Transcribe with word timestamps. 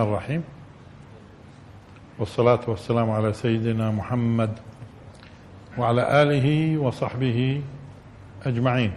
الرحمن 0.00 0.14
الرحيم. 0.14 0.44
والصلاة 2.18 2.60
والسلام 2.66 3.10
على 3.10 3.32
سيدنا 3.32 3.90
محمد 3.90 4.58
وعلى 5.78 6.22
آله 6.22 6.78
وصحبه 6.78 7.62
أجمعين. 8.46 8.92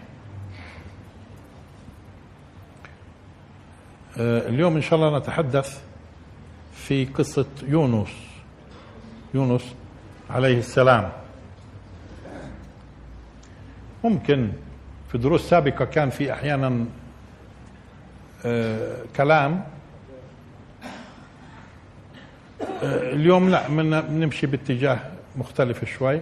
آه، 4.17 4.49
اليوم 4.49 4.75
إن 4.75 4.81
شاء 4.81 4.99
الله 4.99 5.17
نتحدث 5.17 5.81
في 6.73 7.05
قصة 7.05 7.45
يونس. 7.67 8.09
يونس 9.33 9.75
عليه 10.29 10.57
السلام. 10.57 11.11
ممكن 14.03 14.51
في 15.11 15.17
دروس 15.17 15.49
سابقة 15.49 15.85
كان 15.85 16.09
في 16.09 16.33
أحيانا 16.33 16.85
آه، 18.45 18.97
كلام 19.15 19.63
اليوم 22.83 23.49
لا 23.49 23.67
بنمشي 24.01 24.47
باتجاه 24.47 24.99
مختلف 25.35 25.85
شوي. 25.85 26.21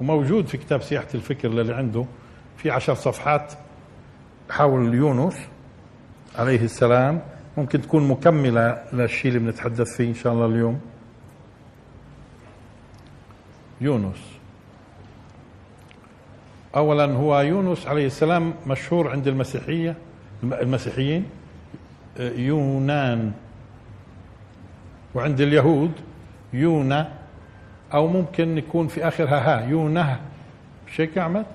وموجود 0.00 0.46
في 0.46 0.56
كتاب 0.56 0.82
سياحة 0.82 1.08
الفكر 1.14 1.48
للي 1.48 1.74
عنده 1.74 2.04
في 2.56 2.70
عشر 2.70 2.94
صفحات 2.94 3.52
حول 4.50 4.94
يونس 4.94 5.36
عليه 6.36 6.60
السلام. 6.60 7.20
ممكن 7.56 7.82
تكون 7.82 8.08
مكملة 8.08 8.82
للشيء 8.92 9.28
اللي 9.28 9.38
بنتحدث 9.38 9.96
فيه 9.96 10.08
إن 10.08 10.14
شاء 10.14 10.32
الله 10.32 10.46
اليوم. 10.46 10.80
يونس. 13.80 14.18
أولا 16.76 17.12
هو 17.12 17.40
يونس 17.40 17.86
عليه 17.86 18.06
السلام 18.06 18.54
مشهور 18.66 19.10
عند 19.10 19.28
المسيحية 19.28 19.96
المسيحيين 20.42 21.24
يونان. 22.18 23.32
وعند 25.14 25.40
اليهود 25.40 25.92
يونا 26.52 27.12
أو 27.94 28.06
ممكن 28.08 28.58
يكون 28.58 28.88
في 28.88 29.08
آخرها 29.08 29.38
ها 29.38 29.68
يونة. 29.68 30.20
مش 30.88 31.00
هيك 31.00 31.18
أحمد؟ 31.18 31.46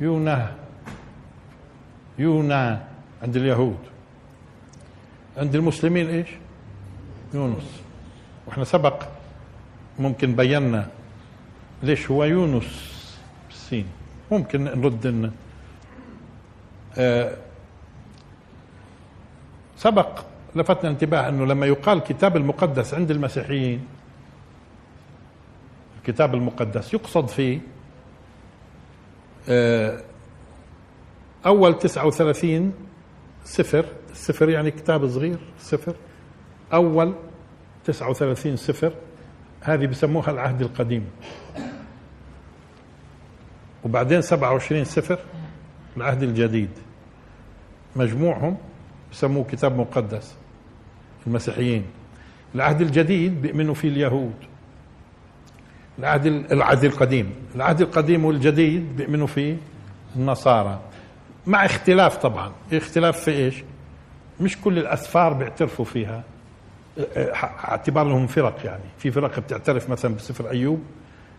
يونة. 0.00 0.54
يونا 2.18 2.84
عند 3.22 3.36
اليهود. 3.36 3.78
عند 5.36 5.54
المسلمين 5.54 6.08
إيش؟ 6.08 6.28
يونس. 7.34 7.80
وإحنا 8.46 8.64
سبق 8.64 9.02
ممكن 9.98 10.36
بينا 10.36 10.86
ليش 11.82 12.10
هو 12.10 12.24
يونس 12.24 12.92
بالسين 13.48 13.86
ممكن 14.30 14.64
نرد 14.64 15.06
إن 15.06 15.32
آه 16.98 17.34
سبق 19.76 20.24
لفتنا 20.56 20.90
انتباه 20.90 21.28
أنه 21.28 21.46
لما 21.46 21.66
يقال 21.66 21.98
الكتاب 21.98 22.36
المقدس 22.36 22.94
عند 22.94 23.10
المسيحيين 23.10 23.86
الكتاب 25.98 26.34
المقدس 26.34 26.94
يقصد 26.94 27.28
فيه 27.28 27.60
آه، 29.48 30.00
أول 31.46 31.78
39 31.78 32.72
سفر 33.44 33.84
سفر 34.12 34.48
يعني 34.48 34.70
كتاب 34.70 35.08
صغير 35.08 35.38
سفر 35.58 35.94
أول 36.72 37.14
39 37.84 38.56
سفر 38.56 38.92
هذه 39.60 39.86
بسموها 39.86 40.30
العهد 40.30 40.62
القديم. 40.62 41.10
وبعدين 43.84 44.22
27 44.22 44.84
سفر 44.84 45.18
العهد 45.96 46.22
الجديد. 46.22 46.70
مجموعهم 47.96 48.56
بسموه 49.12 49.44
كتاب 49.44 49.78
مقدس. 49.78 50.34
المسيحيين. 51.26 51.84
العهد 52.54 52.80
الجديد 52.80 53.42
بيؤمنوا 53.42 53.74
فيه 53.74 53.88
اليهود. 53.88 54.34
العهد 55.98 56.26
العهد 56.26 56.84
القديم. 56.84 57.30
العهد 57.54 57.80
القديم 57.80 58.24
والجديد 58.24 58.96
بيؤمنوا 58.96 59.26
فيه 59.26 59.56
النصارى. 60.16 60.80
مع 61.46 61.64
اختلاف 61.64 62.16
طبعا. 62.16 62.52
اختلاف 62.72 63.20
في 63.20 63.30
إيش؟ 63.30 63.64
مش 64.40 64.60
كل 64.60 64.78
الأسفار 64.78 65.32
بيعترفوا 65.32 65.84
فيها. 65.84 66.22
اعتبار 67.68 68.08
لهم 68.08 68.26
فرق 68.26 68.56
يعني. 68.64 68.82
في 68.98 69.10
فرق 69.10 69.40
بتعترف 69.40 69.90
مثلا 69.90 70.14
بسفر 70.14 70.50
أيوب. 70.50 70.82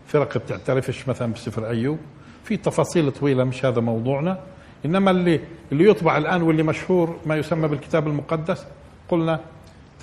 فرق 0.06 0.38
بتعترفش 0.38 1.08
مثلا 1.08 1.32
بسفر 1.32 1.68
أيوب. 1.68 1.98
في 2.44 2.56
تفاصيل 2.56 3.10
طويلة 3.12 3.44
مش 3.44 3.64
هذا 3.64 3.80
موضوعنا. 3.80 4.40
إنما 4.84 5.10
اللي 5.10 5.40
اللي 5.72 5.88
يطبع 5.88 6.18
الآن 6.18 6.42
واللي 6.42 6.62
مشهور 6.62 7.16
ما 7.26 7.36
يسمى 7.36 7.68
بالكتاب 7.68 8.06
المقدس 8.06 8.66
قلنا 9.08 9.40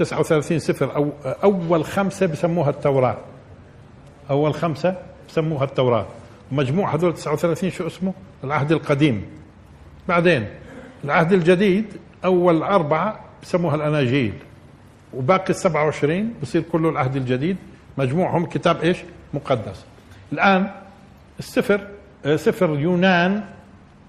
39 0.05 0.59
سفر 0.59 0.95
أو 0.95 1.11
أول 1.43 1.85
خمسة 1.85 2.25
بسموها 2.25 2.69
التوراة. 2.69 3.17
أول 4.29 4.53
خمسة 4.53 4.95
بسموها 5.29 5.63
التوراة. 5.63 6.05
مجموع 6.51 6.95
هذول 6.95 7.13
39 7.13 7.69
شو 7.69 7.87
اسمه؟ 7.87 8.13
العهد 8.43 8.71
القديم. 8.71 9.25
بعدين 10.07 10.47
العهد 11.03 11.33
الجديد 11.33 11.85
أول 12.25 12.63
أربعة 12.63 13.19
بسموها 13.43 13.75
الأناجيل. 13.75 14.33
وباقي 15.13 15.49
ال 15.49 15.55
27 15.55 16.33
بصير 16.41 16.61
كله 16.61 16.89
العهد 16.89 17.15
الجديد. 17.15 17.57
مجموعهم 17.97 18.45
كتاب 18.45 18.81
إيش؟ 18.81 18.97
مقدس. 19.33 19.85
الآن 20.33 20.71
السفر 21.39 21.87
آه، 22.25 22.35
سفر 22.35 22.79
يونان 22.79 23.43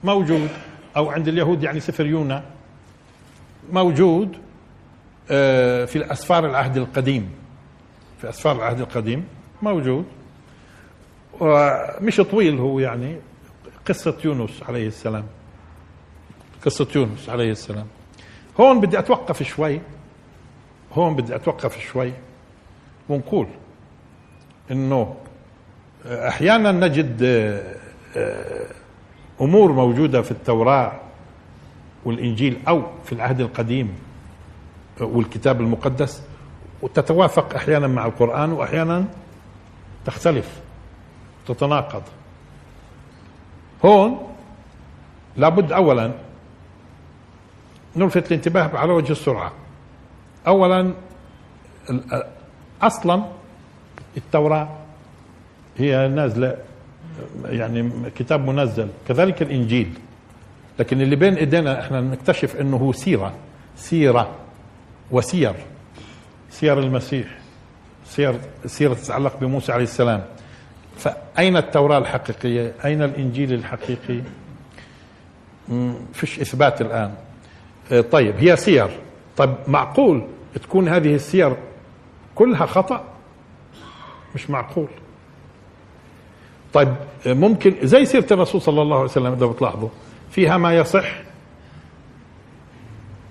موجود 0.05 0.49
أو 0.97 1.11
عند 1.11 1.29
اليهود 1.29 1.63
يعني 1.63 1.81
سفر 1.81 2.07
يونا. 2.07 2.43
موجود. 3.73 4.37
في 5.27 5.97
الأسفار 5.97 6.47
العهد 6.47 6.77
القديم. 6.77 7.31
في 8.21 8.29
أسفار 8.29 8.57
العهد 8.57 8.81
القديم. 8.81 9.25
موجود. 9.63 10.05
ومش 11.41 12.17
طويل 12.17 12.59
هو 12.59 12.79
يعني. 12.79 13.17
قصة 13.87 14.17
يونس 14.25 14.63
عليه 14.69 14.87
السلام. 14.87 15.25
قصة 16.65 16.89
يونس 16.97 17.29
عليه 17.29 17.51
السلام. 17.51 17.87
هون 18.61 18.81
بدي 18.81 18.99
أتوقف 18.99 19.43
شوي. 19.43 19.81
هون 20.93 21.17
بدي 21.17 21.35
أتوقف 21.37 21.81
شوي. 21.81 22.13
ونقول 23.09 23.47
إنه 24.71 25.17
أحيانا 26.07 26.73
نجد 26.73 27.23
آه، 28.17 28.67
أمور 29.41 29.73
موجودة 29.73 30.23
في 30.23 30.31
التوراة 30.31 30.93
والإنجيل 32.05 32.57
أو 32.69 32.83
في 33.05 33.13
العهد 33.13 33.41
القديم. 33.41 33.95
والكتاب 35.01 35.61
المقدس 35.61 36.23
وتتوافق 36.83 37.55
أحيانا 37.55 37.87
مع 37.87 38.07
القرآن 38.07 38.53
وأحيانا 38.53 39.05
تختلف 40.05 40.61
تتناقض. 41.47 42.03
هون 43.85 44.19
لابد 45.37 45.73
اولا 45.73 46.13
نلفت 47.97 48.27
الانتباه 48.27 48.71
على 48.79 48.93
وجه 48.93 49.13
السرعة. 49.13 49.53
اولا 50.47 50.93
أصلا 52.83 53.25
التوراة 54.17 54.69
هي 55.79 56.09
نازلة 56.09 56.57
يعني 57.45 57.91
كتاب 58.17 58.49
منزل 58.49 58.89
كذلك 59.09 59.43
الإنجيل. 59.43 59.99
لكن 60.79 61.01
اللي 61.01 61.17
بين 61.17 61.35
إيدينا 61.35 61.81
إحنا 61.81 62.01
نكتشف 62.01 62.57
إنه 62.57 62.77
هو 62.77 62.93
سيرة 62.93 63.35
سيرة. 63.77 64.31
وسير 65.11 65.55
سير 66.51 66.79
المسيح 66.79 67.27
سير 68.07 68.35
سيرة 68.67 68.95
تتعلق 68.95 69.37
بموسى 69.41 69.73
عليه 69.73 69.85
السلام. 69.85 70.25
فأين 70.97 71.57
التوراة 71.57 71.99
الحقيقية؟ 71.99 72.75
أين 72.85 73.03
الإنجيل 73.03 73.53
الحقيقي؟ 73.53 74.21
فيش 76.13 76.41
إثبات 76.41 76.81
الآن. 76.81 77.15
آه، 77.93 78.01
طيب 78.01 78.35
هي 78.39 78.57
سير. 78.57 78.89
طيب 79.37 79.55
معقول 79.69 80.27
تكون 80.63 80.89
هذه 80.89 81.15
السير 81.15 81.57
كلها 82.35 82.67
خطأ؟ 82.67 83.05
مش 84.35 84.51
معقول. 84.51 84.89
طيب 86.73 86.95
ممكن 87.27 87.75
زي 87.83 88.05
سيرة 88.05 88.27
الرسول 88.31 88.63
صلى 88.63 88.83
الله 88.83 88.97
عليه 88.97 89.05
وسلم 89.05 89.33
إذا 89.33 89.47
بتلاحظوا 89.47 89.89
فيها 90.31 90.57
ما 90.57 90.77
يصح 90.77 91.07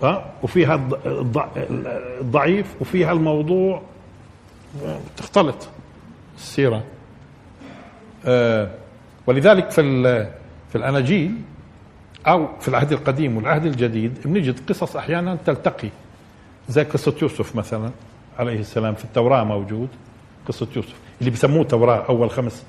ها 0.03 0.31
وفيها 0.43 0.89
الضعيف 2.21 2.75
وفيها 2.81 3.11
الموضوع 3.11 3.81
تختلط 5.17 5.67
السيرة. 6.37 6.83
آه، 8.25 8.69
ولذلك 9.27 9.71
في 9.71 9.81
في 10.69 10.75
الأناجيل 10.77 11.31
أو 12.27 12.47
في 12.59 12.67
العهد 12.67 12.91
القديم 12.91 13.37
والعهد 13.37 13.65
الجديد 13.65 14.17
بنجد 14.25 14.69
قصص 14.69 14.95
أحيانا 14.95 15.37
تلتقي 15.45 15.89
زي 16.69 16.83
قصة 16.83 17.15
يوسف 17.21 17.55
مثلا 17.55 17.91
عليه 18.39 18.59
السلام 18.59 18.93
في 18.95 19.05
التوراة 19.05 19.43
موجود 19.43 19.87
قصة 20.47 20.67
يوسف 20.75 20.95
اللي 21.19 21.31
بيسموه 21.31 21.63
توراة 21.63 22.05
أول 22.09 22.29
خمس 22.29 22.63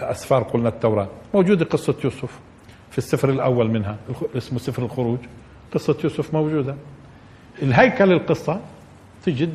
أسفار 0.00 0.42
قلنا 0.42 0.68
التوراة. 0.68 1.08
موجودة 1.34 1.64
قصة 1.64 1.94
يوسف 2.04 2.38
في 2.90 2.98
السفر 2.98 3.30
الأول 3.30 3.70
منها 3.70 3.96
اسمه 4.36 4.58
سفر 4.58 4.82
الخروج. 4.82 5.18
قصة 5.74 5.96
يوسف 6.04 6.34
موجودة. 6.34 6.74
الهيكل 7.62 8.12
القصة 8.12 8.60
تجد 9.26 9.54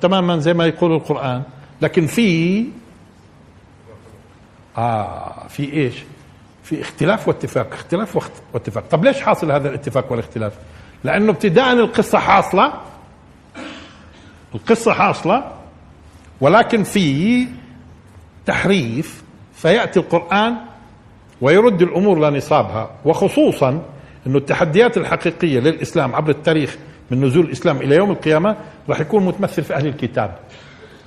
تماما 0.00 0.38
زي 0.38 0.54
ما 0.54 0.66
يقول 0.66 0.92
القرآن 0.92 1.42
لكن 1.82 2.06
في 2.06 2.64
آه 4.78 5.46
في 5.48 5.72
إيش؟ 5.72 5.94
في 6.64 6.80
اختلاف 6.80 7.28
واتفاق 7.28 7.72
اختلاف 7.72 8.30
واتفاق. 8.54 8.84
طب 8.90 9.04
ليش 9.04 9.20
حاصل 9.20 9.52
هذا 9.52 9.68
الاتفاق 9.68 10.12
والاختلاف؟ 10.12 10.52
لأنه 11.04 11.30
ابتداء 11.32 11.72
القصة 11.72 12.18
حاصلة 12.18 12.72
القصة 14.54 14.92
حاصلة 14.92 15.52
ولكن 16.40 16.82
في 16.82 17.46
تحريف 18.46 19.22
فيأتي 19.54 20.00
القرآن 20.00 20.56
ويرد 21.40 21.82
الأمور 21.82 22.18
لنصابها 22.30 22.90
وخصوصا 23.04 23.82
أن 24.26 24.36
التحديات 24.36 24.96
الحقيقية 24.96 25.60
للإسلام 25.60 26.14
عبر 26.14 26.30
التاريخ 26.30 26.76
من 27.10 27.24
نزول 27.24 27.44
الإسلام 27.44 27.76
إلى 27.76 27.96
يوم 27.96 28.10
القيامة 28.10 28.56
راح 28.88 29.00
يكون 29.00 29.24
متمثل 29.24 29.62
في 29.62 29.74
أهل 29.74 29.86
الكتاب. 29.86 30.34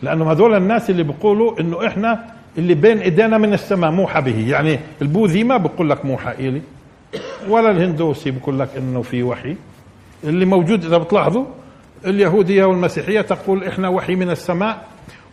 لأنهم 0.03 0.27
هذول 0.27 0.53
الناس 0.55 0.89
اللي 0.89 1.03
بيقولوا 1.03 1.59
أنه 1.59 1.87
إحنا 1.87 2.25
اللي 2.57 2.73
بين 2.73 2.97
إيدينا 2.97 3.37
من 3.37 3.53
السماء 3.53 3.91
موحى 3.91 4.21
به. 4.21 4.49
يعني 4.49 4.79
البوذي 5.01 5.43
ما 5.43 5.57
بقول 5.57 5.89
لك 5.89 6.05
موحى 6.05 6.31
إلي 6.31 6.61
ولا 7.49 7.71
الهندوسي 7.71 8.31
بقول 8.31 8.59
لك 8.59 8.69
إنه 8.77 9.01
في 9.01 9.23
وحي. 9.23 9.55
اللي 10.23 10.45
موجود 10.45 10.85
إذا 10.85 10.97
بتلاحظوا 10.97 11.45
اليهودية 12.05 12.65
والمسيحية 12.65 13.21
تقول 13.21 13.63
إحنا 13.63 13.89
وحي 13.89 14.15
من 14.15 14.29
السماء. 14.29 14.85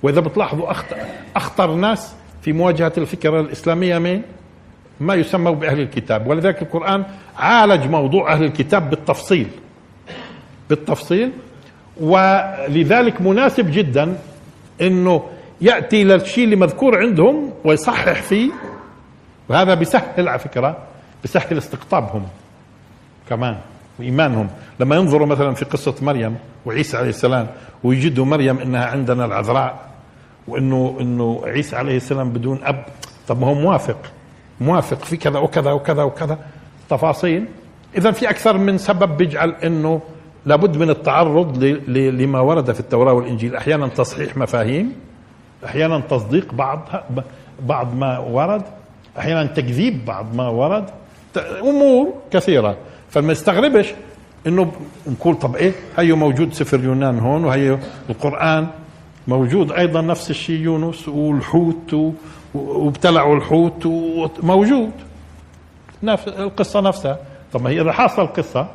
وإذا 0.02 0.20
بتلاحظوا 0.20 0.70
اخطر, 0.70 0.96
أخطر 1.36 1.74
ناس 1.74 2.14
في 2.42 2.52
مواجهة 2.52 2.92
الفكرة 2.98 3.40
الإسلامية 3.40 3.98
مين؟ 3.98 4.22
ما 5.02 5.14
يسمى 5.14 5.52
بأهل 5.52 5.80
الكتاب. 5.80 6.26
ولذلك 6.26 6.62
القرآن 6.62 7.04
عالج 7.36 7.86
موضوع 7.86 8.32
أهل 8.32 8.44
الكتاب 8.44 8.90
بالتفصيل. 8.90 9.48
بالتفصيل. 10.70 11.30
ولذلك 12.00 13.20
مناسب 13.20 13.70
جدا 13.72 14.16
إنه 14.80 15.22
يأتي 15.60 16.04
للشيء 16.04 16.44
اللي 16.44 16.56
مذكور 16.56 16.98
عندهم 16.98 17.50
ويصحح 17.64 18.22
فيه. 18.22 18.50
وهذا 19.48 19.74
بيسهل 19.74 20.28
على 20.28 20.38
فكرة 20.38 20.78
بيسهل 21.22 21.58
استقطابهم 21.58 22.22
كمان 23.28 23.56
وإيمانهم. 23.98 24.48
لما 24.80 24.96
ينظروا 24.96 25.26
مثلا 25.26 25.54
في 25.54 25.64
قصة 25.64 25.94
مريم 26.02 26.36
وعيسى 26.66 26.96
عليه 26.96 27.08
السلام 27.08 27.46
ويجدوا 27.84 28.24
مريم 28.24 28.58
إنها 28.58 28.84
عندنا 28.86 29.24
العذراء 29.24 29.90
وإنه 30.48 30.96
إنه 31.00 31.42
عيسى 31.44 31.76
عليه 31.76 31.96
السلام 31.96 32.30
بدون 32.30 32.60
أب 32.62 32.84
طب 33.28 33.40
ما 33.40 33.46
هو 33.46 33.54
موافق. 33.54 33.98
موافق 34.62 35.04
في 35.04 35.16
كذا 35.16 35.38
وكذا 35.38 35.72
وكذا 35.72 36.02
وكذا. 36.02 36.38
تفاصيل؟ 36.90 37.44
اذا 37.98 38.10
في 38.10 38.30
أكثر 38.30 38.58
من 38.58 38.78
سبب 38.78 39.16
بيجعل 39.16 39.50
إنه 39.50 40.00
لابد 40.46 40.76
من 40.76 40.90
التعرض 40.90 41.64
لما 41.88 42.40
ورد 42.40 42.72
في 42.72 42.80
التوراة 42.80 43.12
والإنجيل. 43.12 43.56
أحيانا 43.56 43.88
تصحيح 43.88 44.36
مفاهيم 44.36 44.92
أحيانا 45.64 46.00
تصديق 46.00 46.54
بعض 46.54 46.88
بعض 47.66 47.94
ما 47.96 48.18
ورد 48.18 48.62
أحيانا 49.18 49.46
تكذيب 49.46 50.04
بعض 50.04 50.34
ما 50.34 50.48
ورد. 50.48 50.84
أمور 51.60 52.14
كثيرة. 52.30 52.76
فما 53.10 53.32
يستغربش 53.32 53.94
إنه 54.46 54.72
نقول 55.06 55.34
طب 55.34 55.56
إيه؟ 55.56 55.72
هيو 55.98 56.16
موجود 56.16 56.52
سفر 56.52 56.84
يونان 56.84 57.18
هون 57.18 57.44
وهي 57.44 57.78
القرآن 58.10 58.66
موجود. 59.28 59.72
أيضا 59.72 60.00
نفس 60.00 60.30
الشيء 60.30 60.60
يونس 60.60 61.08
والحوت 61.08 62.12
وابتلعوا 62.54 63.36
الحوت 63.36 63.86
موجود 64.42 64.90
نفس 66.02 66.28
القصة 66.28 66.80
نفسها. 66.80 67.18
طب 67.52 67.62
ما 67.62 67.70
هي 67.70 67.80
إذا 67.80 67.92
حصل 67.92 68.22
القصة 68.22 68.68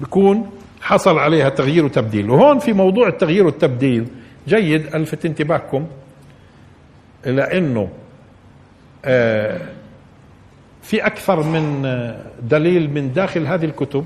بيكون 0.00 0.50
حصل 0.80 1.18
عليها 1.18 1.48
تغيير 1.48 1.84
وتبديل. 1.84 2.30
وهون 2.30 2.58
في 2.58 2.72
موضوع 2.72 3.08
التغيير 3.08 3.46
والتبديل 3.46 4.06
جيد 4.48 4.94
ألفت 4.94 5.26
انتباهكم 5.26 5.86
إلى 7.26 7.58
انه 7.58 7.88
آه، 9.04 9.60
في 10.82 11.06
أكثر 11.06 11.42
من 11.42 11.82
دليل 12.42 12.90
من 12.90 13.12
داخل 13.12 13.46
هذه 13.46 13.64
الكتب 13.64 14.04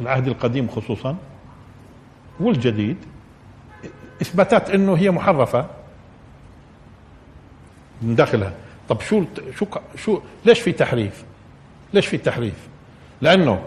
العهد 0.00 0.28
القديم 0.28 0.68
خصوصا 0.68 1.16
والجديد 2.40 2.96
إثباتات 4.22 4.70
أنه 4.70 4.94
هي 4.94 5.10
محرفة. 5.10 5.66
من 8.02 8.14
داخلها. 8.14 8.52
طب 8.88 9.00
شو 9.00 9.24
شو 9.58 9.66
شو 9.96 10.20
ليش 10.44 10.60
في 10.60 10.72
تحريف؟ 10.72 11.24
ليش 11.94 12.06
في 12.06 12.18
تحريف؟ 12.18 12.54
لأنه 13.22 13.62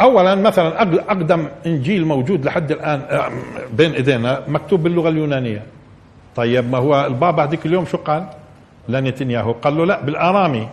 اولا 0.00 0.34
مثلا 0.34 0.82
أقدم 0.82 1.48
إنجيل 1.66 2.06
موجود 2.06 2.44
لحد 2.44 2.70
الآن 2.70 3.30
بين 3.72 3.92
إيدينا 3.92 4.42
مكتوب 4.48 4.82
باللغة 4.82 5.08
اليونانية. 5.08 5.62
طيب 6.36 6.70
ما 6.70 6.78
هو 6.78 7.06
البابا 7.06 7.44
هذيك 7.44 7.66
اليوم 7.66 7.84
شو 7.86 7.98
قال؟ 7.98 8.26
لنتنياهو. 8.88 9.52
قال 9.52 9.76
له 9.76 9.86
لا 9.86 10.00
بالآرامي. 10.00 10.68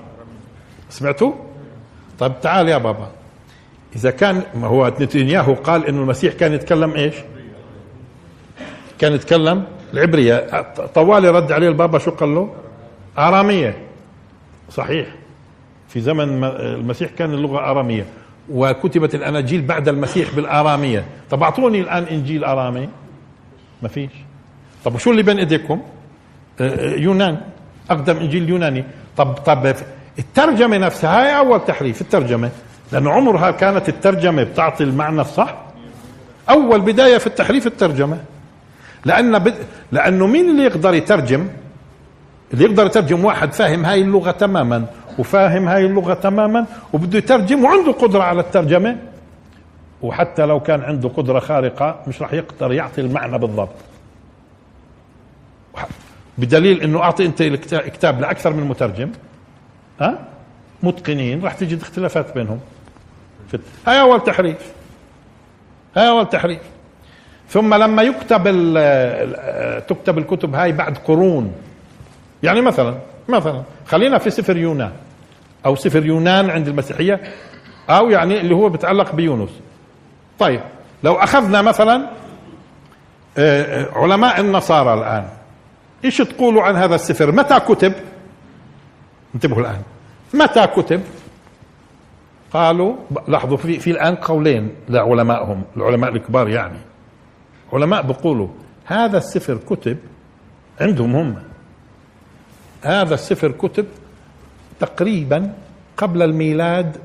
سمعتوا؟ 0.89 1.33
طيب 2.19 2.41
تعال 2.41 2.69
يا 2.69 2.77
بابا. 2.77 3.09
إذا 3.95 4.11
كان 4.11 4.43
ما 4.55 4.67
هو 4.67 4.87
نتنياهو 4.87 5.53
قال 5.53 5.87
إنه 5.87 6.01
المسيح 6.01 6.33
كان 6.33 6.53
يتكلم 6.53 6.91
إيش؟ 6.91 7.15
كان 8.99 9.13
يتكلم 9.13 9.65
العبرية 9.93 10.65
طوالي 10.95 11.29
رد 11.29 11.51
عليه 11.51 11.67
البابا 11.69 11.99
شو 11.99 12.11
قال 12.11 12.35
له؟ 12.35 12.49
آرامية. 13.17 13.77
صحيح. 14.71 15.07
في 15.87 16.01
زمن 16.01 16.43
المسيح 16.43 17.11
كان 17.11 17.33
اللغة 17.33 17.59
آرامية. 17.59 18.05
وكتبت 18.51 19.15
الاناجيل 19.15 19.61
بعد 19.61 19.87
المسيح 19.87 20.35
بالآرامية. 20.35 21.05
طب 21.29 21.43
أعطوني 21.43 21.81
الآن 21.81 22.03
إنجيل 22.03 22.43
آرامي. 22.43 22.89
ما 23.81 23.87
فيش. 23.87 24.11
طب 24.85 24.95
وشو 24.95 25.11
اللي 25.11 25.23
بين 25.23 25.39
إيديكم؟ 25.39 25.81
آه، 26.61 26.95
يونان. 26.95 27.37
أقدم 27.89 28.17
إنجيل 28.17 28.49
يوناني. 28.49 28.83
طب 29.17 29.33
طب 29.33 29.75
الترجمة 30.19 30.77
نفسها 30.77 31.21
هاي 31.21 31.37
أول 31.37 31.65
تحريف 31.65 32.01
الترجمة. 32.01 32.49
لأنه 32.91 33.11
عمرها 33.11 33.51
كانت 33.51 33.89
الترجمة 33.89 34.43
بتعطي 34.43 34.83
المعنى 34.83 35.21
الصح. 35.21 35.55
أول 36.49 36.81
بداية 36.81 37.17
في 37.17 37.27
التحريف 37.27 37.67
الترجمة. 37.67 38.17
لأن 39.05 39.39
بد... 39.39 39.55
لأنه 39.91 40.27
مين 40.27 40.49
اللي 40.49 40.63
يقدر 40.63 40.93
يترجم؟ 40.93 41.47
اللي 42.53 42.65
يقدر 42.65 42.85
يترجم 42.85 43.25
واحد 43.25 43.53
فاهم 43.53 43.85
هاي 43.85 44.01
اللغة 44.01 44.31
تماما 44.31 44.85
وفاهم 45.19 45.67
هاي 45.67 45.85
اللغة 45.85 46.13
تماما 46.13 46.65
وبده 46.93 47.17
يترجم 47.17 47.63
وعنده 47.63 47.91
قدرة 47.91 48.23
على 48.23 48.39
الترجمة. 48.41 48.97
وحتى 50.01 50.45
لو 50.45 50.59
كان 50.59 50.81
عنده 50.81 51.09
قدرة 51.09 51.39
خارقة 51.39 51.99
مش 52.07 52.21
راح 52.21 52.33
يقدر 52.33 52.73
يعطي 52.73 53.01
المعنى 53.01 53.37
بالضبط. 53.37 53.69
بدليل 56.37 56.81
إنه 56.81 56.99
أعطي 56.99 57.25
أنت 57.25 57.43
كتاب 57.73 58.21
لأكثر 58.21 58.53
من 58.53 58.63
مترجم 58.63 59.11
ها؟ 60.01 60.19
متقنين 60.83 61.43
راح 61.43 61.53
تجد 61.53 61.81
اختلافات 61.81 62.33
بينهم. 62.35 62.59
هاي 63.87 64.01
أول 64.01 64.23
تحريف. 64.23 64.73
هاي 65.95 66.07
أول 66.07 66.29
تحريف. 66.29 66.59
ثم 67.49 67.73
لما 67.73 68.01
يكتب 68.01 68.43
تكتب 69.87 70.17
الكتب 70.17 70.55
هاي 70.55 70.71
بعد 70.71 70.97
قرون. 70.97 71.53
يعني 72.43 72.61
مثلا 72.61 72.95
مثلا 73.29 73.63
خلينا 73.87 74.17
في 74.17 74.29
سفر 74.29 74.57
يونان. 74.57 74.91
أو 75.65 75.75
سفر 75.75 76.05
يونان 76.05 76.49
عند 76.49 76.67
المسيحية. 76.67 77.21
أو 77.89 78.09
يعني 78.09 78.39
اللي 78.39 78.55
هو 78.55 78.69
بيتعلق 78.69 79.15
بيونس. 79.15 79.49
طيب 80.39 80.61
لو 81.03 81.15
أخذنا 81.15 81.61
مثلا 81.61 82.09
آه، 83.37 83.83
آه، 83.83 83.87
علماء 83.93 84.39
النصارى 84.39 84.93
الآن. 84.93 85.25
إيش 86.05 86.17
تقولوا 86.17 86.63
عن 86.63 86.75
هذا 86.75 86.95
السفر؟ 86.95 87.31
متى 87.31 87.59
كتب؟ 87.59 87.93
انتبهوا 89.35 89.61
الآن. 89.61 89.81
متى 90.33 90.67
كتب؟ 90.67 91.01
قالوا 92.53 92.95
لاحظوا 93.27 93.57
في 93.57 93.79
في 93.79 93.91
الآن 93.91 94.15
قولين 94.15 94.75
لعلمائهم 94.89 95.63
العلماء 95.77 96.09
الكبار 96.09 96.49
يعني. 96.49 96.88
علماء 97.73 98.01
بيقولوا 98.01 98.47
هذا 98.85 99.17
السفر 99.17 99.57
كتب 99.69 99.97
عندهم 100.81 101.15
هم. 101.15 101.35
هذا 102.81 103.13
السفر 103.13 103.51
كتب 103.51 103.85
تقريبا 104.79 105.53
قبل 105.97 106.21
الميلاد 106.21 106.97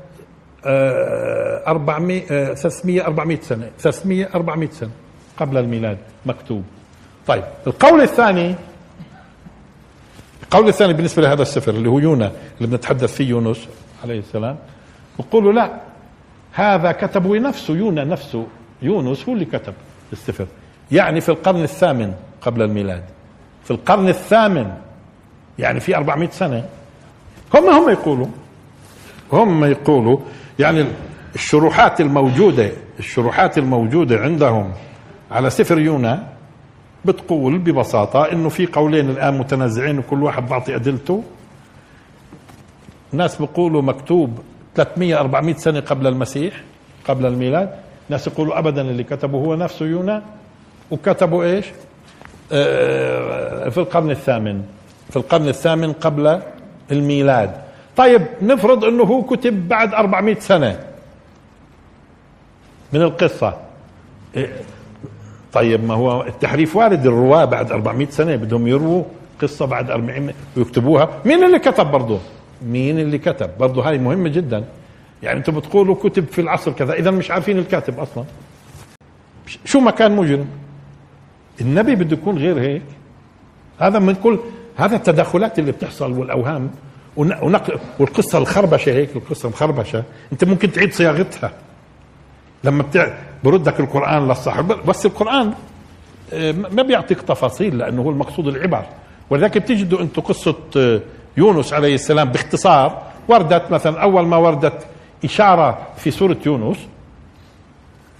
400 0.65 2.53
300 2.53 3.05
400 3.05 3.39
سنة 3.41 3.69
300 3.79 4.29
400 4.35 4.69
سنة 4.69 4.89
قبل 5.37 5.57
الميلاد 5.57 5.97
مكتوب. 6.25 6.63
طيب 7.27 7.43
القول 7.67 8.01
الثاني 8.01 8.55
القول 10.43 10.67
الثاني 10.67 10.93
بالنسبة 10.93 11.21
لهذا 11.21 11.41
السفر 11.41 11.71
اللي 11.71 11.89
هو 11.89 11.99
يونا 11.99 12.31
اللي 12.57 12.67
بنتحدث 12.67 13.13
فيه 13.15 13.29
يونس 13.29 13.67
عليه 14.03 14.19
السلام 14.19 14.57
بقولوا 15.19 15.53
لا 15.53 15.81
هذا 16.51 16.91
كتبه 16.91 17.39
نفسه 17.39 17.73
يونا 17.75 18.03
نفسه 18.03 18.47
يونس 18.81 19.29
هو 19.29 19.33
اللي 19.33 19.45
كتب. 19.45 19.73
السفر. 20.15 20.47
يعني 20.91 21.21
في 21.21 21.29
القرن 21.29 21.63
الثامن 21.63 22.13
قبل 22.41 22.61
الميلاد. 22.61 23.03
في 23.63 23.71
القرن 23.71 24.07
الثامن 24.09 24.71
يعني 25.59 25.79
في 25.79 25.95
400 25.97 26.29
سنة. 26.29 26.65
هم 27.53 27.69
هم 27.69 27.89
يقولوا 27.89 28.27
هم 29.33 29.63
يقولوا 29.65 30.17
يعني 30.59 30.85
الشروحات 31.35 32.01
الموجودة 32.01 32.71
الشروحات 32.99 33.57
الموجودة 33.57 34.19
عندهم 34.19 34.71
على 35.31 35.49
سفر 35.49 35.79
يونا 35.79 36.27
بتقول 37.05 37.57
ببساطة 37.57 38.31
إنه 38.31 38.49
في 38.49 38.65
قولين 38.65 39.09
الآن 39.09 39.37
متنازعين 39.37 39.99
وكل 39.99 40.23
واحد 40.23 40.49
بعطي 40.49 40.75
أدلته. 40.75 41.23
ناس 43.11 43.35
بيقولوا 43.41 43.81
مكتوب 43.81 44.39
300 44.75 45.19
400 45.19 45.55
سنة 45.55 45.79
قبل 45.79 46.07
المسيح 46.07 46.53
قبل 47.07 47.25
الميلاد. 47.25 47.69
ناس 48.09 48.27
يقولوا 48.27 48.59
ابدا 48.59 48.81
اللي 48.81 49.03
كتبه 49.03 49.37
هو 49.37 49.55
نفسه 49.55 49.85
يونا. 49.85 50.21
وكتبوا 50.91 51.43
إيش؟ 51.43 51.65
آه، 52.51 53.69
في 53.69 53.77
القرن 53.77 54.11
الثامن. 54.11 54.63
في 55.09 55.15
القرن 55.17 55.47
الثامن 55.47 55.93
قبل 55.93 56.39
الميلاد. 56.91 57.51
طيب 57.97 58.21
نفرض 58.41 58.85
إنه 58.85 59.03
هو 59.03 59.23
كتب 59.23 59.67
بعد 59.67 59.93
400 59.93 60.39
سنة 60.39 60.79
من 62.93 63.01
القصة. 63.01 63.53
إيه، 64.35 64.53
طيب 65.53 65.83
ما 65.83 65.93
هو 65.93 66.21
التحريف 66.21 66.75
وارد 66.75 67.05
الرواة 67.05 67.45
بعد 67.45 67.71
400 67.71 68.07
سنة 68.09 68.35
بدهم 68.35 68.67
يرووا 68.67 69.03
قصة 69.41 69.65
بعد 69.65 69.89
400 69.91 70.33
ويكتبوها. 70.57 71.09
مين 71.25 71.43
اللي 71.43 71.59
كتب 71.59 71.85
برضه 71.91 72.19
مين 72.61 72.99
اللي 72.99 73.17
كتب؟ 73.17 73.49
برضه 73.59 73.89
هاي 73.89 73.97
مهمة 73.97 74.29
جدا. 74.29 74.63
يعني 75.25 75.37
أنتم 75.37 75.59
بتقولوا 75.59 75.95
كتب 75.95 76.25
في 76.25 76.41
العصر 76.41 76.71
كذا 76.71 76.93
إذا 76.93 77.11
مش 77.11 77.31
عارفين 77.31 77.57
الكاتب 77.59 77.99
أصلا. 77.99 78.23
شو 79.65 79.79
ما 79.79 79.91
كان 79.91 80.11
مجرم 80.15 80.47
النبي 81.61 81.95
بده 81.95 82.17
يكون 82.17 82.37
غير 82.37 82.59
هيك. 82.59 82.81
هذا 83.79 83.99
من 83.99 84.15
كل 84.15 84.39
هذا 84.75 84.95
التدخلات 84.95 85.59
اللي 85.59 85.71
بتحصل 85.71 86.11
والأوهام 86.11 86.71
ونقل 87.17 87.79
والقصة 87.99 88.37
الخربشة 88.37 88.91
هيك 88.91 89.15
القصة 89.15 89.49
مخربشه 89.49 90.03
أنت 90.31 90.43
ممكن 90.43 90.71
تعيد 90.71 90.93
صياغتها. 90.93 91.51
لما 92.63 92.83
بتع... 92.83 93.13
بردك 93.43 93.79
القرآن 93.79 94.27
للصح 94.27 94.61
بس 94.61 95.05
القرآن 95.05 95.53
آه، 96.33 96.51
ما 96.51 96.83
بيعطيك 96.83 97.21
تفاصيل 97.21 97.77
لأنه 97.77 98.01
هو 98.01 98.09
المقصود 98.09 98.47
العبر. 98.47 98.85
ولذلك 99.29 99.57
بتجدوا 99.57 100.01
أنتم 100.01 100.21
قصة 100.21 100.55
آه، 100.77 100.99
يونس 101.37 101.73
عليه 101.73 101.95
السلام 101.95 102.29
باختصار 102.29 103.01
وردت 103.27 103.71
مثلا 103.71 104.01
أول 104.01 104.25
ما 104.25 104.37
وردت 104.37 104.85
إشارة 105.23 105.77
في 105.97 106.11
سورة 106.11 106.37
يونس 106.45 106.77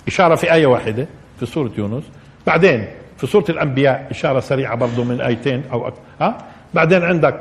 إشارة 0.08 0.36
في 0.36 0.54
آية 0.54 0.66
واحدة 0.66 1.08
في 1.40 1.46
سورة 1.46 1.72
يونس. 1.78 2.04
بعدين 2.48 2.88
في 3.18 3.28
سورة 3.28 3.46
الأنبياء 3.50 4.08
إشارة 4.12 4.40
سريعة 4.40 4.76
برضه 4.76 5.04
من 5.04 5.22
آيتين 5.22 5.64
أو 5.72 5.88
أكثر 5.88 6.00
ها؟ 6.22 6.38
بعدين 6.74 7.04
عندك 7.04 7.40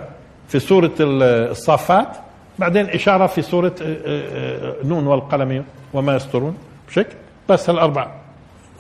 في 0.49 0.59
سورة 0.59 0.93
الصافات 1.01 2.09
بعدين 2.59 2.87
إشارة 2.87 3.27
في 3.27 3.43
سورة 3.43 3.75
آه، 3.83 3.97
آه، 4.07 4.75
نون 4.85 5.07
والقلم 5.07 5.65
وما 5.95 6.17
يسطرون 6.17 6.57
بشكل 6.89 7.15
بس 7.49 7.71
هالأربع. 7.71 8.11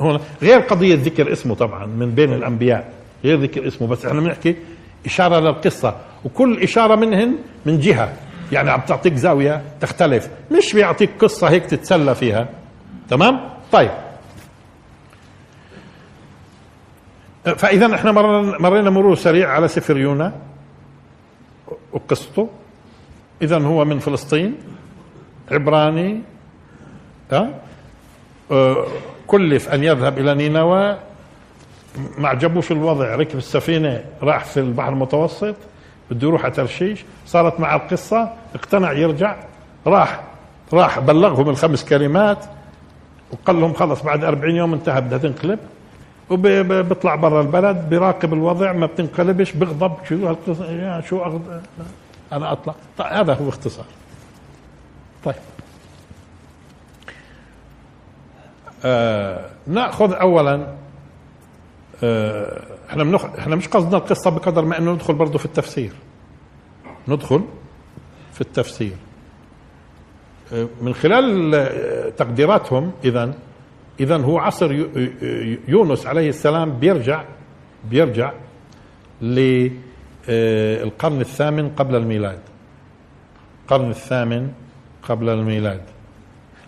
هون 0.01 0.21
غير 0.43 0.59
قضية 0.61 0.95
ذكر 0.95 1.33
اسمه 1.33 1.55
طبعا 1.55 1.87
من 1.87 2.11
بين 2.11 2.33
الأنبياء 2.33 2.93
غير 3.25 3.41
ذكر 3.41 3.67
اسمه 3.67 3.89
بس 3.89 4.07
إحنا 4.07 4.21
بنحكي 4.21 4.57
إشارة 5.07 5.41
للقصة 5.41 5.97
وكل 6.25 6.63
إشارة 6.63 6.95
منهن 6.95 7.35
من 7.67 7.81
جهة. 7.81 8.13
يعني 8.53 8.71
عم 8.71 8.81
تعطيك 8.81 9.15
زاوية 9.15 9.63
تختلف 9.81 10.29
مش 10.51 10.73
بيعطيك 10.75 11.11
قصة 11.19 11.49
هيك 11.51 11.67
تتسلى 11.67 12.15
فيها. 12.15 12.49
تمام؟ 13.11 13.41
طيب. 13.73 13.91
فإذا 17.45 17.95
إحنا 17.95 18.13
مرينا 18.59 18.91
مرور 18.91 19.15
سريع 19.15 19.51
على 19.51 19.69
سفر 19.69 19.97
يونا 19.97 20.33
وقصته. 21.93 22.49
إذا 23.43 23.59
هو 23.59 23.85
من 23.85 23.99
فلسطين 23.99 24.55
عبراني 25.51 26.21
ها 27.33 27.51
أه 28.51 28.87
كلف 29.27 29.69
أن 29.69 29.85
يذهب 29.85 30.19
إلى 30.19 30.35
نينوى 30.35 30.99
ما 32.19 32.29
عجبوش 32.29 32.73
الوضع 32.73 33.15
ركب 33.15 33.39
السفينة 33.39 34.05
راح 34.23 34.45
في 34.45 34.61
البحر 34.61 34.89
المتوسط 34.89 35.55
بده 36.11 36.29
يروح 36.29 36.45
على 36.45 36.53
ترشيش 36.53 37.05
صارت 37.27 37.61
مع 37.61 37.77
القصة 37.77 38.31
اقتنع 38.55 38.93
يرجع 38.93 39.37
راح 39.87 40.21
راح 40.73 40.99
بلغهم 40.99 41.49
الخمس 41.49 41.85
كلمات 41.85 42.45
وقال 43.33 43.61
لهم 43.61 43.73
خلص 43.75 44.03
بعد 44.03 44.25
40 44.25 44.55
يوم 44.57 44.73
انتهى 44.73 45.01
بدها 45.01 45.19
تنقلب. 45.19 45.59
وبيطلع 46.31 47.15
برا 47.15 47.41
البلد 47.43 47.77
بيراقب 47.77 48.33
الوضع 48.33 48.73
ما 48.73 48.87
بتنقلبش 48.87 49.53
بغضب 49.53 49.93
شو 50.09 50.35
شو. 51.09 51.41
أنا 52.33 52.53
أطلع. 52.53 52.75
طيب 52.99 53.13
هذا 53.13 53.35
هو 53.35 53.49
اختصار. 53.49 53.85
طيب. 55.25 55.35
آه 58.85 59.47
نأخذ 59.67 60.13
اولا 60.13 60.67
إحنا 62.91 63.05
منخ... 63.05 63.25
إحنا 63.25 63.57
مش 63.57 63.69
قصدنا 63.69 63.97
القصة 63.97 64.31
بقدر 64.31 64.65
ما 64.65 64.79
إنه 64.79 64.93
ندخل 64.93 65.15
برضه 65.15 65.39
في 65.39 65.45
التفسير. 65.45 65.93
ندخل 67.09 67.43
في 68.33 68.41
التفسير. 68.41 68.97
آه 70.53 70.69
من 70.83 70.95
خلال 70.95 71.55
آه، 71.55 72.09
تقديراتهم 72.09 72.93
اذا 73.05 73.35
اذا 74.01 74.17
هو 74.17 74.39
عصر 74.39 74.73
يونس 75.69 76.07
عليه 76.07 76.29
السلام 76.29 76.79
بيرجع 76.79 77.25
بيرجع 77.91 78.33
للقرن 80.29 81.21
الثامن 81.21 81.69
قبل 81.69 81.97
الميلاد. 81.97 82.39
القرن 83.63 83.91
الثامن 83.91 84.53
قبل 85.03 85.29
الميلاد. 85.29 85.81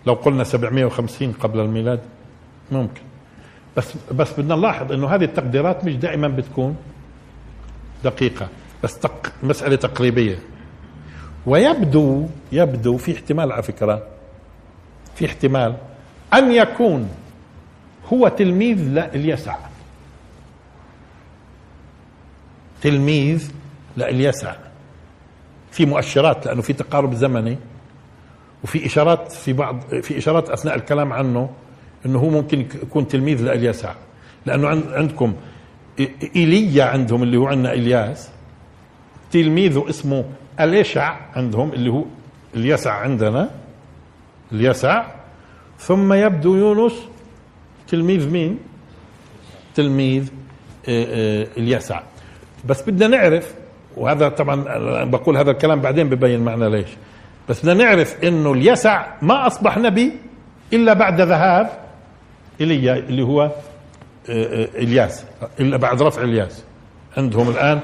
لو 0.07 0.13
قلنا 0.13 0.43
750 0.43 1.31
قبل 1.31 1.59
الميلاد 1.59 1.99
ممكن. 2.71 3.01
بس 3.77 3.93
بس 4.11 4.39
بدنا 4.39 4.55
نلاحظ 4.55 4.91
إنه 4.91 5.07
هذه 5.07 5.23
التقديرات 5.23 5.85
مش 5.85 5.95
دائما 5.95 6.27
بتكون 6.27 6.75
دقيقة 8.03 8.47
بس 8.83 8.99
تق 8.99 9.33
مسألة 9.43 9.75
تقريبية. 9.75 10.39
ويبدو 11.45 12.27
يبدو 12.51 12.97
في 12.97 13.15
احتمال 13.15 13.51
على 13.51 13.63
فكرة 13.63 14.03
في 15.15 15.25
احتمال 15.25 15.75
أن 16.33 16.51
يكون 16.51 17.09
هو 18.13 18.27
تلميذ 18.27 18.77
لليسع 18.79 19.55
تلميذ 22.81 23.51
لليسع 23.97 24.55
في 25.71 25.85
مؤشرات 25.85 26.45
لأنه 26.45 26.61
في 26.61 26.73
تقارب 26.73 27.13
زمني 27.13 27.57
وفي 28.63 28.85
إشارات 28.85 29.31
في 29.31 29.53
بعض 29.53 29.79
في 30.01 30.17
إشارات 30.17 30.49
أثناء 30.49 30.75
الكلام 30.75 31.13
عنه 31.13 31.49
أنه 32.07 32.19
هو 32.19 32.29
ممكن 32.29 32.59
يكون 32.59 33.07
تلميذ 33.07 33.43
لإلياسع 33.43 33.93
لأنه 34.45 34.67
عندكم 34.93 35.33
إيليا 36.35 36.83
عندهم 36.83 37.23
اللي 37.23 37.37
هو 37.37 37.47
عندنا 37.47 37.73
إلياس. 37.73 38.29
تلميذه 39.31 39.85
اسمه 39.89 40.25
أليشع 40.59 41.15
عندهم 41.35 41.73
اللي 41.73 41.89
هو 41.89 42.03
اليسع 42.55 42.91
عندنا. 42.93 43.49
اليسع 44.51 45.05
ثم 45.79 46.13
يبدو 46.13 46.55
يونس. 46.55 46.93
تلميذ 47.87 48.29
مين؟ 48.29 48.59
تلميذ 49.75 50.29
آه، 50.89 51.05
آه، 51.09 51.47
اليسع 51.57 52.01
بس 52.65 52.81
بدنا 52.81 53.07
نعرف 53.07 53.53
وهذا 53.97 54.29
طبعا 54.29 54.63
بقول 55.03 55.37
هذا 55.37 55.51
الكلام 55.51 55.81
بعدين 55.81 56.09
ببين 56.09 56.39
معنى 56.39 56.69
ليش. 56.69 56.89
بس 57.49 57.61
بدنا 57.61 57.73
نعرف 57.73 58.23
إنه 58.23 58.53
اليسع 58.53 59.05
ما 59.21 59.47
أصبح 59.47 59.77
نبي 59.77 60.11
إلا 60.73 60.93
بعد 60.93 61.21
ذهاب. 61.21 61.86
ايليا 62.61 62.97
اللي 62.97 63.21
هو 63.21 63.41
آه، 64.29 64.67
إلياس. 64.75 65.25
إلا 65.59 65.77
بعد 65.77 66.01
رفع 66.01 66.21
إلياس. 66.21 66.63
عندهم 67.17 67.49
الآن 67.49 67.79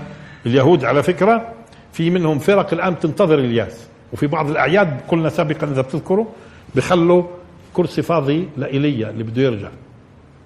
اليهود 0.46 0.86
على 0.86 1.04
فكرة 1.04 1.54
في 1.92 2.10
منهم 2.10 2.40
فرق 2.40 2.74
الآن 2.74 3.00
تنتظر 3.00 3.40
إلياس. 3.40 3.88
وفي 4.14 4.28
بعض 4.28 4.50
الأعياد 4.50 5.02
قلنا 5.08 5.30
سابقا 5.30 5.68
إذا 5.68 5.82
بتذكروا 5.82 6.26
بخلوا 6.76 7.24
كرسي 7.74 8.02
فاضي 8.02 8.48
لإيليا 8.58 9.10
اللي 9.10 9.24
بده 9.24 9.42
يرجع. 9.42 9.70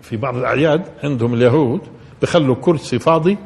في 0.01 0.17
بعض 0.17 0.37
الأعياد 0.37 0.81
عندهم 1.03 1.33
اليهود 1.33 1.81
بخلوا 2.21 2.55
كرسي 2.61 2.99
فاضي 2.99 3.37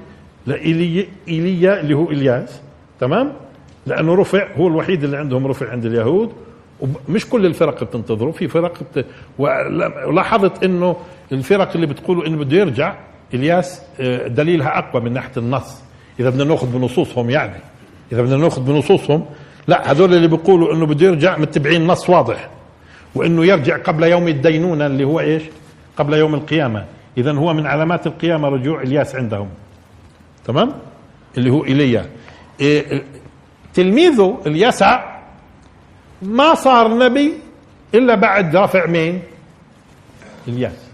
لإيليا 0.48 1.06
إيليا 1.28 1.80
اللي 1.80 1.94
هو 1.94 2.12
إلياس. 2.12 2.62
تمام؟ 3.00 3.34
لأنه 3.88 4.16
رفع 4.16 4.48
هو 4.56 4.68
الوحيد 4.68 5.04
اللي 5.04 5.18
عندهم 5.18 5.48
رفع 5.48 5.70
عند 5.70 5.86
اليهود. 5.86 6.32
ومش 6.82 7.30
كل 7.30 7.46
الفرق 7.46 7.84
بتنتظره 7.84 8.32
في 8.32 8.48
فرق 8.48 8.74
بت... 8.84 9.06
ولاحظت 10.08 10.64
إنه 10.64 10.96
الفرق 11.32 11.72
اللي 11.76 11.88
بتقولوا 11.88 12.28
إنه 12.28 12.38
بده 12.38 12.58
يرجع 12.58 12.96
إلياس 13.34 13.82
آه، 14.00 14.28
دليلها 14.28 14.78
أقوى 14.80 15.02
من 15.02 15.14
ناحية 15.14 15.32
النص 15.38 15.82
إذا 16.20 16.30
بدنا 16.30 16.44
نأخذ 16.44 16.68
بنصوصهم 16.68 17.30
يعني 17.30 17.60
إذا 18.12 18.22
بدنا 18.22 18.38
نأخذ 18.38 18.62
بنصوصهم 18.62 19.26
لا 19.68 19.92
هذول 19.92 20.14
اللي 20.14 20.28
بيقولوا 20.28 20.74
إنه 20.74 20.86
بده 20.86 21.06
يرجع 21.06 21.38
متبعين 21.38 21.88
نص 21.88 22.10
واضح 22.10 22.50
وإنه 23.16 23.46
يرجع 23.46 23.78
قبل 23.78 24.04
يوم 24.04 24.28
الدينونة 24.28 24.86
اللي 24.86 25.04
هو 25.04 25.20
إيش؟ 25.20 25.44
قبل 25.98 26.14
يوم 26.14 26.34
القيامة، 26.34 26.86
اذا 27.18 27.32
هو 27.32 27.54
من 27.54 27.66
علامات 27.66 28.08
القيامة 28.08 28.50
رجوع 28.50 28.82
إلياس 28.82 29.16
عندهم. 29.16 29.50
تمام؟ 30.46 30.74
اللي 31.38 31.50
هو 31.50 31.66
إيليا. 31.66 32.06
إيه 32.62 33.04
تلميذه 33.74 34.42
اليسع 34.46 35.11
ما 36.22 36.56
صار 36.56 36.98
نبي 36.98 37.34
إلا 37.94 38.16
بعد 38.16 38.56
رفع 38.56 38.86
مين؟ 38.86 39.22
إلياس. 40.48 40.88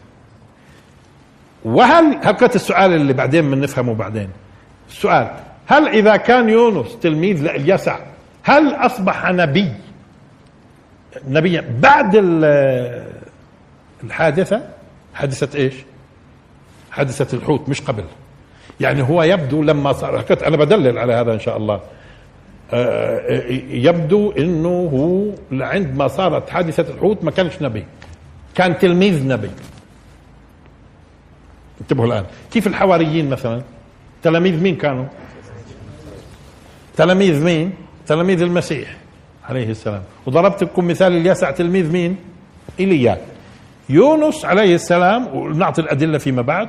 وهل 1.66 2.06
هلقت 2.06 2.56
السؤال 2.56 2.94
اللي 2.94 3.14
بعدين 3.14 3.52
بنفهمه 3.52 3.94
بعدين. 3.94 4.30
السؤال 4.90 5.32
هل 5.68 5.88
إذا 5.88 6.18
كان 6.18 6.50
يونس 6.50 7.00
تلميذ 7.00 7.44
لليسع 7.44 8.00
هل 8.44 8.76
أصبح 8.76 9.32
نبي؟ 9.32 9.72
نبيا 11.28 11.66
بعد 11.80 12.16
الحادثة؟ 14.04 14.62
حادثة 15.14 15.60
إيش؟ 15.60 15.74
حادثة 16.92 17.38
الحوت 17.38 17.70
مش 17.70 17.82
قبل. 17.82 18.04
يعني 18.80 19.02
هو 19.02 19.24
يبدو 19.24 19.64
لما 19.64 19.94
صار 19.94 20.26
أنا 20.48 20.58
بدلل 20.58 20.98
على 20.98 21.14
هذا 21.14 21.34
إن 21.34 21.40
شاء 21.40 21.58
الله. 21.58 21.82
يبدو 23.70 24.32
إنه 24.32 24.70
هو 24.70 25.32
عندما 25.64 26.08
صارت 26.08 26.50
حادثة 26.50 26.94
الحوت 26.94 27.24
ما 27.24 27.32
كانش 27.32 27.62
نبي. 27.62 27.86
كان 28.56 28.78
تلميذ 28.78 29.28
نبي. 29.28 29.50
انتبهوا 31.82 32.08
الآن. 32.08 32.26
كيف 32.52 32.68
الحواريين 32.68 33.30
مثلا؟ 33.30 33.62
تلاميذ 34.24 34.62
مين 34.62 34.76
كانوا؟ 34.76 35.06
تلاميذ 36.98 37.44
مين؟ 37.44 37.74
تلاميذ 38.08 38.42
المسيح 38.42 38.98
عليه 39.50 39.70
السلام. 39.70 40.04
وضربت 40.26 40.64
لكم 40.64 40.88
مثال 40.88 41.12
اليسع 41.12 41.52
تلميذ 41.52 41.92
مين؟ 41.92 42.18
ايليا 42.80 43.18
يونس 43.90 44.46
عليه 44.46 44.76
السلام 44.76 45.28
ونعطي 45.28 45.82
الأدلة 45.82 46.18
فيما 46.18 46.42
بعد 46.42 46.68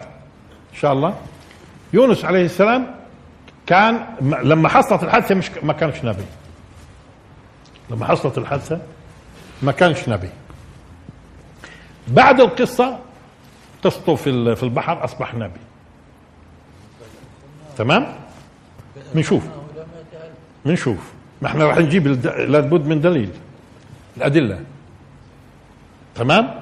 إن 0.73 0.79
شاء 0.81 0.93
الله. 0.93 1.15
يونس 1.93 2.25
عليه 2.25 2.45
السلام 2.45 2.98
كان 3.69 4.07
لما 4.21 4.69
حصلت 4.69 5.03
الحادثة 5.03 5.35
مش 5.35 5.51
ما 5.63 5.73
كانش 5.73 6.05
نبي. 6.05 6.25
لما 7.91 8.07
حصلت 8.07 8.39
الحادثة 8.39 8.81
ما 9.63 9.73
كانش 9.73 10.09
نبي. 10.09 10.29
بعد 12.09 12.41
القصة 12.41 12.99
قصته 13.85 14.15
في 14.15 14.57
في 14.57 14.63
البحر 14.63 15.05
أصبح 15.05 15.35
نبي. 15.35 15.61
تمام؟ 17.79 18.15
بنشوف. 19.15 19.45
بنشوف. 20.65 21.13
ما 21.43 21.49
إحنا 21.49 21.65
راح 21.65 21.79
نجيب 21.79 22.07
لابد 22.27 22.87
من 22.87 23.01
دليل. 23.01 23.31
الأدلة. 24.17 24.61
تمام؟ 26.15 26.61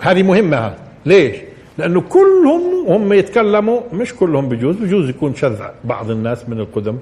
هذه 0.00 0.22
مهمة 0.22 0.76
ليش؟ 1.06 1.36
لأنه 1.78 2.00
كلهم 2.00 2.86
هم 2.88 3.12
يتكلموا 3.12 3.80
مش 3.92 4.14
كلهم 4.14 4.48
بجوز 4.48 4.76
بجوز 4.76 5.08
يكون 5.08 5.34
شذ 5.34 5.62
بعض 5.84 6.10
الناس 6.10 6.48
من 6.48 6.60
القدم. 6.60 6.98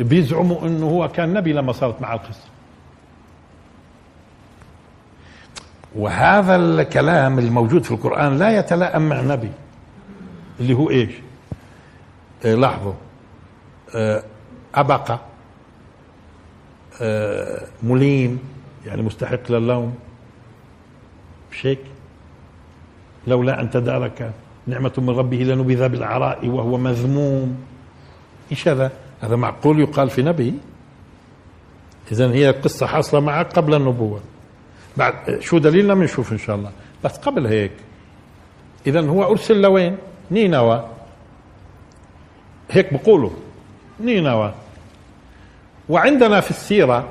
بيزعموا 0.00 0.66
إنه 0.66 0.86
هو 0.86 1.08
كان 1.08 1.32
نبي 1.34 1.52
لما 1.52 1.72
صارت 1.72 2.02
مع 2.02 2.14
القصة 2.14 2.48
وهذا 5.94 6.56
الكلام 6.56 7.38
الموجود 7.38 7.84
في 7.84 7.90
القرآن 7.90 8.38
لا 8.38 8.58
يتلائم 8.58 9.08
مع 9.08 9.20
نبي 9.20 9.50
اللي 10.60 10.74
هو 10.74 10.90
إيش؟ 10.90 11.10
آه 12.44 12.54
لاحظوا. 12.54 12.92
آه 13.94 14.22
أبقى. 14.74 15.18
آه 17.02 17.62
مليم 17.82 18.38
يعني 18.86 19.02
مستحق 19.02 19.52
للوم. 19.52 19.94
مش 21.52 21.66
هيك 21.66 21.78
لولا 23.26 23.60
أن 23.60 23.70
تدارك 23.70 24.32
نعمة 24.66 24.92
من 24.98 25.10
ربه 25.10 25.36
لنبذ 25.36 25.88
بالعراء 25.88 26.46
وهو 26.46 26.78
مذموم. 26.78 27.56
إيش 28.50 28.68
هذا؟ 28.68 28.90
هذا 29.20 29.36
معقول 29.36 29.80
يقال 29.80 30.10
في 30.10 30.22
نبي؟ 30.22 30.54
إذا 32.12 32.32
هي 32.32 32.50
قصة 32.50 32.86
حاصلة 32.86 33.20
معك 33.20 33.52
قبل 33.52 33.74
النبوة. 33.74 34.20
بعد 34.96 35.40
شو 35.40 35.58
دليلنا 35.58 35.94
بنشوف 35.94 36.32
إن 36.32 36.38
شاء 36.38 36.56
الله. 36.56 36.70
بس 37.04 37.16
قبل 37.16 37.46
هيك. 37.46 37.72
إذا 38.86 39.00
هو 39.00 39.30
أرسل 39.30 39.60
لوين؟ 39.60 39.96
نينوى. 40.30 40.88
هيك 42.70 42.94
بقولوا. 42.94 43.30
نينوى. 44.00 44.54
وعندنا 45.88 46.40
في 46.40 46.50
السيرة 46.50 47.08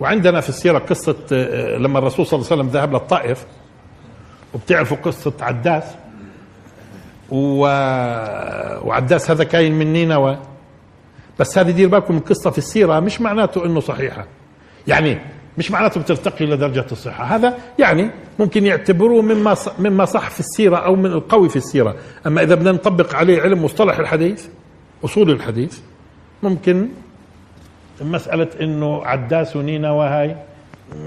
وعندنا 0.00 0.40
في 0.40 0.48
السيرة 0.48 0.78
قصة 0.78 1.16
آه، 1.32 1.76
لما 1.76 1.98
الرسول 1.98 2.26
صلى 2.26 2.38
الله 2.38 2.52
عليه 2.52 2.62
وسلم 2.62 2.72
ذهب 2.72 2.92
للطائف 2.92 3.46
وبتعرفوا 4.58 4.96
قصة 4.96 5.32
عداس؟ 5.40 5.84
و... 7.30 7.60
وعداس 8.86 9.30
هذا 9.30 9.44
كاين 9.44 9.72
من 9.72 9.92
نينوى 9.92 10.38
بس 11.38 11.58
هذه 11.58 11.70
دير 11.70 11.88
بالكم 11.88 12.16
القصة 12.16 12.50
في 12.50 12.58
السيرة 12.58 13.00
مش 13.00 13.20
معناته 13.20 13.64
إنه 13.66 13.80
صحيحة. 13.80 14.26
يعني 14.86 15.18
مش 15.58 15.70
معناته 15.70 16.00
بترتقي 16.00 16.46
لدرجة 16.46 16.86
الصحة. 16.92 17.24
هذا 17.24 17.54
يعني 17.78 18.10
ممكن 18.38 18.66
يعتبروه 18.66 19.22
مما 19.22 19.56
مما 19.78 20.04
صح 20.04 20.30
في 20.30 20.40
السيرة 20.40 20.76
أو 20.76 20.96
من 20.96 21.06
القوي 21.06 21.48
في 21.48 21.56
السيرة. 21.56 21.94
أما 22.26 22.42
إذا 22.42 22.54
بدنا 22.54 22.72
نطبق 22.72 23.14
عليه 23.14 23.42
علم 23.42 23.64
مصطلح 23.64 23.98
الحديث 23.98 24.46
أصول 25.04 25.30
الحديث 25.30 25.78
ممكن 26.42 26.88
مسألة 28.00 28.48
إنه 28.60 29.04
عداس 29.04 29.56
ونينا 29.56 29.90
وهاي 29.90 30.36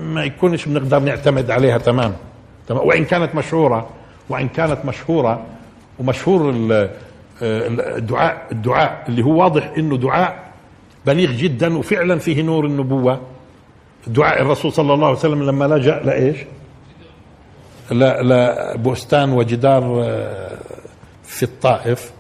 ما 0.04 0.24
يكونش 0.24 0.66
بنقدر 0.66 1.00
نعتمد 1.00 1.52
عليها 1.52 1.78
تمام 1.78 2.14
وإن 2.74 3.06
كانت 3.06 3.36
مشهورة 3.36 3.90
وإن 4.30 4.48
كانت 4.48 4.86
مشهورة 4.86 5.46
ومشهور 6.00 6.54
الدعاء 7.42 8.48
الدعاء 8.52 9.04
اللي 9.10 9.24
هو 9.24 9.42
واضح 9.44 9.72
إنه 9.78 9.98
دعاء 9.98 10.52
بليغ 11.06 11.32
جدا 11.32 11.78
وفعلا 11.78 12.20
فيه 12.20 12.42
نور 12.42 12.66
النبوة. 12.66 13.22
دعاء 14.08 14.42
الرسول 14.42 14.74
صلى 14.74 14.94
الله 14.94 15.08
عليه 15.08 15.18
وسلم 15.18 15.44
لما 15.44 15.66
لجأ 15.66 16.02
لإيش 16.04 16.38
لا 17.92 18.22
لبستان 18.76 19.32
وجدار 19.32 20.02
آه، 20.04 20.58
في 21.24 21.44
الطائف. 21.44 22.12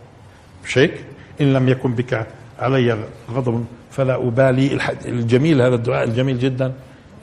مش 0.65 0.77
هيك 0.77 1.05
إن 1.41 1.53
لم 1.53 1.69
يكن 1.69 1.93
بك 1.95 2.27
علي 2.59 2.97
غضب 3.31 3.65
فلا 3.91 4.15
أبالي. 4.15 4.79
الجميل 5.05 5.61
هذا 5.61 5.75
الدعاء 5.75 6.03
الجميل 6.03 6.39
جدا 6.39 6.73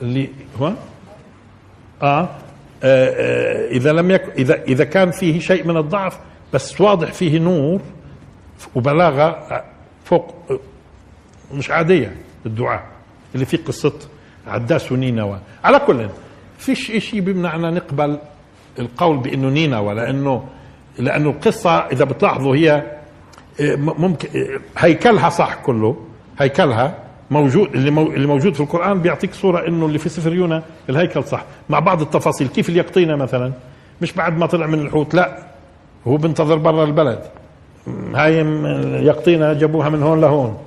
اللي 0.03 0.29
هو؟ 0.61 0.73
آه, 2.03 2.29
آه, 2.85 3.09
آه 3.09 3.69
إذا 3.71 3.93
لم 3.93 4.11
يكن 4.11 4.31
إذا 4.31 4.63
إذا 4.63 4.85
كان 4.85 5.11
فيه 5.11 5.41
شيء 5.41 5.67
من 5.67 5.77
الضعف 5.77 6.19
بس 6.55 6.81
واضح 6.81 7.13
فيه 7.13 7.39
نور 7.39 7.81
وبلاغة 8.75 9.63
فوق 10.05 10.35
مش 11.55 11.71
عادية 11.71 12.17
الدعاء 12.47 12.87
اللي 13.35 13.47
فيه 13.47 13.59
قصة 13.65 13.93
عداس 14.47 14.93
ونينوى. 14.93 15.39
على 15.65 15.79
كل 15.79 16.09
فيش 16.59 16.93
شيء 17.05 17.21
بيمنعنا 17.21 17.71
نقبل 17.71 18.19
القول 18.79 19.17
بإنه 19.17 19.49
نينوى 19.49 19.95
لأنه 19.95 20.49
لأنه 20.99 21.31
القصة 21.31 21.71
إذا 21.71 22.05
بتلاحظوا 22.05 22.57
هي 22.57 22.71
آه، 23.61 23.77
ممكن 23.77 24.29
آه، 24.29 24.61
هيكلها 24.79 25.29
صح 25.29 25.55
كله 25.55 25.97
هيكلها 26.39 26.99
موجود 27.31 27.75
اللي, 27.75 27.91
مو 27.91 28.07
اللي 28.07 28.27
موجود 28.27 28.55
في 28.55 28.61
القرآن 28.61 29.01
بيعطيك 29.01 29.35
صورة 29.35 29.69
إنه 29.69 29.87
اللي 29.87 29.99
في 29.99 30.09
سفر 30.09 30.35
يونا 30.35 30.63
الهيكل 30.91 31.25
صح. 31.25 31.45
مع 31.69 31.79
بعض 31.79 32.01
التفاصيل. 32.01 32.49
كيف 32.49 32.69
اليقطينة 32.69 33.17
مثلا؟ 33.17 33.53
مش 34.03 34.13
بعد 34.13 34.39
ما 34.39 34.47
طلع 34.47 34.67
من 34.67 34.81
الحوت 34.81 35.15
لا. 35.15 35.39
هو 36.07 36.17
بنتظر 36.17 36.57
برا 36.57 36.85
البلد. 36.85 37.21
هاي 38.15 38.39
يقطينة 39.05 39.53
جابوها 39.53 39.89
من 39.89 40.03
هون 40.03 40.21
لهون. 40.21 40.59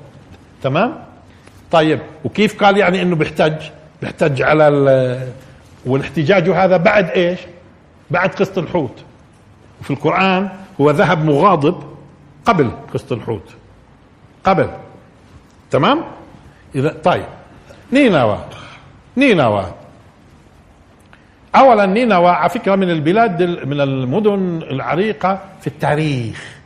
تمام؟ 0.64 0.96
طيب. 1.72 2.00
وكيف 2.26 2.64
قال 2.64 2.78
يعني 2.78 3.02
إنه 3.02 3.16
بيحتج؟ 3.16 3.54
بيحتج 4.02 4.42
على 4.42 5.28
والاحتجاج 5.86 6.50
هذا 6.50 6.78
بعد 6.78 7.10
إيش؟ 7.10 7.40
بعد 8.12 8.30
قصة 8.30 8.62
الحوت. 8.62 9.04
وفي 9.82 9.92
القرآن 9.92 10.50
هو 10.82 10.92
ذهب 10.92 11.26
مغاضب 11.26 11.76
قبل 12.46 12.72
قصة 12.94 13.16
الحوت. 13.16 13.50
قبل. 14.44 14.70
تمام؟ 15.72 16.04
إذا 16.76 16.90
طيب. 17.04 17.26
نينوى. 17.94 18.46
نينوى. 19.18 19.74
اولا 21.56 21.86
نينوى 21.86 22.30
على 22.30 22.50
فكره 22.50 22.76
من 22.76 22.90
البلاد 22.90 23.44
من 23.44 23.82
المدن 23.82 24.62
العريقة 24.72 25.40
في 25.62 25.68
التاريخ. 25.68 26.58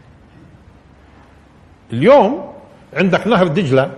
اليوم 1.93 2.53
عندك 2.93 3.27
نهر 3.27 3.47
دجلة. 3.47 3.91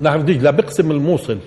نهر 0.00 0.20
دجلة 0.20 0.50
بقسم 0.50 0.90
الموصل. 0.90 1.38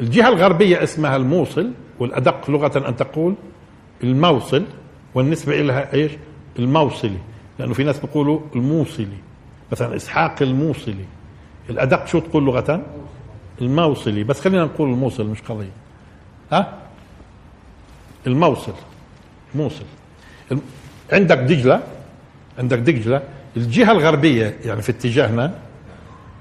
الجهة 0.00 0.28
الغربية 0.28 0.82
اسمها 0.82 1.16
الموصل 1.16 1.72
والأدق 1.98 2.50
لغة 2.50 2.88
أن 2.88 2.96
تقول 2.96 3.34
الموصل 4.02 4.64
والنسبة 5.14 5.60
إليها 5.60 5.92
إيش؟ 5.94 6.12
الموصلي. 6.58 7.18
لأنه 7.58 7.74
في 7.74 7.84
ناس 7.84 7.98
بيقولوا 7.98 8.40
الموصلي. 8.56 9.18
مثلا 9.72 9.96
إسحاق 9.96 10.42
الموصلي. 10.42 11.04
الأدق 11.70 12.06
شو 12.06 12.18
تقول 12.18 12.44
لغة 12.44 12.82
الموصلي. 13.60 14.24
بس 14.24 14.40
خلينا 14.40 14.64
نقول 14.64 14.90
الموصل 14.90 15.26
مش 15.26 15.42
قضية. 15.42 15.70
ها؟ 16.52 16.72
الموصل. 18.26 18.72
موصل. 19.54 19.84
عندك 21.12 21.38
دجلة؟ 21.38 21.80
عندك 22.58 22.78
دجلة. 22.78 23.22
الجهة 23.56 23.92
الغربية 23.92 24.56
يعني 24.64 24.82
في 24.82 24.92
اتجاهنا 24.92 25.52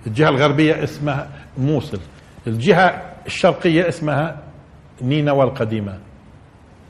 الجهة 0.07 0.29
الغربية 0.29 0.83
اسمها 0.83 1.29
موصل. 1.57 1.99
الجهة 2.47 3.01
الشرقية 3.25 3.87
اسمها 3.87 4.37
نينوى 5.01 5.43
القديمة. 5.43 5.99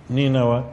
نينوى. 0.10 0.64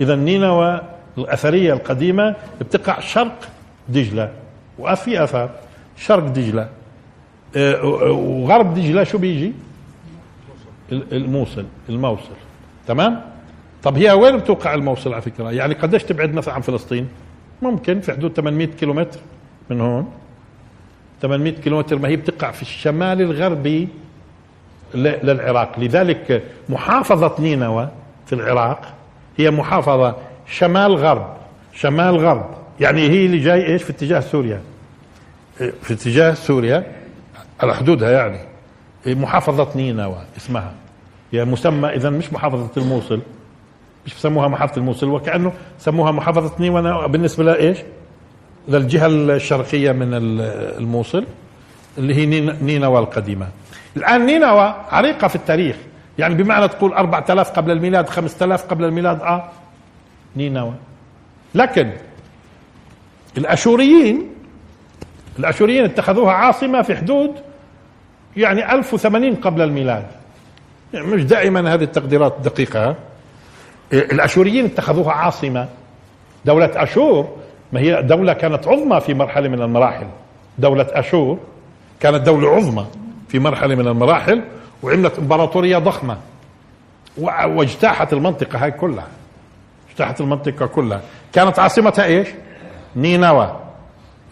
إذا 0.00 0.16
نينوى 0.16 0.80
الأثرية 1.18 1.72
القديمة 1.72 2.34
بتقع 2.60 3.00
شرق 3.00 3.48
دجلة 3.88 4.32
وفي 4.78 5.24
أثر 5.24 5.50
شرق 5.96 6.24
دجلة. 6.26 6.62
آه، 6.62 6.68
وغرب 7.54 8.74
دجلة 8.74 9.04
شو 9.04 9.18
بيجي؟ 9.18 9.52
الموصل 10.92 11.64
الموصل. 11.88 12.36
تمام؟ 12.88 13.20
طب 13.82 13.96
هي 13.96 14.12
وين 14.12 14.36
بتوقع 14.36 14.74
الموصل 14.74 15.12
على 15.12 15.22
فكرة؟ 15.22 15.52
يعني 15.52 15.74
قديش 15.74 16.02
تبعد 16.02 16.34
مثلا 16.34 16.54
عن 16.54 16.60
فلسطين؟ 16.60 17.08
ممكن 17.62 18.00
في 18.00 18.12
حدود 18.12 18.32
800 18.32 18.66
كيلومتر 18.66 19.20
من 19.70 19.80
هون. 19.80 20.10
800 21.22 21.52
كيلومتر 21.52 21.98
ما 21.98 22.08
هي 22.08 22.16
بتقع 22.16 22.50
في 22.50 22.62
الشمال 22.62 23.20
الغربي 23.22 23.88
للعراق. 24.94 25.78
لذلك 25.78 26.42
محافظة 26.68 27.34
نينوى 27.38 27.88
في 28.26 28.32
العراق 28.32 28.94
هي 29.36 29.50
محافظة 29.50 30.16
شمال 30.46 30.94
غرب 30.94 31.36
شمال 31.72 32.16
غرب. 32.16 32.50
يعني 32.80 33.00
هي 33.10 33.26
اللي 33.26 33.38
جاي 33.38 33.66
إيش؟ 33.66 33.82
في 33.82 33.90
اتجاه 33.90 34.20
سوريا. 34.20 34.60
في 35.58 35.92
اتجاه 35.92 36.34
سوريا. 36.34 36.95
على 37.60 37.74
حدودها 37.74 38.10
يعني 38.10 38.38
محافظة 39.06 39.68
نينوى 39.76 40.18
اسمها. 40.36 40.72
هي 41.32 41.44
مسمى 41.44 41.88
اذا 41.88 42.10
مش 42.10 42.32
محافظة 42.32 42.68
الموصل. 42.76 43.20
مش 44.06 44.14
بسموها 44.14 44.48
محافظة 44.48 44.76
الموصل 44.76 45.08
وكأنه 45.08 45.52
سموها 45.78 46.12
محافظة 46.12 46.52
نينوى 46.60 47.08
بالنسبة 47.08 47.44
لايش؟ 47.44 47.78
للجهة 48.68 49.06
الشرقية 49.06 49.92
من 49.92 50.08
الموصل 50.78 51.24
اللي 51.98 52.14
هي 52.14 52.26
نينوى 52.62 52.98
القديمة 52.98 53.48
الآن 53.96 54.26
نينوى 54.26 54.74
عريقة 54.90 55.28
في 55.28 55.36
التاريخ. 55.36 55.76
يعني 56.18 56.34
بمعنى 56.34 56.68
تقول 56.68 56.92
4000 56.92 57.50
قبل 57.50 57.70
الميلاد 57.70 58.08
5000 58.08 58.64
قبل 58.64 58.84
الميلاد 58.84 59.20
آه. 59.20 59.48
نينوى 60.36 60.74
لكن 61.54 61.90
الأشوريين 63.38 64.30
الأشوريين 65.38 65.84
اتخذوها 65.84 66.32
عاصمة 66.32 66.82
في 66.82 66.96
حدود 66.96 67.34
يعني 68.36 68.74
1080 68.74 69.34
قبل 69.34 69.62
الميلاد. 69.62 70.06
يعني 70.94 71.06
مش 71.06 71.24
دائما 71.24 71.74
هذه 71.74 71.82
التقديرات 71.82 72.36
دقيقة. 72.44 72.94
الأشوريين 73.92 74.64
اتخذوها 74.64 75.12
عاصمة. 75.12 75.68
دولة 76.44 76.70
أشور 76.74 77.28
ما 77.72 77.80
هي 77.80 78.02
دولة 78.02 78.32
كانت 78.32 78.68
عظمى 78.68 79.00
في 79.00 79.14
مرحلة 79.14 79.48
من 79.48 79.62
المراحل. 79.62 80.06
دولة 80.58 80.86
أشور 80.90 81.38
كانت 82.00 82.26
دولة 82.26 82.56
عظمى 82.56 82.86
في 83.28 83.38
مرحلة 83.38 83.74
من 83.74 83.88
المراحل 83.88 84.42
وعملت 84.82 85.18
إمبراطورية 85.18 85.78
ضخمة. 85.78 86.16
واجتاحت 87.18 88.12
المنطقة 88.12 88.64
هاي 88.64 88.70
كلها. 88.70 89.06
اجتاحت 89.90 90.20
المنطقة 90.20 90.66
كلها. 90.66 91.00
كانت 91.32 91.58
عاصمتها 91.58 92.04
إيش؟ 92.04 92.28
نينوى. 92.96 93.56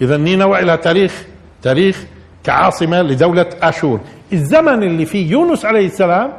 اذا 0.00 0.16
نينوى 0.16 0.60
لها 0.60 0.76
تاريخ 0.76 1.24
تاريخ 1.62 2.04
كعاصمة 2.44 3.02
لدولة 3.02 3.46
آشور. 3.62 4.00
الزمن 4.32 4.82
اللي 4.82 5.06
فيه 5.06 5.30
يونس 5.30 5.64
عليه 5.64 5.86
السلام 5.86 6.32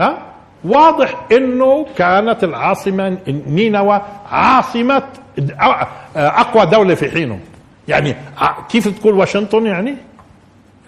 ها 0.00 0.18
واضح 0.64 1.26
إنه 1.32 1.86
كانت 1.96 2.44
العاصمة 2.44 3.18
نينوى 3.46 4.02
عاصمة 4.30 5.02
أقوى 6.16 6.66
دولة 6.66 6.94
في 6.94 7.10
حينه. 7.10 7.38
يعني 7.88 8.14
كيف 8.68 8.88
تقول 8.88 9.14
واشنطن 9.14 9.66
يعني؟ 9.66 9.94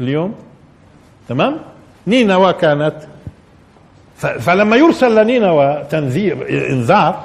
اليوم؟ 0.01 0.35
تمام؟ 1.29 1.57
نينوى 2.07 2.53
كانت 2.53 2.95
فلما 4.17 4.77
يرسل 4.77 5.23
لنينوى 5.23 5.85
تنذير 5.91 6.47
إنذار 6.71 7.21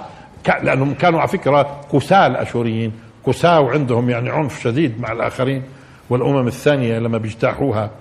لأنهم 0.63 0.93
كانوا 0.93 1.19
على 1.19 1.27
فكرة 1.27 1.81
كساة 1.93 2.27
الآشوريين 2.27 2.91
كساة 3.25 3.59
وعندهم 3.59 4.09
يعني 4.09 4.29
عنف 4.29 4.63
شديد 4.63 5.01
مع 5.01 5.11
الآخرين. 5.11 5.63
والأمم 6.09 6.47
الثانية 6.47 6.99
لما 6.99 7.17
بيجتاحوها 7.17 7.91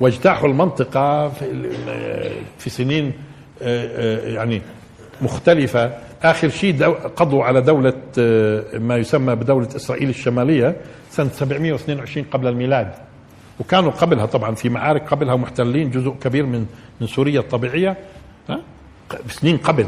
واجتاحوا 0.00 0.48
المنطقة 0.48 1.28
في, 1.28 1.70
في 2.58 2.70
سنين 2.70 3.12
آه، 3.62 4.26
آه، 4.26 4.28
يعني 4.28 4.62
مختلفة. 5.22 5.92
آخر 6.22 6.48
شيء 6.48 6.84
قضوا 7.16 7.44
على 7.44 7.60
دولة 7.60 7.94
آه، 8.18 8.78
ما 8.78 8.96
يسمى 8.96 9.34
بدولة 9.34 9.68
إسرائيل 9.76 10.08
الشمالية 10.08 10.76
سنة 11.10 11.28
722 11.28 12.24
قبل 12.24 12.46
الميلاد. 12.46 12.92
وكانوا 13.60 13.90
قبلها 13.90 14.26
طبعا 14.26 14.54
في 14.54 14.68
معارك 14.68 15.08
قبلها 15.08 15.36
محتلين 15.36 15.90
جزء 15.90 16.10
كبير 16.10 16.46
من 16.46 16.66
من 17.00 17.06
سوريا 17.06 17.40
الطبيعية 17.40 17.96
سنين 19.28 19.56
قبل. 19.56 19.86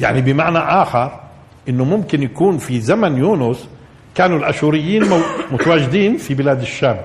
يعني 0.00 0.20
بمعنى 0.20 0.58
آخر 0.58 1.20
إنه 1.68 1.84
ممكن 1.84 2.22
يكون 2.22 2.58
في 2.58 2.80
زمن 2.80 3.16
يونس 3.16 3.68
كانوا 4.14 4.38
الأشوريين 4.38 5.04
متواجدين 5.52 6.16
في 6.16 6.34
بلاد 6.34 6.60
الشام. 6.60 7.00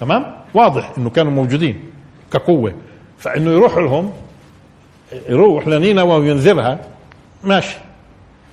تمام؟ 0.00 0.34
واضح 0.54 0.92
إنه 0.98 1.10
كانوا 1.10 1.32
موجودين 1.32 1.80
كقوة. 2.32 2.74
فإنه 3.18 3.50
يروح 3.50 3.76
لهم 3.76 4.12
يروح 5.28 5.68
لنينوى 5.68 6.18
وينذرها. 6.18 6.78
ماشي. 7.44 7.76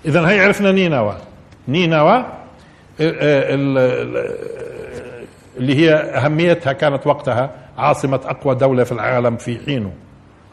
اذا 0.05 0.29
هي 0.29 0.39
عرفنا 0.39 0.71
نينوى. 0.71 1.17
نينوى 1.67 2.25
اللي 5.57 5.75
هي 5.75 5.93
أهميتها 5.93 6.73
كانت 6.73 7.07
وقتها 7.07 7.51
عاصمة 7.77 8.19
أقوى 8.25 8.55
دولة 8.55 8.83
في 8.83 8.91
العالم 8.91 9.37
في 9.37 9.59
حينه. 9.65 9.91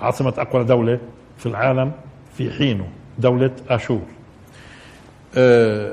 عاصمة 0.01 0.35
أقوى 0.39 0.65
دولة 0.65 0.99
في 1.39 1.47
العالم 1.47 1.93
في 2.39 2.51
حينه. 2.51 2.89
دولة 3.19 3.51
أشور. 3.69 4.03
أه 5.37 5.93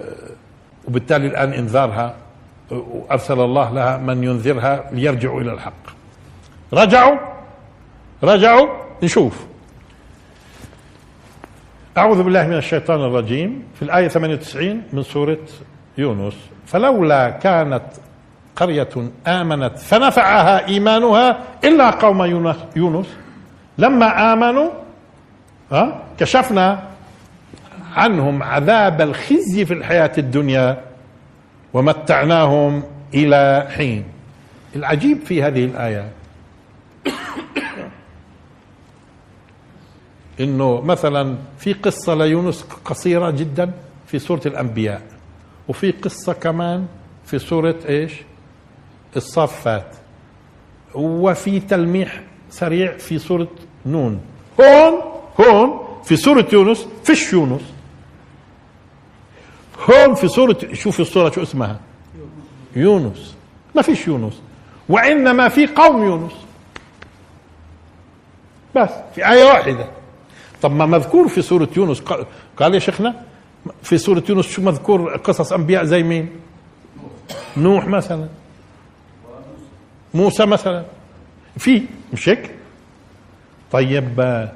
وبالتالي 0.87 1.27
الآن 1.27 1.53
إنذارها 1.53 2.15
وأرسل 2.71 3.39
الله 3.39 3.71
لها 3.71 3.97
من 3.97 4.23
ينذرها 4.23 4.83
ليرجعوا 4.91 5.41
إلى 5.41 5.53
الحق. 5.53 5.83
رجعوا 6.73 7.17
رجعوا 8.23 8.67
نشوف. 9.03 9.45
أعوذ 11.97 12.23
بالله 12.23 12.47
من 12.47 12.57
الشيطان 12.57 13.01
الرجيم. 13.01 13.63
في 13.75 13.81
الآية 13.81 14.07
98 14.07 14.83
من 14.93 15.03
سورة 15.03 15.37
يونس 15.97 16.33
فلولا 16.65 17.29
كانت 17.29 17.83
قرية 18.55 18.89
آمنت 19.27 19.77
فنفعها 19.77 20.67
إيمانها 20.67 21.37
إلا 21.63 21.89
قوم 21.89 22.25
يونس. 22.75 23.07
لما 23.77 24.33
آمنوا 24.33 24.69
كشفنا 26.19 26.83
عنهم 27.93 28.43
عذاب 28.43 29.01
الخزي 29.01 29.65
في 29.65 29.73
الحياة 29.73 30.11
الدنيا 30.17 30.83
ومتعناهم 31.73 32.83
إلى 33.13 33.67
حين. 33.77 34.03
العجيب 34.75 35.17
في 35.25 35.43
هذه 35.43 35.65
الآية 35.65 36.11
إنه 40.39 40.81
مثلا 40.81 41.35
في 41.57 41.73
قصة 41.73 42.13
ليونس 42.13 42.61
قصيرة 42.85 43.31
جدا 43.31 43.71
في 44.07 44.19
سورة 44.19 44.41
الأنبياء 44.45 45.01
وفي 45.67 45.91
قصة 45.91 46.33
كمان 46.33 46.85
في 47.25 47.39
سورة 47.39 47.75
إيش؟ 47.89 48.13
الصافات 49.15 49.95
وفي 50.95 51.59
تلميح 51.59 52.21
سريع 52.49 52.97
في 52.97 53.19
سورة 53.19 53.47
نون. 53.85 54.21
هون 54.61 54.93
هون 55.39 55.79
في 56.03 56.15
سورة 56.15 56.47
يونس 56.53 56.87
فيش 57.03 57.33
يونس 57.33 57.72
هون 59.79 60.15
في 60.15 60.27
سورة 60.27 60.57
شوف 60.73 60.99
السورة 60.99 61.29
شو 61.31 61.43
اسمها. 61.43 61.79
يونس. 62.75 63.35
ما 63.75 63.81
فيش 63.81 64.07
يونس. 64.07 64.41
وإنما 64.89 65.49
في 65.49 65.67
قوم 65.67 66.03
يونس. 66.03 66.31
بس 68.75 68.89
في 69.15 69.29
آية 69.29 69.43
واحدة. 69.43 69.87
طب 70.61 70.71
ما 70.71 70.85
مذكور 70.85 71.27
في 71.27 71.41
سورة 71.41 71.69
يونس. 71.77 72.01
قال 72.57 72.73
يا 72.73 72.79
شيخنا 72.79 73.21
في 73.83 73.97
سورة 73.97 74.23
يونس 74.29 74.47
شو 74.47 74.61
مذكور 74.61 75.17
قصص 75.17 75.53
أنبياء 75.53 75.83
زي 75.83 76.03
مين؟ 76.03 76.29
نوح 77.57 77.87
مثلا. 77.87 78.27
موسى 80.13 80.45
مثلا. 80.45 80.85
في 81.57 81.81
مش 82.13 82.29
هيك؟ 82.29 82.51
طيب 83.71 84.49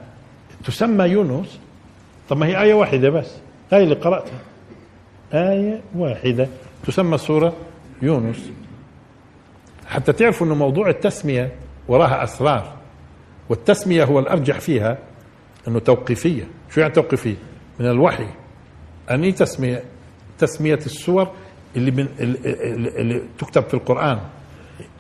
تسمى 0.66 1.06
يونس. 1.06 1.60
طب 2.30 2.38
ما 2.38 2.46
هي 2.46 2.62
آية 2.62 2.74
واحدة 2.74 3.10
بس. 3.10 3.32
هاي 3.72 3.84
اللي 3.84 3.96
قرأتها. 3.96 4.40
آية 5.34 5.82
واحدة. 5.96 6.48
تسمى 6.88 7.18
سورة 7.18 7.54
يونس. 8.02 8.52
حتى 9.88 10.14
تعرفوا 10.14 10.48
أنه 10.48 10.56
موضوع 10.56 10.90
التسمية 10.90 11.52
وراها 11.88 12.24
أسرار 12.24 12.74
والتسمية 13.50 14.04
هو 14.04 14.20
الأرجح 14.20 14.60
فيها 14.60 14.98
أنه 15.68 15.80
توقيفية. 15.80 16.48
شو 16.70 16.82
يعني 16.82 16.94
توقيفية؟ 16.94 17.36
من 17.80 17.86
الوحي. 17.86 18.28
أني 19.12 19.32
تسمية 19.32 19.84
تسمية 20.40 20.80
السور 20.86 21.32
اللي, 21.76 21.92
من 21.92 22.08
اللي, 22.20 22.40
اللي 23.02 23.22
تكتب 23.38 23.64
في 23.64 23.74
القرآن. 23.74 24.20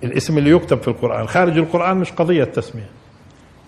الاسم 0.03 0.37
اللي 0.37 0.49
يكتب 0.49 0.81
في 0.81 0.87
القرآن. 0.87 1.27
خارج 1.27 1.57
القرآن 1.57 1.97
مش 1.97 2.11
قضية 2.11 2.43
تسمية. 2.43 2.89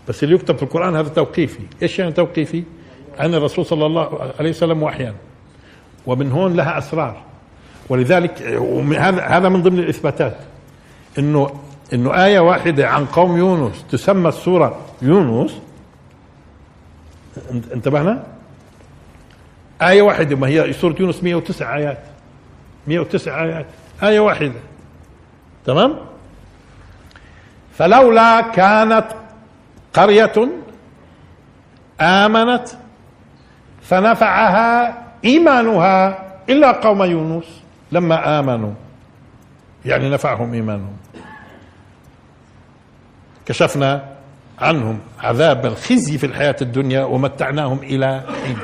بس 0.08 0.24
اللي 0.24 0.36
يكتب 0.36 0.58
في 0.58 0.64
القرآن 0.64 0.96
هذا 0.96 1.10
توقيفي. 1.10 1.64
إيش 1.82 2.00
يعني 2.00 2.12
توقيفي؟ 2.12 2.64
عن 3.20 3.34
الرسول 3.34 3.66
صلى 3.66 3.86
الله 3.86 4.34
عليه 4.40 4.50
وسلم 4.50 4.84
وحيا 4.84 5.16
ومن 6.06 6.32
هون 6.32 6.54
لها 6.54 6.78
أسرار. 6.78 7.22
ولذلك 7.90 8.42
هذا 8.98 9.22
هذا 9.22 9.50
من 9.50 9.64
ضمن 9.64 9.80
الإثباتات. 9.80 10.38
إنه 11.20 11.60
إنه 11.94 12.26
آية 12.26 12.40
واحدة 12.40 12.88
عن 12.88 13.06
قوم 13.06 13.38
يونس 13.38 13.86
تسمى 13.92 14.30
السورة 14.30 14.80
يونس. 15.02 15.62
انتبهنا؟ 17.74 18.24
آية 19.82 20.02
واحدة 20.02 20.36
ما 20.36 20.48
هي 20.48 20.74
سورة 20.74 20.96
يونس 21.00 21.24
109 21.24 21.76
آيات. 21.76 22.00
109 22.88 23.44
آيات. 23.44 23.66
آية 24.04 24.20
واحدة. 24.20 24.60
تمام؟ 25.66 25.96
فلولا 27.74 28.42
كانت 28.42 29.06
قرية 29.94 30.50
آمنت 32.02 32.68
فنفعها 33.82 35.09
إيمانها 35.26 36.26
إلا 36.50 36.72
قوم 36.72 37.04
يونس 37.04 37.64
لما 37.92 38.40
آمنوا. 38.40 38.74
يعني 39.86 40.10
نفعهم 40.10 40.54
إيمانهم. 40.54 40.98
كشفنا 43.46 44.06
عنهم 44.60 45.00
عذاب 45.20 45.66
الخزي 45.66 46.18
في 46.18 46.26
الحياة 46.26 46.56
الدنيا 46.62 47.04
ومتعناهم 47.04 47.80
إلى 47.84 48.24
حين. 48.44 48.58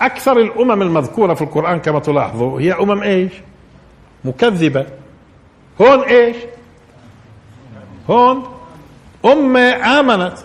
أكثر 0.00 0.38
الأمم 0.38 0.82
المذكورة 0.82 1.34
في 1.34 1.42
القرآن 1.42 1.78
كما 1.78 2.00
تلاحظوا 2.00 2.60
هي 2.60 2.72
أمم 2.72 3.02
إيش؟ 3.02 3.32
مكذبة. 4.24 4.86
هون 5.80 6.00
إيش؟ 6.00 6.36
هون 8.10 8.44
أمة 9.24 10.00
آمنت. 10.00 10.38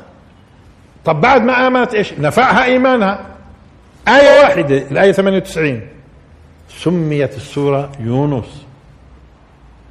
طب 1.05 1.21
بعد 1.21 1.41
ما 1.41 1.67
آمنت 1.67 1.93
إيش؟ 1.93 2.13
نفعها 2.13 2.63
إيمانها. 2.63 3.36
آية 4.07 4.39
واحدة 4.39 4.77
الآية 4.77 5.11
98 5.11 5.81
سميت 6.69 7.35
السورة 7.35 7.91
يونس. 7.99 8.65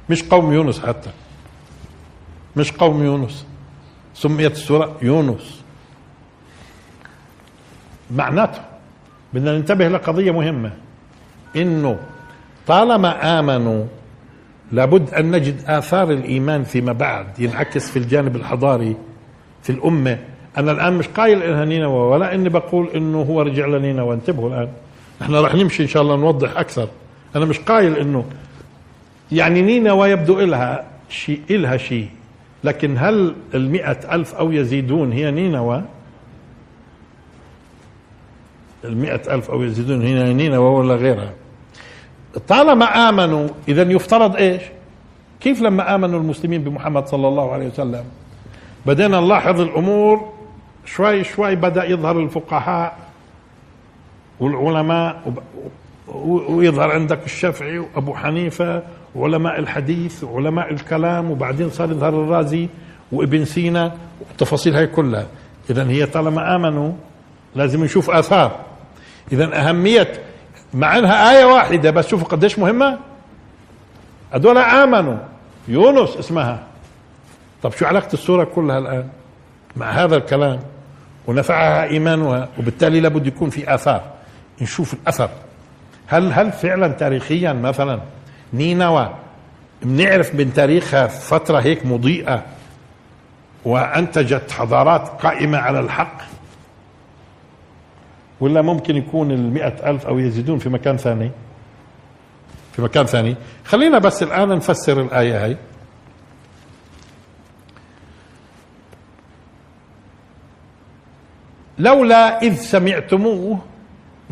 مش 0.09 0.23
قوم 0.23 0.53
يونس 0.53 0.79
حتى. 0.79 1.09
مش 2.55 2.71
قوم 2.71 3.03
يونس. 3.03 3.45
سميت 4.13 4.51
السورة 4.51 4.97
يونس. 5.01 5.61
معناته 8.11 8.61
بدنا 9.33 9.57
ننتبه 9.57 9.87
لقضية 9.87 10.31
مهمة. 10.31 10.71
إنه 11.55 11.99
طالما 12.67 13.39
آمنوا 13.39 13.85
لابد 14.71 15.13
أن 15.13 15.31
نجد 15.31 15.63
آثار 15.67 16.11
الإيمان 16.11 16.63
فيما 16.63 16.93
بعد. 16.93 17.39
ينعكس 17.39 17.91
في 17.91 17.99
الجانب 17.99 18.35
الحضاري 18.35 18.95
في 19.63 19.69
الأمة. 19.69 20.19
أنا 20.57 20.71
الآن 20.71 20.93
مش 20.93 21.07
قايل 21.07 21.43
انها 21.43 21.65
نينوى 21.65 21.99
ولا 22.11 22.35
إني 22.35 22.49
بقول 22.49 22.89
إنه 22.95 23.21
هو 23.21 23.41
رجع 23.41 23.65
لنينوى 23.65 24.13
انتبهوا 24.13 24.49
الآن. 24.49 24.67
نحن 25.21 25.35
راح 25.35 25.55
نمشي 25.55 25.83
إن 25.83 25.87
شاء 25.87 26.03
الله 26.03 26.15
نوضح 26.15 26.57
أكثر. 26.57 26.87
أنا 27.35 27.45
مش 27.45 27.59
قايل 27.59 27.95
إنه 27.95 28.25
يعني 29.31 29.61
نينوى 29.61 30.09
يبدو 30.09 30.39
إلها 30.39 30.85
شيء 31.09 31.41
إلها 31.49 31.77
شيء. 31.77 32.07
لكن 32.63 32.97
هل 32.97 33.35
المئة 33.53 34.15
ألف 34.15 34.35
أو 34.35 34.51
يزيدون 34.51 35.11
هي 35.11 35.31
نينوى 35.31 35.83
المئة 38.85 39.35
ألف 39.35 39.51
أو 39.51 39.63
يزيدون 39.63 40.01
هي 40.01 40.33
نينوى 40.33 40.69
ولا 40.69 40.95
غيرها؟ 40.95 41.33
طالما 42.47 43.09
آمنوا 43.09 43.47
إذا 43.67 43.91
يفترض 43.91 44.35
إيش؟ 44.35 44.61
كيف 45.39 45.61
لما 45.61 45.95
آمنوا 45.95 46.19
المسلمين 46.19 46.63
بمحمد 46.63 47.07
صلى 47.07 47.27
الله 47.27 47.51
عليه 47.51 47.67
وسلم؟ 47.67 48.03
بدينا 48.85 49.19
نلاحظ 49.19 49.61
الأمور 49.61 50.36
شوي 50.87 51.23
شوي 51.23 51.55
بدأ 51.55 51.85
يظهر 51.85 52.19
الفقهاء 52.19 52.97
والعلماء 54.39 55.33
ويظهر 56.49 56.91
عندك 56.91 57.25
الشافعي 57.25 57.79
وأبو 57.79 58.15
حنيفة 58.15 58.83
وعلماء 59.15 59.59
الحديث 59.59 60.23
وعلماء 60.23 60.73
الكلام 60.73 61.31
وبعدين 61.31 61.69
صار 61.69 61.91
يظهر 61.91 62.09
الرازي 62.09 62.67
وابن 63.11 63.45
سينا 63.45 63.91
والتفاصيل 64.27 64.75
هاي 64.75 64.87
كلها. 64.87 65.25
اذا 65.69 65.89
هي 65.89 66.05
طالما 66.05 66.55
آمنوا 66.55 66.91
لازم 67.55 67.83
نشوف 67.83 68.09
آثار. 68.09 68.59
اذا 69.31 69.69
أهمية 69.69 70.11
مع 70.73 70.97
أنها 70.97 71.31
آية 71.31 71.45
واحدة 71.45 71.91
بس 71.91 72.07
شوفوا 72.07 72.27
قديش 72.27 72.59
مهمة. 72.59 72.97
هذول 74.31 74.57
آمنوا. 74.57 75.17
يونس 75.67 76.17
اسمها. 76.17 76.63
طب 77.63 77.71
شو 77.71 77.85
علاقة 77.85 78.13
السورة 78.13 78.43
كلها 78.43 78.77
الآن 78.77 79.07
مع 79.75 79.89
هذا 79.89 80.15
الكلام؟ 80.15 80.59
ونفعها 81.27 81.83
ايمانها 81.83 82.49
وبالتالي 82.59 82.99
لابد 82.99 83.27
يكون 83.27 83.49
في 83.49 83.73
آثار. 83.73 84.01
نشوف 84.61 84.93
الأثر. 84.93 85.29
هل 86.07 86.33
هل 86.33 86.51
فعلا 86.51 86.87
تاريخيا 86.87 87.53
مثلا 87.53 87.99
نينوى 88.53 89.13
بنعرف 89.81 90.35
من 90.35 90.53
تاريخها 90.53 91.07
فترة 91.07 91.59
هيك 91.59 91.85
مضيئة 91.85 92.43
وأنتجت 93.65 94.51
حضارات 94.51 95.07
قائمة 95.07 95.57
على 95.57 95.79
الحق؟ 95.79 96.17
ولا 98.39 98.61
ممكن 98.61 98.95
يكون 98.95 99.31
المئة 99.31 99.89
ألف 99.89 100.05
أو 100.05 100.19
يزيدون 100.19 100.59
في 100.59 100.69
مكان 100.69 100.97
ثاني؟ 100.97 101.31
في 102.73 102.81
مكان 102.81 103.05
ثاني. 103.05 103.35
خلينا 103.65 103.99
بس 103.99 104.23
الآن 104.23 104.49
نفسر 104.49 105.01
الآية 105.01 105.45
هاي. 105.45 105.57
لولا 111.79 112.41
إذ 112.41 112.55
سمعتموه 112.55 113.59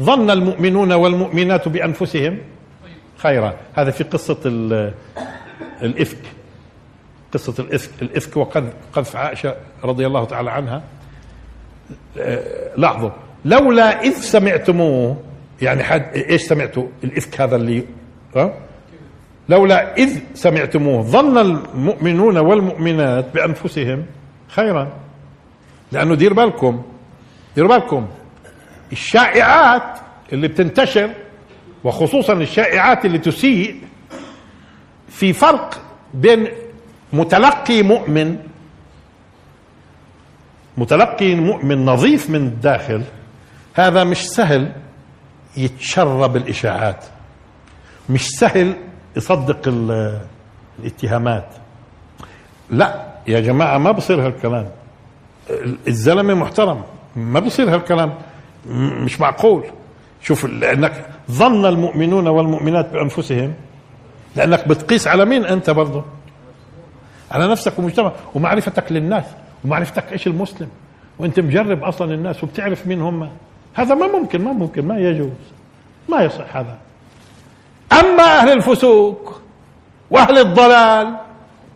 ظن 0.02 0.30
المؤمنون 0.30 0.94
والمؤمنات 0.94 1.68
بأنفسهم 1.68 2.38
خيرا. 3.18 3.54
هذا 3.74 3.92
في 3.92 4.04
قصة 4.04 4.38
الإفك. 5.82 6.18
قصة 7.34 7.64
الإفك. 7.64 7.92
الإفك 8.02 8.38
وقد 8.38 8.74
قذف 8.94 9.16
عائشة 9.16 9.56
رضي 9.84 10.08
الله 10.08 10.26
تعالى 10.26 10.52
عنها. 10.52 10.84
آه، 12.18 12.72
لاحظوا. 12.78 13.10
لولا 13.46 14.02
إذ 14.02 14.14
سمعتموه 14.14 15.18
يعني 15.62 15.84
حد 15.84 16.06
إيش 16.16 16.42
سمعتوا؟ 16.42 16.88
الإفك 17.04 17.42
هذا 17.42 17.56
اللي 17.56 17.84
ها؟ 18.36 18.54
لولا 19.50 19.98
إذ 19.98 20.20
سمعتموه 20.34 21.02
ظن 21.04 21.38
المؤمنون 21.38 22.38
والمؤمنات 22.38 23.26
بأنفسهم 23.34 24.06
خيرا. 24.48 24.94
لأنه 25.92 26.16
دير 26.16 26.34
بالكم. 26.34 26.84
دير 27.56 27.68
بالكم. 27.68 28.08
الشائعات 28.92 30.00
اللي 30.34 30.48
بتنتشر 30.48 31.10
وخصوصا 31.84 32.34
الشائعات 32.34 33.06
اللي 33.06 33.20
تسيء 33.20 33.82
في 35.10 35.34
فرق 35.34 35.82
بين 36.14 36.48
متلقي 37.14 37.84
مؤمن 37.84 38.38
متلقي 40.78 41.36
مؤمن 41.36 41.86
نظيف 41.86 42.30
من 42.30 42.48
الداخل 42.48 43.04
هذا 43.74 44.04
مش 44.04 44.28
سهل 44.28 44.72
يتشرب 45.58 46.36
الإشاعات. 46.36 47.06
مش 48.10 48.28
سهل 48.30 48.76
يصدق 49.18 49.62
الاتهامات. 50.80 51.48
لا 52.70 53.06
يا 53.28 53.40
جماعة 53.40 53.78
ما 53.78 53.92
بصير 53.92 54.26
هالكلام. 54.28 54.70
الزلمة 55.88 56.34
محترم. 56.34 56.84
ما 57.16 57.40
بصير 57.40 57.76
هالكلام. 57.76 58.14
مش 59.06 59.22
معقول. 59.22 59.64
شوف 60.22 60.46
لأنك 60.46 61.06
ظن 61.32 61.66
المؤمنون 61.66 62.28
والمؤمنات 62.28 62.90
بأنفسهم 62.90 63.54
لأنك 64.36 64.68
بتقيس 64.68 65.08
على 65.08 65.26
مين 65.26 65.46
أنت 65.46 65.70
برضه 65.70 66.04
على 67.32 67.48
نفسك 67.48 67.80
ومجتمع 67.80 68.12
ومعرفتك 68.36 68.92
للناس 68.92 69.24
ومعرفتك 69.66 70.12
إيش 70.12 70.28
المسلم. 70.28 70.68
وأنت 71.20 71.40
مجرب 71.40 71.84
أصلا 71.84 72.14
الناس 72.14 72.44
وبتعرف 72.44 72.88
مين 72.88 73.02
هم. 73.02 73.30
هذا 73.74 73.96
ما 73.96 74.08
ممكن 74.08 74.44
ما 74.44 74.52
ممكن 74.52 74.86
ما 74.88 74.98
يجوز. 75.00 75.30
ما 76.10 76.24
يصح 76.24 76.58
هذا. 76.58 76.78
أما 77.92 78.24
أهل 78.24 78.52
الفسوق 78.52 79.42
وأهل 80.12 80.38
الضلال 80.38 81.16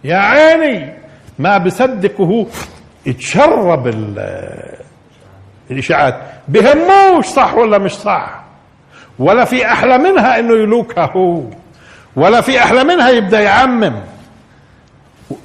يا 0.04 0.16
عيني 0.18 0.94
ما 1.40 1.58
بصدقه 1.58 2.48
يتشرب 3.06 3.88
الإشاعات. 5.72 6.22
بهموش 6.48 7.26
صح 7.26 7.56
ولا 7.56 7.78
مش 7.78 7.92
صح؟ 7.92 8.40
ولا 9.20 9.46
في 9.46 9.66
أحلى 9.66 9.98
منها 9.98 10.40
إنه 10.40 10.54
يلوكها 10.54 11.06
هو. 11.06 11.44
ولا 12.16 12.42
في 12.42 12.60
أحلى 12.60 12.84
منها 12.84 13.10
يبدأ 13.10 13.40
يعمم. 13.42 13.96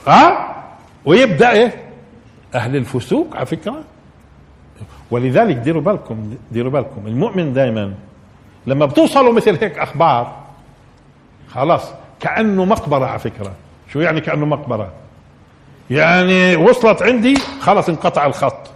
ها؟ 0.06 0.54
ويبدأ 1.04 1.50
إيه؟ 1.50 1.74
أهل 2.54 2.76
الفسوق 2.76 3.36
على 3.36 3.46
فكرة. 3.46 3.84
ولذلك 5.10 5.56
ديروا 5.56 5.82
بالكم 5.82 6.34
ديروا 6.52 6.72
بالكم. 6.72 7.06
المؤمن 7.06 7.52
دائما 7.52 7.94
لما 8.66 8.86
بتوصلوا 8.86 9.32
مثل 9.32 9.58
هيك 9.60 9.78
أخبار 9.78 10.36
خلاص 11.52 11.90
كأنه 12.20 12.64
مقبرة 12.64 13.06
على 13.06 13.18
فكرة. 13.18 13.52
شو 13.92 14.00
يعني 14.00 14.20
كأنه 14.20 14.46
مقبرة؟ 14.46 14.92
يعني 15.90 16.56
وصلت 16.56 17.02
عندي 17.02 17.36
خلص 17.60 17.88
انقطع 17.88 18.26
الخط. 18.26 18.70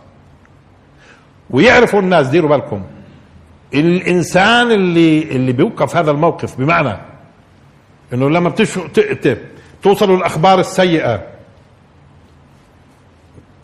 ويعرفوا 1.51 2.01
الناس 2.01 2.27
ديروا 2.27 2.51
بالكم. 2.51 2.83
الإنسان 3.75 4.73
اللي 4.73 5.23
اللي 5.23 5.53
بيوقف 5.53 5.97
هذا 5.97 6.11
الموقف 6.11 6.57
بمعنى 6.59 6.97
إنه 8.13 8.31
لما 8.31 8.49
بتش 8.49 8.79
توصلوا 9.83 10.17
الاخبار 10.17 10.61
السيئة 10.61 11.23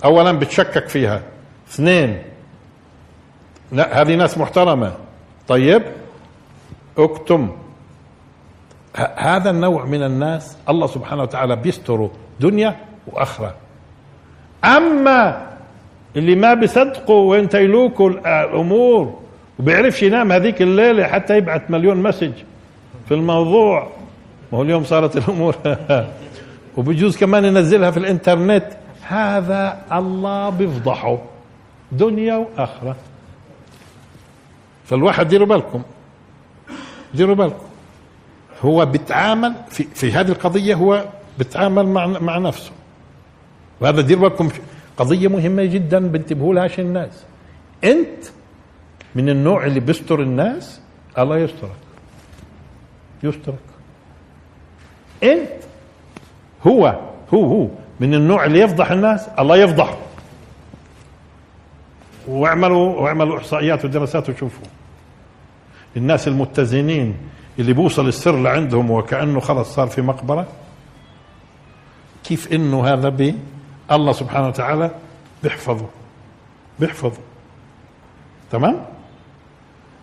اولا 0.04 0.32
بتشكك 0.32 0.88
فيها. 0.88 1.22
اثنين 1.70 2.22
لا 3.72 4.02
هذه 4.02 4.14
ناس 4.14 4.38
محترمة. 4.38 4.92
طيب 5.48 5.82
اكتم. 6.98 7.52
هذا 9.16 9.50
النوع 9.50 9.84
من 9.84 10.02
الناس 10.02 10.56
الله 10.68 10.86
سبحانه 10.86 11.22
وتعالى 11.22 11.56
بيستره 11.56 12.10
دنيا 12.40 12.76
واخره 13.06 13.54
أما 14.64 15.46
اللي 16.16 16.34
ما 16.34 16.54
بيصدقوا 16.54 17.30
وانت 17.30 17.54
يلوكوا 17.54 18.10
الأمور 18.10 19.24
وبيعرفش 19.58 20.02
ينام 20.02 20.32
هذيك 20.32 20.62
الليلة 20.62 21.06
حتى 21.06 21.36
يبعث 21.36 21.62
مليون 21.70 21.96
مسج 21.96 22.32
في 23.08 23.14
الموضوع. 23.14 23.88
ما 24.52 24.58
هو 24.58 24.62
اليوم 24.62 24.84
صارت 24.84 25.16
الأمور. 25.16 25.56
وبجوز 26.76 27.16
كمان 27.16 27.44
ينزلها 27.44 27.90
في 27.90 27.96
الإنترنت. 27.96 28.64
هذا 29.02 29.78
الله 29.92 30.50
بيفضحه. 30.50 31.18
دنيا 31.92 32.34
وآخرة. 32.36 32.96
فالواحد 34.84 35.28
ديروا 35.28 35.46
بالكم. 35.46 35.82
ديروا 37.14 37.34
بالكم. 37.34 37.64
هو 38.62 38.86
بيتعامل 38.86 39.54
في 39.70 39.84
في 39.94 40.12
هذه 40.12 40.28
القضية 40.28 40.74
هو 40.74 41.04
بيتعامل 41.38 41.86
مع 41.86 42.06
مع 42.06 42.38
نفسه. 42.38 42.72
وهذا 43.80 44.00
ديروا 44.00 44.28
بالكم. 44.28 44.48
قضية 44.96 45.28
مهمة 45.28 45.64
جدا 45.64 45.98
بنتبهوا 45.98 46.54
لهاش 46.54 46.80
الناس. 46.80 47.24
أنت 47.84 48.24
من 49.14 49.28
النوع 49.28 49.66
اللي 49.66 49.80
بيستر 49.80 50.22
الناس 50.22 50.80
الله 51.18 51.38
يسترك. 51.38 51.70
يسترك. 53.22 53.54
أنت 55.22 55.48
هو 56.66 57.00
هو 57.34 57.44
هو 57.44 57.68
من 58.00 58.14
النوع 58.14 58.44
اللي 58.44 58.60
يفضح 58.60 58.90
الناس 58.90 59.28
الله 59.38 59.56
يفضحه 59.56 59.96
واعملوا 62.28 63.00
واعملوا 63.00 63.38
إحصائيات 63.38 63.84
ودراسات 63.84 64.30
وشوفوا. 64.30 64.66
الناس 65.96 66.28
المتزنين 66.28 67.16
اللي 67.58 67.72
بوصل 67.72 68.08
السر 68.08 68.42
لعندهم 68.42 68.90
وكأنه 68.90 69.40
خلص 69.40 69.74
صار 69.74 69.86
في 69.86 70.02
مقبرة 70.02 70.46
كيف 72.24 72.52
إنه 72.52 72.86
هذا 72.86 73.08
بي 73.08 73.34
الله 73.92 74.12
سبحانه 74.12 74.48
وتعالى 74.48 74.90
بيحفظه. 75.42 75.86
بيحفظه. 76.80 77.20
تمام؟ 78.52 78.84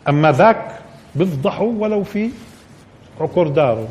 أما 0.09 0.31
ذاك 0.31 0.79
بيفضحه 1.15 1.63
ولو 1.63 2.03
في 2.03 2.29
عقر 3.21 3.47
داره. 3.47 3.87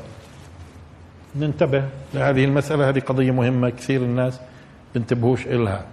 ننتبه 1.37 1.85
لهذه 2.15 2.45
المسألة 2.45 2.89
هذه 2.89 2.99
قضية 2.99 3.31
مهمة 3.31 3.71
كثير 3.71 4.01
الناس 4.01 4.41
بنتبهوش 4.95 5.47
إلها. 5.47 5.85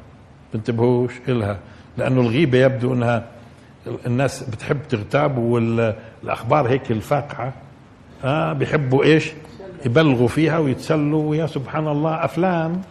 بنتبهوش 0.54 1.12
إلها. 1.28 1.58
لأنه 1.98 2.22
الغيبة 2.22 2.58
يبدو 2.58 2.94
أنها 2.94 3.26
الناس 4.06 4.44
بتحب 4.44 4.78
تغتاب 4.90 5.38
والأخبار 5.38 6.70
هيك 6.70 6.92
الفاقعة. 6.92 7.54
آه 8.24 8.54
بيحبوا 8.54 9.04
إيش؟ 9.04 9.32
يبلغوا 9.86 10.28
فيها 10.28 10.58
ويتسلوا. 10.58 11.30
ويا 11.30 11.48
سبحان 11.48 11.88
الله 11.88 12.26
أفلام. 12.26 12.82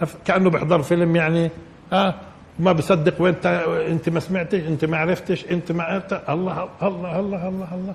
أف... 0.00 0.16
كأنه 0.24 0.50
بيحضر 0.50 0.82
فيلم 0.82 1.16
يعني 1.16 1.50
آه 1.92 2.14
ما 2.58 2.72
بصدق 2.72 3.22
وانت 3.22 3.46
أنت 3.88 4.08
ما 4.08 4.20
سمعتش 4.20 4.60
أنت 4.60 4.84
ما 4.84 4.96
عرفتش 4.96 5.44
أنت 5.44 5.72
ما 5.72 5.84
عرفت. 5.84 6.12
الله 6.12 6.68
الله 6.82 7.20
الله 7.20 7.48
الله 7.48 7.74
الله. 7.74 7.94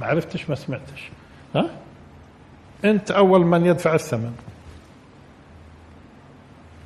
ما 0.00 0.06
عرفتش 0.06 0.50
ما 0.50 0.54
سمعتش. 0.54 1.10
ها؟ 1.54 1.70
أنت 2.84 3.10
أول 3.10 3.44
من 3.44 3.66
يدفع 3.66 3.94
الثمن. 3.94 4.32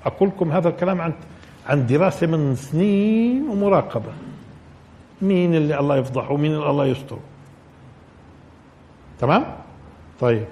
أقول 0.06 0.28
لكم 0.28 0.52
هذا 0.52 0.68
الكلام 0.68 1.00
عن 1.00 1.12
عن 1.66 1.86
دراسة 1.86 2.26
من 2.26 2.56
سنين 2.56 3.48
ومراقبة. 3.48 4.12
مين 5.22 5.54
اللي 5.54 5.78
الله 5.78 5.96
يفضحه 5.96 6.32
ومين 6.32 6.54
اللي 6.54 6.70
الله 6.70 6.86
يستر. 6.86 7.18
تمام؟ 9.20 9.44
طيب. 10.20 10.46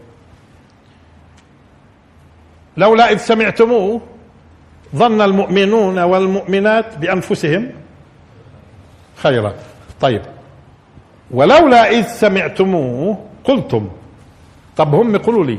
لولا 2.77 3.13
إذ 3.13 3.17
سمعتموه 3.17 4.01
ظن 4.97 5.21
المؤمنون 5.21 5.99
والمؤمنات 5.99 6.99
بأنفسهم 6.99 7.71
خيرا. 9.17 9.55
طيب. 10.01 10.23
ولولا 11.31 11.91
إذ 11.91 12.03
سمعتموه 12.03 13.19
قلتم. 13.45 13.89
طب 14.77 14.95
هم 14.95 15.17
قولوا 15.17 15.45
لي. 15.45 15.59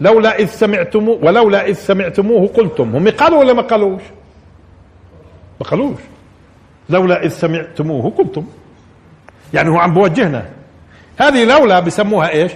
لولا 0.00 0.38
إذ 0.38 0.46
سمعتموه 0.46 1.18
ولولا 1.22 1.66
إذ 1.66 1.74
سمعتموه 1.74 2.48
قلتم. 2.48 2.96
هم 2.96 3.08
قالوا 3.08 3.38
ولا 3.38 3.52
ما 3.52 3.62
قالوش؟ 3.62 4.02
ما 5.60 5.66
قالوش. 5.66 6.00
لولا 6.88 7.24
إذ 7.24 7.28
سمعتموه 7.28 8.10
قلتم. 8.10 8.46
يعني 9.54 9.70
هو 9.70 9.78
عم 9.78 9.94
بوجهنا. 9.94 10.48
هذه 11.16 11.44
لولا 11.44 11.80
بسموها 11.80 12.28
إيش؟ 12.28 12.52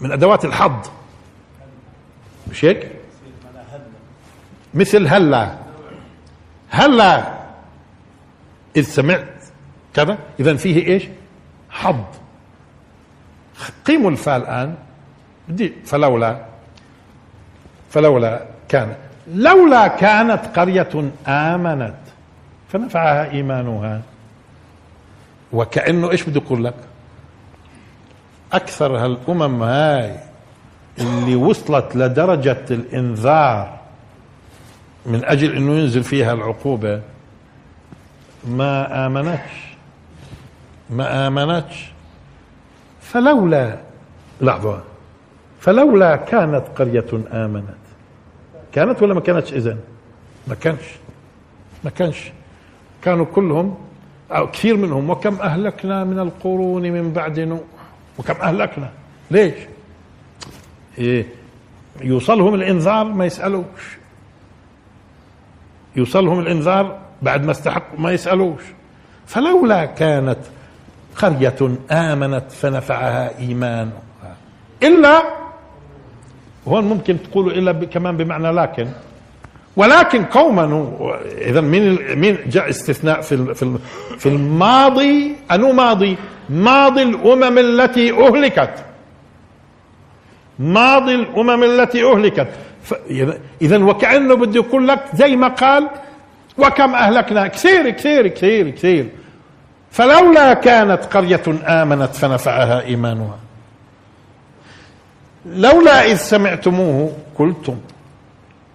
من 0.00 0.12
أدوات 0.12 0.44
الحظ. 0.44 0.88
مش 2.54 2.64
هيك؟ 2.64 2.90
مثل 4.74 5.06
هلا. 5.06 5.54
هلا. 6.70 7.34
إذ 8.76 8.82
سمعت 8.82 9.42
كذا. 9.94 10.18
اذا 10.40 10.56
فيه 10.56 10.86
إيش؟ 10.86 11.04
حظ. 11.70 12.04
قيموا 13.86 14.10
الفاء 14.10 14.36
الآن. 14.36 14.74
بدي 15.48 15.72
فلولا. 15.84 16.44
فلولا 17.90 18.44
كان. 18.68 18.96
لولا 19.34 19.88
كانت 19.88 20.58
قرية 20.58 21.10
آمنت. 21.26 22.02
فنفعها 22.68 23.30
إيمانها. 23.30 24.02
وكأنه 25.52 26.10
إيش 26.10 26.22
بدي 26.22 26.38
أقول 26.38 26.64
لك؟ 26.64 26.74
أكثر 28.52 28.96
هالأمم 28.96 29.62
هاي. 29.62 30.33
اللي 31.00 31.36
وصلت 31.36 31.96
لدرجة 31.96 32.64
الإنذار 32.70 33.78
من 35.06 35.24
أجل 35.24 35.56
أنه 35.56 35.72
ينزل 35.72 36.04
فيها 36.04 36.32
العقوبة 36.32 37.00
ما 38.48 39.06
آمنتش. 39.06 39.74
ما 40.90 41.26
آمنتش. 41.26 41.92
فلولا 43.00 43.78
لحظة 44.40 44.80
فلولا 45.60 46.16
كانت 46.16 46.64
قرية 46.76 47.06
آمنت. 47.32 47.64
كانت 48.72 49.02
ولا 49.02 49.14
ما 49.14 49.20
كانتش 49.20 49.52
إذن؟ 49.52 49.78
ما 50.46 50.54
كانش. 50.54 50.84
ما 51.84 51.90
كانش. 51.90 52.32
كانوا 53.02 53.24
كلهم 53.24 53.78
أو 54.30 54.50
كثير 54.50 54.76
منهم 54.76 55.10
وكم 55.10 55.34
أهلكنا 55.40 56.04
من 56.04 56.18
القرون 56.18 56.82
من 56.82 57.12
بعد 57.12 57.40
نوح 57.40 57.60
وكم 58.18 58.34
أهلكنا. 58.42 58.90
ليش؟ 59.30 59.54
يوصلهم 62.02 62.54
الإنذار 62.54 63.04
ما 63.04 63.24
يسألوش. 63.24 63.98
يوصلهم 65.96 66.40
الإنذار 66.40 66.98
بعد 67.22 67.44
ما 67.44 67.50
استحقوا 67.50 68.00
ما 68.00 68.12
يسألوش. 68.12 68.62
فلولا 69.26 69.84
كانت 69.84 70.38
قرية 71.16 71.76
آمنت 71.90 72.52
فنفعها 72.52 73.38
إيمانها 73.38 74.02
إلا 74.82 75.22
هون 76.68 76.84
ممكن 76.84 77.22
تقولوا 77.22 77.52
إلا 77.52 77.72
كمان 77.72 78.16
بمعنى 78.16 78.50
لكن. 78.50 78.88
ولكن 79.76 80.24
قوما 80.24 80.90
اذا 81.24 81.60
مين 81.60 82.18
مين 82.18 82.38
جاء 82.46 82.68
استثناء 82.68 83.20
في 83.20 83.54
في 83.54 83.78
في 84.18 84.28
الماضي 84.28 85.36
أنو 85.50 85.72
ماضي؟ 85.72 86.16
ماضي 86.50 87.02
الأمم 87.02 87.58
التي 87.58 88.12
أهلكت. 88.12 88.84
ماضي 90.58 91.14
الأمم 91.14 91.62
التي 91.62 92.04
أهلكت. 92.04 92.48
اذا 93.62 93.84
وكأنه 93.84 94.34
بده 94.34 94.54
يقول 94.54 94.88
لك 94.88 95.04
زي 95.14 95.36
ما 95.36 95.48
قال 95.48 95.90
وكم 96.58 96.94
أهلكنا؟ 96.94 97.46
كثير 97.46 97.90
كثير 97.90 98.28
كثير 98.28 98.70
كثير. 98.70 99.08
فلولا 99.90 100.54
كانت 100.54 101.04
قرية 101.04 101.42
آمنت 101.66 102.14
فنفعها 102.14 102.82
إيمانها. 102.82 103.38
لولا 105.46 106.04
إذ 106.04 106.16
سمعتموه 106.16 107.12
قلتم. 107.38 107.76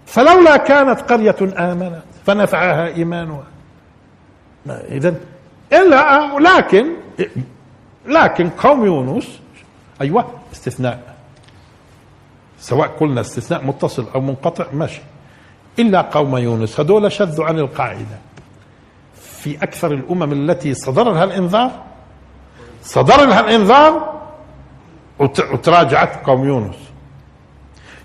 فلولا 0.06 0.58
كانت 0.58 1.02
قرية 1.02 1.36
آمنت 1.58 2.04
فنفعها 2.26 2.88
إيمانها. 2.88 3.44
إذا 4.68 5.16
إلا 5.74 6.30
لكن 6.40 6.86
لكن 8.06 8.50
قوم 8.50 8.86
يونس 8.86 9.40
أيوة 10.02 10.26
استثناء. 10.54 11.09
سواء 12.60 12.88
قلنا 12.88 13.22
استثناء 13.22 13.66
متصل 13.66 14.06
أو 14.16 14.22
منقطع 14.22 14.66
ماشي. 14.74 15.02
إلا 15.80 16.02
قوم 16.02 16.38
يونس 16.38 16.80
هذول 16.80 17.12
شذوا 17.12 17.46
عن 17.46 17.60
القاعدة. 17.60 18.20
في 19.14 19.64
أكثر 19.64 19.94
الأمم 19.94 20.34
التي 20.34 20.74
صدر 20.74 21.12
لها 21.12 21.24
الانذار 21.24 21.72
صدر 22.84 23.26
لها 23.26 23.40
الانذار 23.40 24.20
وتراجعت 25.20 26.26
قوم 26.26 26.48
يونس. 26.48 26.76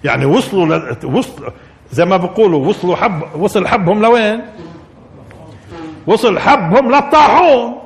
يعني 0.04 0.24
وصلوا 0.24 0.66
ل... 0.66 1.06
وصل 1.06 1.52
زي 1.92 2.04
ما 2.04 2.16
بيقولوا 2.16 2.66
وصلوا 2.66 2.96
حب 2.96 3.22
وصل 3.36 3.66
حبهم 3.66 4.02
لوين؟ 4.02 4.42
وصل 6.06 6.38
حبهم 6.38 6.94
للطاحون. 6.94 7.80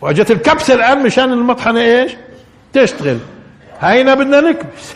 وأجت 0.00 0.30
الكبسة 0.30 0.74
الآن 0.74 1.02
مشان 1.02 1.32
المطحنة 1.32 1.80
إيش؟ 1.80 2.12
تشتغل. 2.72 3.18
هينا 3.80 4.14
بدنا 4.14 4.40
نكبس. 4.40 4.94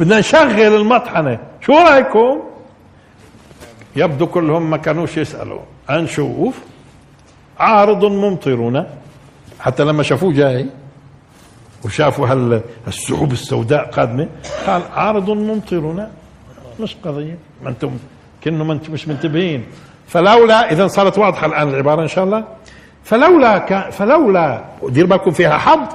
بدنا 0.00 0.18
نشغل 0.18 0.74
المطحنة. 0.76 1.38
شو 1.60 1.72
رأيكم؟ 1.72 2.40
يبدو 3.96 4.26
كلهم 4.26 4.70
ما 4.70 4.76
كانوش 4.76 5.16
يسألوا. 5.16 5.60
هنشوف 5.88 6.58
عارض 7.58 8.04
ممطرنا 8.04 8.86
حتى 9.60 9.84
لما 9.84 10.02
شافوه 10.02 10.32
جاي 10.32 10.66
وشافوا 11.84 12.26
هالسحوب 12.86 13.32
السوداء 13.32 13.84
قادمة 13.84 14.28
قال 14.66 14.82
عارض 14.96 15.30
ممطرنا 15.30 16.10
مش 16.80 16.96
قضية. 17.04 17.38
ما 17.62 17.68
أنتم 17.68 17.90
كأنه 18.42 18.64
ما 18.64 18.72
أنتم 18.72 18.92
مش 18.92 19.08
منتبهين. 19.08 19.64
فلولا 20.08 20.72
إذا 20.72 20.86
صارت 20.86 21.18
واضحة 21.18 21.46
الآن 21.46 21.68
العبارة 21.68 22.02
إن 22.02 22.08
شاء 22.08 22.24
الله. 22.24 22.44
فلولا 23.04 23.58
كان 23.58 23.90
فلولا 23.90 24.64
دير 24.88 25.06
بالكم 25.06 25.30
فيها 25.30 25.58
حظ. 25.58 25.88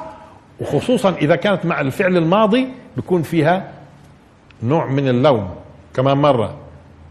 وخصوصا 0.61 1.09
إذا 1.09 1.35
كانت 1.35 1.65
مع 1.65 1.81
الفعل 1.81 2.17
الماضي 2.17 2.67
بيكون 2.95 3.21
فيها 3.21 3.71
نوع 4.63 4.85
من 4.85 5.07
اللوم 5.07 5.55
كمان 5.95 6.17
مرة 6.17 6.55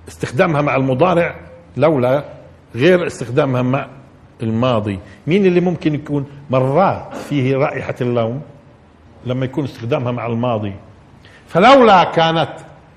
استخدامها 0.08 0.60
مع 0.60 0.76
المضارع 0.76 1.36
لولا 1.76 2.24
غير 2.74 3.06
استخدامها 3.06 3.62
مع 3.62 3.86
الماضي. 4.42 4.98
مين 5.26 5.46
اللي 5.46 5.60
ممكن 5.60 5.94
يكون 5.94 6.26
مرات 6.50 7.16
فيه 7.16 7.56
رائحة 7.56 7.94
اللوم؟ 8.00 8.42
لما 9.26 9.44
يكون 9.44 9.64
استخدامها 9.64 10.12
مع 10.12 10.26
الماضي. 10.26 10.74
فلولا 11.48 12.04
كانت 12.04 12.50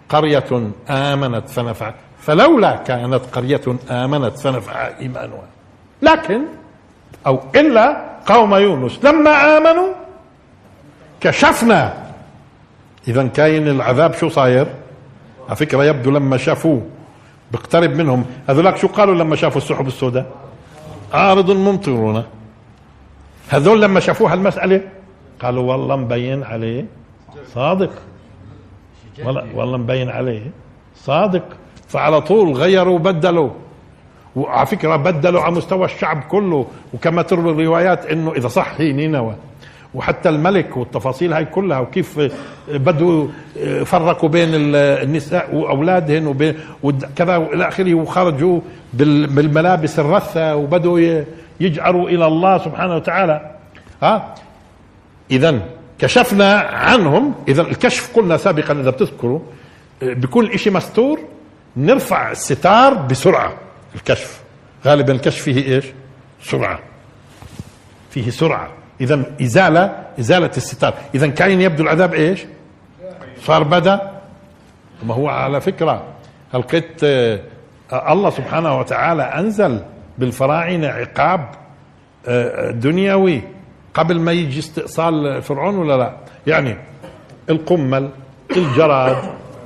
قرية 0.09 0.69
آمنت 0.89 1.49
فنفع 1.49 1.93
فلولا 2.19 2.75
كانت 2.75 3.21
قرية 3.33 3.61
آمنت 3.89 4.39
فنفع 4.39 4.87
إيمانها. 4.99 5.47
لكن 6.01 6.41
أو 7.27 7.39
إلا 7.55 8.07
قوم 8.25 8.55
يونس 8.55 9.05
لما 9.05 9.57
آمنوا 9.57 9.93
كشفنا 11.21 12.06
إذا 13.07 13.27
كاين 13.27 13.67
العذاب 13.67 14.13
شو 14.13 14.29
صاير؟ 14.29 14.67
على 15.47 15.55
فكرة 15.55 15.85
يبدو 15.85 16.11
لما 16.11 16.37
شافوه. 16.37 16.81
بيقترب 17.51 17.95
منهم. 17.95 18.25
هذولاك 18.49 18.77
شو 18.77 18.87
قالوا 18.87 19.15
لما 19.15 19.35
شافوا 19.35 19.61
السحب 19.61 19.87
السوداء؟ 19.87 20.25
عارض 21.13 21.51
ممطرون. 21.51 22.23
هذول 23.49 23.81
لما 23.81 23.99
شافوا 23.99 24.29
هالمسألة 24.29 24.81
قالوا 25.41 25.63
والله 25.63 25.95
مبين 25.95 26.43
عليه 26.43 26.85
صادق. 27.53 27.91
والله, 29.25 29.45
والله 29.55 29.77
مبين 29.77 30.09
عليه 30.09 30.51
صادق. 30.95 31.43
فعلى 31.87 32.21
طول 32.21 32.53
غيروا 32.53 32.95
وبدلوا. 32.95 33.49
وعلى 34.35 34.65
فكرة 34.65 34.95
بدلوا 34.95 35.41
على 35.41 35.55
مستوى 35.55 35.85
الشعب 35.85 36.23
كله. 36.23 36.67
وكما 36.93 37.21
تروي 37.21 37.51
الروايات 37.51 38.05
إنه 38.05 38.33
إذا 38.33 38.47
صح 38.47 38.73
هي 38.77 38.93
نينوى. 38.93 39.35
وحتى 39.97 40.29
الملك 40.29 40.77
والتفاصيل 40.77 41.33
هاي 41.33 41.45
كلها 41.45 41.79
وكيف 41.79 42.19
بدوا 42.67 43.27
فرقوا 43.85 44.29
بين 44.29 44.49
النساء 44.53 45.55
وأولادهن 45.55 46.27
وبين 46.27 46.59
وكذا 46.83 47.37
وإلى 47.37 47.67
آخره 47.67 47.93
وخرجوا 47.93 48.59
بالملابس 48.93 49.99
الرثة 49.99 50.55
وبدوا 50.55 51.23
يجعروا 51.59 52.09
إلى 52.09 52.27
الله 52.27 52.57
سبحانه 52.57 52.95
وتعالى. 52.95 53.51
ها؟ 54.03 54.35
اذا 55.31 55.59
كشفنا 55.99 56.53
عنهم 56.59 57.35
اذا 57.47 57.61
الكشف 57.61 58.15
قلنا 58.15 58.37
سابقا 58.37 58.73
إذا 58.73 58.89
بتذكروا 58.89 59.39
بكون 60.01 60.45
الاشي 60.45 60.69
مستور 60.69 61.19
نرفع 61.77 62.31
الستار 62.31 62.93
بسرعة 62.93 63.53
الكشف. 63.95 64.41
غالبا 64.85 65.13
الكشف 65.13 65.41
فيه 65.41 65.75
إيش؟ 65.75 65.85
سرعة. 66.43 66.79
فيه 68.09 68.29
سرعة. 68.29 68.76
اذا 69.01 69.23
إزالة 69.41 69.95
إزالة 70.19 70.51
الستار. 70.57 70.93
اذا 71.15 71.27
كاين 71.27 71.61
يبدو 71.61 71.83
العذاب 71.83 72.13
إيش؟ 72.13 72.45
صار 73.41 73.63
بدا. 73.63 74.11
ما 75.03 75.13
هو 75.13 75.27
على 75.29 75.61
فكرة 75.61 76.03
هلقيت 76.53 77.03
آه، 77.03 77.39
الله 77.91 78.29
سبحانه 78.29 78.79
وتعالى 78.79 79.23
أنزل 79.23 79.79
بالفراعنة 80.17 80.87
عقاب 80.87 81.49
آه، 82.27 82.71
دنيوي 82.71 83.41
قبل 83.93 84.19
ما 84.19 84.31
يجي 84.31 84.59
استئصال 84.59 85.41
فرعون 85.41 85.75
ولا 85.75 85.97
لا؟ 85.97 86.13
يعني 86.47 86.77
القمل 87.49 88.09
الجراد 88.57 89.17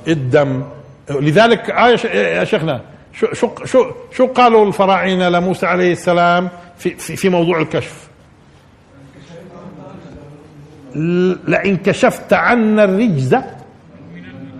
الدم. 0.08 0.62
لذلك 1.10 1.70
آه 1.70 1.88
يا 2.14 2.44
شيخنا 2.44 2.80
شو 3.12 3.26
شو 3.64 3.86
شو 4.12 4.26
قالوا 4.26 4.66
الفراعنة 4.66 5.28
لموسى 5.28 5.66
عليه 5.66 5.92
السلام 5.92 6.48
في, 6.78 6.90
في 7.16 7.28
موضوع 7.28 7.60
الكشف؟ 7.60 8.08
لئن 10.94 11.76
كشفت 11.76 12.32
عنا 12.32 12.84
الرجز 12.84 13.36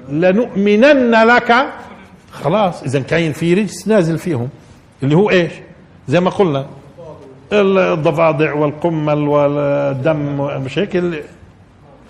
لنؤمنن 0.08 1.10
لك. 1.10 1.66
خلاص 2.32 2.82
إذا 2.82 3.00
كاين 3.00 3.32
في 3.32 3.54
رجس 3.54 3.88
نازل 3.88 4.18
فيهم. 4.18 4.48
اللي 5.02 5.16
هو 5.16 5.30
إيش؟ 5.30 5.52
زي 6.08 6.20
ما 6.20 6.30
قلنا 6.30 6.66
الضفادع 7.52 8.54
والقمل 8.54 9.18
والدم 9.18 10.36
مش 10.64 10.78
هيك 10.78 11.02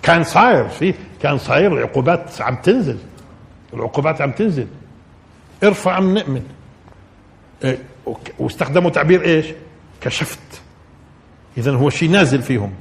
كان 0.01 0.23
صاير 0.23 0.67
في 0.67 0.93
كان 1.21 1.37
صاير 1.37 1.77
العقوبات 1.77 2.41
عم 2.41 2.55
تنزل. 2.55 2.97
العقوبات 3.73 4.21
عم 4.21 4.31
تنزل. 4.31 4.67
ارفع 5.63 5.99
من 5.99 6.13
نؤمن. 6.13 6.43
إيه، 7.63 7.77
واستخدموا 8.39 8.89
تعبير 8.89 9.25
إيش؟ 9.25 9.45
كشفت. 10.01 10.39
اذا 11.57 11.71
هو 11.71 11.89
شيء 11.89 12.09
نازل 12.09 12.41
فيهم. 12.41 12.71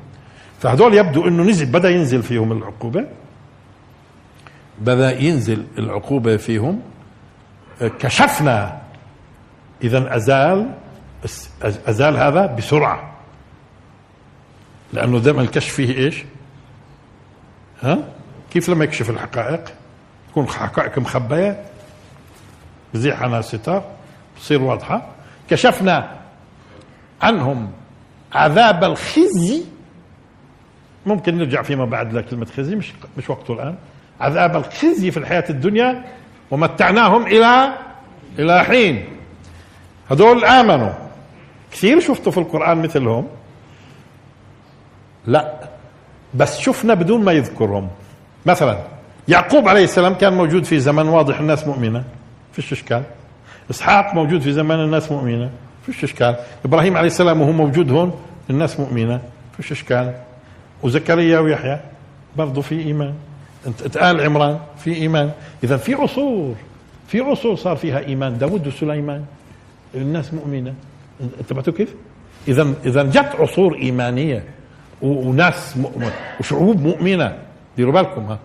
فهدول 0.62 0.94
يبدو 0.94 1.28
إنه 1.28 1.42
نزل 1.42 1.66
بدأ 1.66 1.90
ينزل 1.90 2.22
فيهم 2.22 2.52
العقوبة 2.52 3.06
بدأ 4.78 5.20
ينزل 5.20 5.66
العقوبة 5.78 6.36
فيهم 6.36 6.82
كشفنا 7.80 8.82
إذا 9.84 10.16
أزال 10.16 10.74
أزال 11.62 12.16
هذا 12.16 12.46
بسرعة 12.46 13.12
لأنه 14.92 15.18
دائما 15.18 15.42
الكشف 15.42 15.74
فيه 15.74 15.96
إيش؟ 15.96 16.24
ها؟ 17.82 17.98
كيف 18.50 18.68
لما 18.68 18.84
يكشف 18.84 19.10
الحقائق؟ 19.10 19.64
تكون 20.30 20.48
حقائق 20.48 20.98
مخبية 20.98 21.64
بزيح 22.94 23.22
عنها 23.22 23.38
الستار 23.38 23.84
بتصير 24.36 24.62
واضحة 24.62 25.08
كشفنا 25.50 26.16
عنهم 27.22 27.72
عذاب 28.32 28.84
الخزي 28.84 29.71
ممكن 31.06 31.38
نرجع 31.38 31.62
فيما 31.62 31.84
بعد 31.84 32.12
لكلمة 32.12 32.46
خزي 32.56 32.76
مش 32.76 32.92
مش 33.18 33.30
وقته 33.30 33.54
الآن. 33.54 33.74
عذاب 34.20 34.56
الخزي 34.56 35.10
في 35.10 35.16
الحياة 35.16 35.44
الدنيا 35.50 36.04
ومتعناهم 36.50 37.26
إلى 37.26 37.72
إلى 38.38 38.64
حين. 38.64 39.04
هذول 40.10 40.44
آمنوا. 40.44 40.92
كثير 41.72 42.00
شفتوا 42.00 42.32
في 42.32 42.38
القرآن 42.38 42.82
مثلهم. 42.82 43.26
لا 45.26 45.54
بس 46.34 46.58
شفنا 46.58 46.94
بدون 46.94 47.24
ما 47.24 47.32
يذكرهم. 47.32 47.88
مثلا 48.46 48.78
يعقوب 49.28 49.68
عليه 49.68 49.84
السلام 49.84 50.14
كان 50.14 50.32
موجود 50.32 50.64
في 50.64 50.80
زمن 50.80 51.08
واضح 51.08 51.40
الناس 51.40 51.66
مؤمنة. 51.66 52.04
فيش 52.52 52.72
إشكال. 52.72 53.02
إسحاق 53.70 54.14
موجود 54.14 54.40
في 54.40 54.52
زمان 54.52 54.80
الناس 54.80 55.12
مؤمنة. 55.12 55.50
فيش 55.86 56.04
إشكال. 56.04 56.36
إبراهيم 56.64 56.96
عليه 56.96 57.06
السلام 57.06 57.40
وهو 57.40 57.52
موجود 57.52 57.90
هون 57.90 58.20
الناس 58.50 58.80
مؤمنة. 58.80 59.20
فيش 59.56 59.72
إشكال. 59.72 60.14
وزكريا 60.82 61.38
ويحيى 61.38 61.80
برضه 62.36 62.62
في 62.62 62.80
إيمان. 62.80 63.14
آل 63.96 64.20
عمران 64.20 64.58
في 64.78 64.94
إيمان. 64.94 65.30
اذا 65.64 65.76
في 65.76 65.94
عصور 65.94 66.54
في 67.08 67.20
عصور 67.20 67.56
صار 67.56 67.76
فيها 67.76 67.98
إيمان. 67.98 68.38
داود 68.38 68.66
وسليمان 68.66 69.24
الناس 69.94 70.34
مؤمنة. 70.34 70.74
انتبهتوا 71.40 71.72
كيف؟ 71.72 71.94
اذا 72.48 72.74
اذا 72.84 73.02
جت 73.02 73.36
عصور 73.38 73.74
إيمانية 73.74 74.44
وناس 75.02 75.76
مؤمنة. 75.76 76.12
وشعوب 76.40 76.82
مؤمنة. 76.82 77.38
ديروا 77.76 77.92
بالكم 77.92 78.36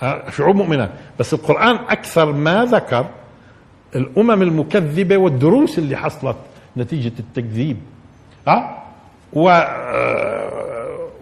ها. 0.00 0.30
شعوب 0.30 0.56
مؤمنة. 0.56 0.90
بس 1.18 1.34
القرآن 1.34 1.76
أكثر 1.88 2.32
ما 2.32 2.64
ذكر 2.64 3.06
الأمم 3.96 4.42
المكذبة 4.42 5.16
والدروس 5.16 5.78
اللي 5.78 5.96
حصلت 5.96 6.36
نتيجة 6.76 7.12
التكذيب. 7.18 7.76
ها؟ 8.48 8.82
و 9.32 9.62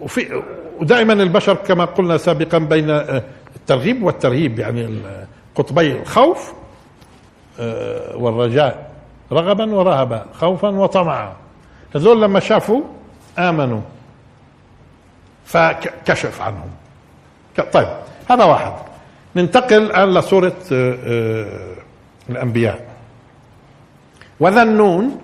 وفي 0.01 0.41
ودائما 0.79 1.13
البشر 1.13 1.53
كما 1.53 1.85
قلنا 1.85 2.17
سابقا 2.17 2.57
بين 2.57 2.89
الترغيب 3.55 4.03
والترهيب 4.03 4.59
يعني 4.59 4.99
قطبي 5.55 5.91
الخوف 5.91 6.53
آه، 7.59 8.15
والرجاء 8.17 8.91
رغبا 9.31 9.75
ورهبا 9.75 10.25
خوفا 10.33 10.69
وطمعا. 10.69 11.33
هذول 11.95 12.21
لما 12.21 12.39
شافوا 12.39 12.81
آمنوا 13.39 13.81
فكشف 15.45 16.41
عنهم. 16.41 16.69
طيب 17.73 17.87
هذا 18.29 18.43
واحد. 18.43 18.73
ننتقل 19.35 19.77
الآن 19.77 20.13
لسورة 20.13 20.55
آه، 20.71 20.97
آه، 21.05 21.75
الأنبياء. 22.29 22.85
وذا 24.39 24.63
النون 24.63 25.21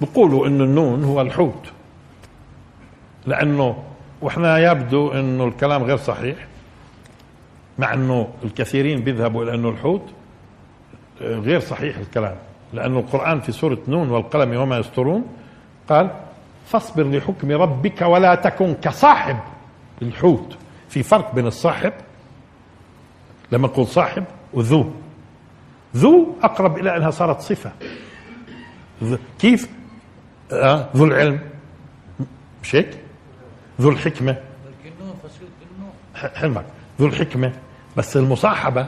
بيقولوا 0.00 0.46
إنه 0.46 0.64
النون 0.64 1.04
هو 1.04 1.20
الحوت 1.20 1.62
لأنه 3.26 3.84
وإحنا 4.20 4.58
يبدو 4.58 5.12
إنه 5.12 5.44
الكلام 5.44 5.82
غير 5.82 5.96
صحيح 5.96 6.36
مع 7.78 7.94
إنه 7.94 8.28
الكثيرين 8.44 9.00
بيذهبوا 9.00 9.44
إلى 9.44 9.54
إنه 9.54 9.68
الحوت 9.68 10.02
آه، 11.22 11.34
غير 11.38 11.60
صحيح 11.60 11.96
الكلام. 11.96 12.36
لأن 12.72 12.96
القرآن 12.96 13.40
في 13.40 13.52
سورة 13.52 13.78
نون 13.88 14.10
والقلم 14.10 14.56
وما 14.56 14.78
يسطرون 14.78 15.26
قال 15.88 16.10
فاصبر 16.66 17.10
لحكم 17.10 17.52
ربك 17.52 18.02
ولا 18.02 18.34
تكن 18.34 18.74
كصاحب 18.74 19.38
الحوت. 20.02 20.56
في 20.88 21.02
فرق 21.02 21.34
بين 21.34 21.46
الصاحب 21.46 21.92
لما 23.52 23.68
نقول 23.68 23.86
صاحب 23.86 24.24
وذو. 24.52 24.92
ذو 25.96 26.36
أقرب 26.42 26.78
إلى 26.78 26.96
أنها 26.96 27.10
صارت 27.10 27.40
صفة. 27.40 27.72
كيف؟ 29.38 29.68
آه 30.52 30.88
ذو 30.96 31.04
العلم. 31.04 31.40
مش 32.62 32.74
هيك؟ 32.74 32.98
ذو 33.80 33.90
الحكمة. 33.90 34.36
حلمك. 36.34 36.64
ذو 37.00 37.06
الحكمة. 37.06 37.52
بس 37.96 38.16
المصاحبة 38.16 38.86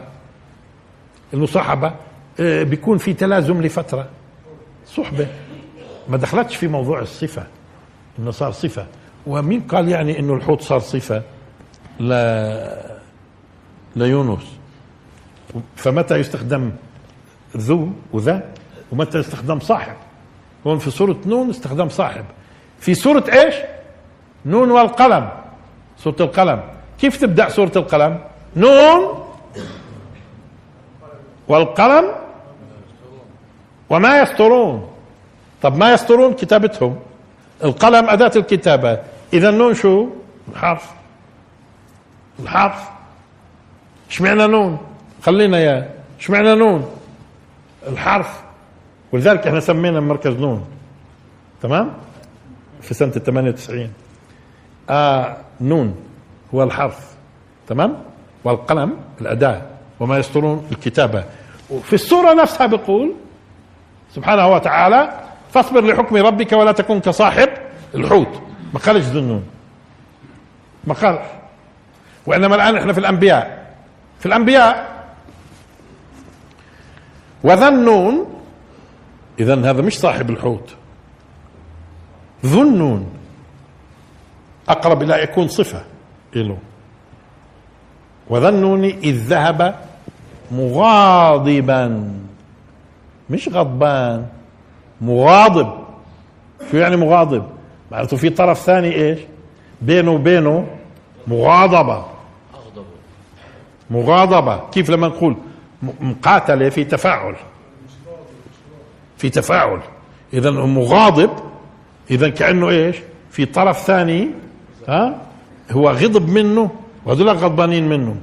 المصاحبة 1.34 1.94
آه، 2.40 2.62
بيكون 2.62 2.98
في 2.98 3.14
تلازم 3.14 3.62
لفترة. 3.62 4.08
صحبة. 4.86 5.26
ما 6.08 6.16
دخلتش 6.16 6.56
في 6.56 6.68
موضوع 6.68 7.00
الصفة 7.00 7.46
إنه 8.18 8.30
صار 8.30 8.52
صفة. 8.52 8.86
ومين 9.26 9.60
قال 9.60 9.88
يعني 9.88 10.18
إنه 10.18 10.34
الحوت 10.34 10.60
صار 10.62 10.78
صفة؟ 10.80 11.22
ل 12.00 12.12
ليونس 13.96 14.58
فمتى 15.76 16.16
يستخدم 16.16 16.72
ذو 17.56 17.92
وذا؟ 18.12 18.52
ومتى 18.92 19.18
يستخدم 19.18 19.60
صاحب؟ 19.60 19.94
هون 20.66 20.78
في 20.78 20.90
سورة 20.90 21.16
نون 21.26 21.50
استخدام 21.50 21.88
صاحب. 21.88 22.24
في 22.80 22.94
سورة 22.94 23.24
إيش؟ 23.32 23.54
نون 24.46 24.70
والقلم 24.70 25.28
سورة 25.98 26.16
القلم. 26.20 26.60
كيف 27.00 27.20
تبدأ 27.20 27.48
سورة 27.48 27.72
القلم؟ 27.76 28.20
نون 28.56 29.00
والقلم 31.48 32.04
وما 33.90 34.20
يسطرون 34.20 34.88
طب 35.62 35.76
ما 35.76 35.92
يسطرون 35.92 36.32
كتابتهم. 36.32 36.98
القلم 37.64 38.10
أداة 38.10 38.32
الكتابة. 38.36 38.98
إذا 39.32 39.48
النون 39.48 39.74
شو؟ 39.74 40.08
الحرف. 40.48 40.90
الحرف. 42.40 42.88
اشمعنى 44.10 44.46
نون؟ 44.46 44.78
خلينا 45.22 45.58
يا 45.58 45.90
اشمعنى 46.20 46.54
نون؟ 46.54 46.90
الحرف. 47.86 48.42
ولذلك 49.12 49.46
إحنا 49.46 49.60
سمينا 49.60 50.00
مركز 50.00 50.34
نون. 50.34 50.64
تمام؟ 51.62 51.92
في 52.82 52.94
سنة 52.94 53.10
98 53.10 53.92
آه 54.90 55.36
نون 55.60 55.94
هو 56.54 56.62
الحرف 56.62 57.14
تمام؟ 57.66 58.02
والقلم 58.44 58.96
الأداة 59.20 59.62
وما 60.00 60.18
يسطرون 60.18 60.66
الكتابة. 60.72 61.24
وفي 61.70 61.92
السورة 61.92 62.34
نفسها 62.34 62.66
بيقول 62.66 63.14
سبحانه 64.14 64.48
وتعالى 64.48 65.20
فاصبر 65.50 65.84
لحكم 65.84 66.16
ربك 66.16 66.52
ولا 66.52 66.72
تكن 66.72 67.00
كصاحب 67.00 67.48
الحوت. 67.94 68.42
ما 68.74 68.80
قالش 68.80 69.04
ذنون 69.04 69.44
ما 70.84 70.94
قال 70.94 71.18
وإنما 72.26 72.54
الآن 72.54 72.76
إحنا 72.76 72.92
في 72.92 72.98
الأنبياء. 72.98 73.74
في 74.18 74.26
الأنبياء 74.26 74.90
وذا 77.44 77.68
النون 77.68 78.26
اذا 79.40 79.54
هذا 79.54 79.82
مش 79.82 79.98
صاحب 79.98 80.30
الحوت. 80.30 80.74
ذو 82.46 82.62
أقرب 84.72 85.02
إلى 85.02 85.22
يكون 85.22 85.48
صفة 85.48 85.82
له 86.34 86.58
النون 88.48 88.84
إذ 88.84 89.16
ذهب 89.16 89.74
مغاضبا. 90.50 92.12
مش 93.30 93.48
غضبان 93.48 94.26
مغاضب. 95.00 95.72
شو 96.70 96.76
يعني 96.76 96.96
مغاضب؟ 96.96 97.44
معناته 97.90 98.16
في 98.16 98.30
طرف 98.30 98.58
ثاني 98.58 98.94
إيش؟ 98.94 99.18
بينه 99.82 100.10
وبينه 100.10 100.66
مغاضبة. 101.26 102.04
مغاضبة. 103.90 104.70
كيف 104.70 104.90
لما 104.90 105.08
نقول 105.08 105.36
مقاتلة 106.00 106.68
في 106.68 106.84
تفاعل؟ 106.84 107.36
في 109.16 109.30
تفاعل. 109.30 109.80
اذا 110.32 110.50
مغاضب 110.50 111.30
اذا 112.10 112.28
كأنه 112.28 112.68
إيش؟ 112.68 112.96
في 113.30 113.46
طرف 113.46 113.78
ثاني 113.78 114.30
ها؟ 114.88 115.20
هو 115.70 115.90
غضب 115.90 116.28
منه 116.28 116.70
وهذول 117.04 117.28
غضبانين 117.28 117.88
منه. 117.88 118.16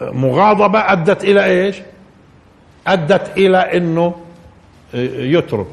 مغاضبة 0.00 0.92
أدت 0.92 1.24
إلى 1.24 1.44
إيش؟ 1.44 1.76
أدت 2.86 3.38
إلى 3.38 3.76
إنه 3.76 4.14
يترك. 4.94 5.66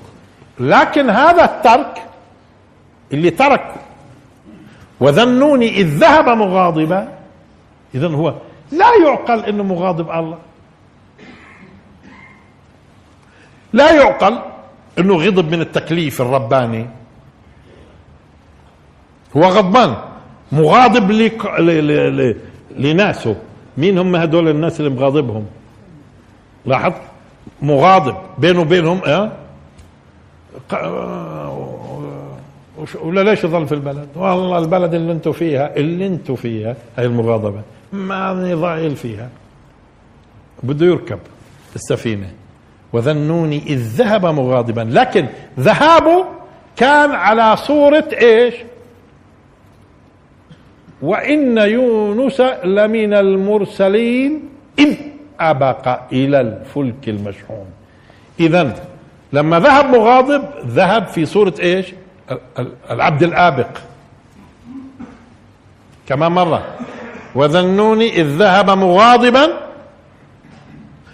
لكن 0.60 1.10
هذا 1.10 1.46
الترك 1.46 2.04
اللي 3.14 3.30
ترك 3.30 3.76
وذنوني 5.00 5.70
إذ 5.70 5.88
ذهب 5.88 6.30
مغاضبا 6.30 7.18
إذا 7.96 8.08
هو 8.08 8.34
لا 8.72 8.90
يعقل 9.06 9.40
أنه 9.46 9.64
مغاضب 9.64 10.12
الله. 10.12 10.38
لا 13.74 13.92
يعقل 13.92 14.40
أنه 15.00 15.16
غضب 15.16 15.52
من 15.52 15.62
التكليف 15.62 16.22
الرباني. 16.22 16.90
هو 19.38 19.44
غضبان. 19.44 20.13
مغاضب 20.54 21.12
لك... 21.12 21.46
ل... 21.46 21.88
ل... 21.88 22.18
ل... 22.18 22.36
لناسه. 22.78 23.36
مين 23.78 23.98
هم 23.98 24.16
هدول 24.16 24.48
الناس 24.50 24.80
اللي 24.80 24.92
مغاضبهم؟ 24.92 25.46
لاحظ 26.66 26.94
مغاضب. 27.62 28.16
بينه 28.38 28.62
وبينهم 28.62 29.02
آه؟ 29.08 29.32
ولا 33.02 33.24
ليش 33.24 33.44
يظل 33.44 33.68
في 33.68 33.76
البلد؟ 33.76 34.08
والله 34.16 34.58
البلد 34.58 34.94
اللي 34.94 35.12
أنتم 35.12 35.32
فيها 35.32 35.76
اللي 35.76 36.08
أنتم 36.08 36.36
فيها 36.36 36.76
هاي 36.98 37.06
المغاضبة 37.06 37.62
ما 37.94 38.34
ضايل 38.56 38.96
فيها. 38.96 39.30
بده 40.64 40.86
يركب 40.86 41.20
السفينة. 41.76 42.30
وذنوني 42.94 43.64
إذ 43.68 43.80
ذهب 43.80 44.26
مغاضبا. 44.26 44.82
لكن 44.92 45.28
ذهابه 45.60 46.26
كان 46.76 47.12
على 47.12 47.58
صورة 47.58 48.10
إيش؟ 48.22 48.54
وإن 51.04 51.58
يونس 51.58 52.42
لمن 52.64 53.14
المرسلين 53.14 54.50
إذ 54.80 54.96
أبق 55.40 56.00
إلى 56.12 56.42
الفلك 56.42 57.10
المشحون. 57.10 57.66
إذا 58.40 58.76
لما 59.34 59.60
ذهب 59.60 59.86
مغاضب 59.86 60.44
ذهب 60.66 61.08
في 61.08 61.26
صورة 61.26 61.54
إيش؟ 61.60 61.94
العبد 62.92 63.24
الآبق. 63.24 63.68
كما 66.08 66.30
مرة. 66.30 66.64
وذنوني 67.36 68.22
إذ 68.22 68.28
ذهب 68.38 68.70
مغاضبا. 68.70 69.48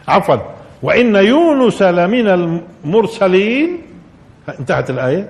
عفوا. 0.07 0.35
وإن 0.83 1.15
يونس 1.15 1.81
لمن 1.81 2.27
المرسلين 2.27 3.81
انتهت 4.59 4.89
الآية. 4.89 5.29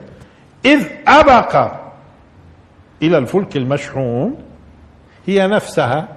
إذ 0.65 0.83
أبق 1.07 1.71
إلى 3.01 3.17
الفلك 3.17 3.57
المشحون. 3.57 4.48
هي 5.29 5.47
نفسها 5.47 6.07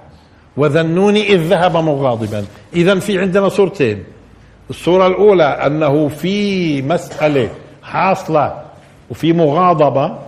وذنوني 0.57 1.33
إذ 1.33 1.47
ذهب 1.47 1.77
مغاضبا. 1.77 2.45
إذا 2.73 2.99
في 2.99 3.19
عندنا 3.19 3.49
صورتين. 3.49 4.03
الصورة 4.69 5.07
الأولى 5.07 5.43
أنه 5.43 6.07
في 6.07 6.81
مسألة 6.81 7.49
حاصلة 7.83 8.63
وفي 9.09 9.33
مغاضبة. 9.33 10.19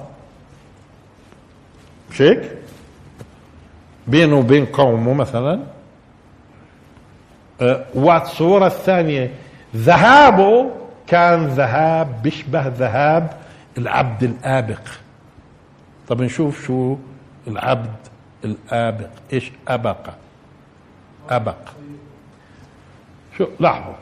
مش 2.11 2.21
هيك؟ 2.21 2.51
بينه 4.07 4.35
وبين 4.35 4.65
قومه 4.65 5.13
مثلا. 5.13 5.59
أه 7.61 7.85
والصورة 7.95 8.67
الثانية 8.67 9.31
ذهابه 9.75 10.71
كان 11.07 11.45
ذهاب 11.47 12.21
بيشبه 12.21 12.67
ذهاب 12.67 13.29
العبد 13.77 14.23
الآبق. 14.23 14.81
طب 16.07 16.21
نشوف 16.21 16.65
شو 16.65 16.95
العبد 17.47 17.95
الآبق. 18.45 19.09
إيش؟ 19.33 19.51
أبق. 19.67 20.09
أبق. 21.29 21.69
شو؟ 23.37 23.47
لاحظوا. 23.59 23.93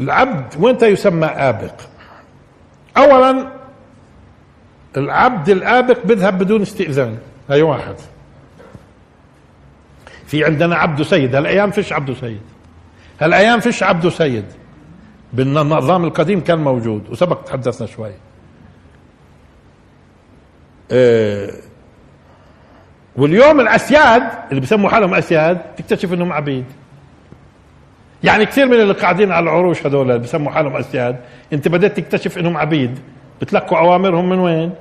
العبد 0.00 0.54
وين 0.58 0.76
يسمى 0.82 1.26
آبق؟ 1.26 1.74
اولا 2.96 3.52
العبد 4.96 5.48
الآبق 5.48 6.06
بيذهب 6.06 6.38
بدون 6.38 6.62
استئذان. 6.62 7.18
هي 7.50 7.62
واحد. 7.62 7.94
في 10.26 10.44
عندنا 10.44 10.76
عبد 10.76 11.02
سيد. 11.02 11.34
هالأيام 11.34 11.70
فيش 11.70 11.92
عبد 11.92 12.12
سيد. 12.12 12.42
هالأيام 13.20 13.60
فيش 13.60 13.82
عبد 13.82 14.08
سيد. 14.08 14.44
بالنظام 15.32 16.04
القديم 16.04 16.40
كان 16.40 16.58
موجود 16.58 17.10
وسبق 17.10 17.42
تحدثنا 17.42 17.86
شوي. 17.86 18.12
أه 20.90 21.52
واليوم 23.20 23.60
الأسياد 23.60 24.22
اللي 24.50 24.60
بسموا 24.60 24.90
حالهم 24.90 25.14
أسياد 25.14 25.58
تكتشف 25.76 26.12
إنهم 26.12 26.32
عبيد. 26.32 26.64
يعني 28.24 28.46
كثير 28.46 28.66
من 28.66 28.80
اللي 28.80 28.94
قاعدين 28.94 29.32
على 29.32 29.42
العروش 29.42 29.86
هذول 29.86 30.10
اللي 30.10 30.18
بسموا 30.18 30.52
حالهم 30.52 30.76
أسياد 30.76 31.16
أنت 31.52 31.68
بدأت 31.68 31.96
تكتشف 31.96 32.38
إنهم 32.38 32.56
عبيد. 32.56 32.98
بتلقوا 33.40 33.78
أوامرهم 33.78 34.28
من 34.28 34.38
وين؟ 34.38 34.72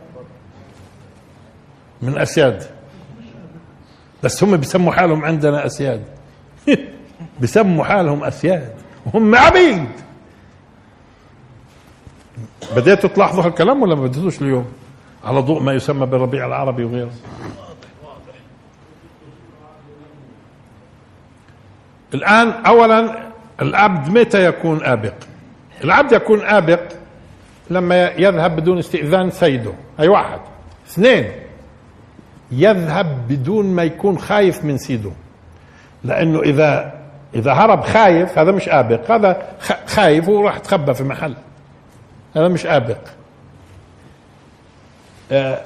من 2.01 2.17
أسياد. 2.17 2.63
بس 4.23 4.43
هم 4.43 4.57
بسموا 4.57 4.93
حالهم 4.93 5.25
عندنا 5.25 5.65
أسياد. 5.65 6.03
بسموا 7.41 7.83
حالهم 7.83 8.23
أسياد. 8.23 8.73
وهم 9.05 9.35
عبيد. 9.35 9.87
بديتوا 12.75 13.09
تلاحظوا 13.09 13.43
هالكلام 13.43 13.81
ولا 13.81 13.95
ما 13.95 14.01
بديتوش 14.01 14.41
اليوم؟ 14.41 14.65
على 15.23 15.39
ضوء 15.39 15.61
ما 15.61 15.73
يسمى 15.73 16.05
بالربيع 16.05 16.45
العربي 16.45 16.83
وغيره. 16.83 17.11
الآن 22.13 22.49
أولا 22.49 23.29
العبد 23.61 24.17
متى 24.17 24.45
يكون 24.45 24.83
آبق؟ 24.83 25.13
العبد 25.83 26.11
يكون 26.11 26.41
آبق 26.41 26.81
لما 27.69 28.11
يذهب 28.17 28.55
بدون 28.55 28.77
استئذان 28.77 29.31
سيده 29.31 29.73
أي 29.99 30.07
واحد. 30.07 30.39
اثنين 30.89 31.31
يذهب 32.51 33.27
بدون 33.27 33.65
ما 33.65 33.83
يكون 33.83 34.17
خايف 34.19 34.65
من 34.65 34.77
سيده. 34.77 35.11
لأنه 36.03 36.41
إذا 36.41 36.93
إذا 37.35 37.53
هرب 37.53 37.83
خايف 37.83 38.37
هذا 38.37 38.51
مش 38.51 38.69
آبق 38.69 39.11
هذا 39.11 39.47
خايف 39.87 40.29
وراح 40.29 40.57
تخبى 40.57 40.93
في 40.93 41.03
محل. 41.03 41.33
هذا 42.35 42.47
مش 42.47 42.65
آبق. 42.65 42.97
آه 45.31 45.61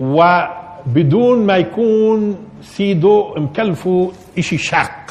وبدون 0.00 1.46
ما 1.46 1.56
يكون 1.56 2.46
سيده 2.62 3.34
مكلفه 3.36 4.12
إشي 4.38 4.58
شاق. 4.58 5.10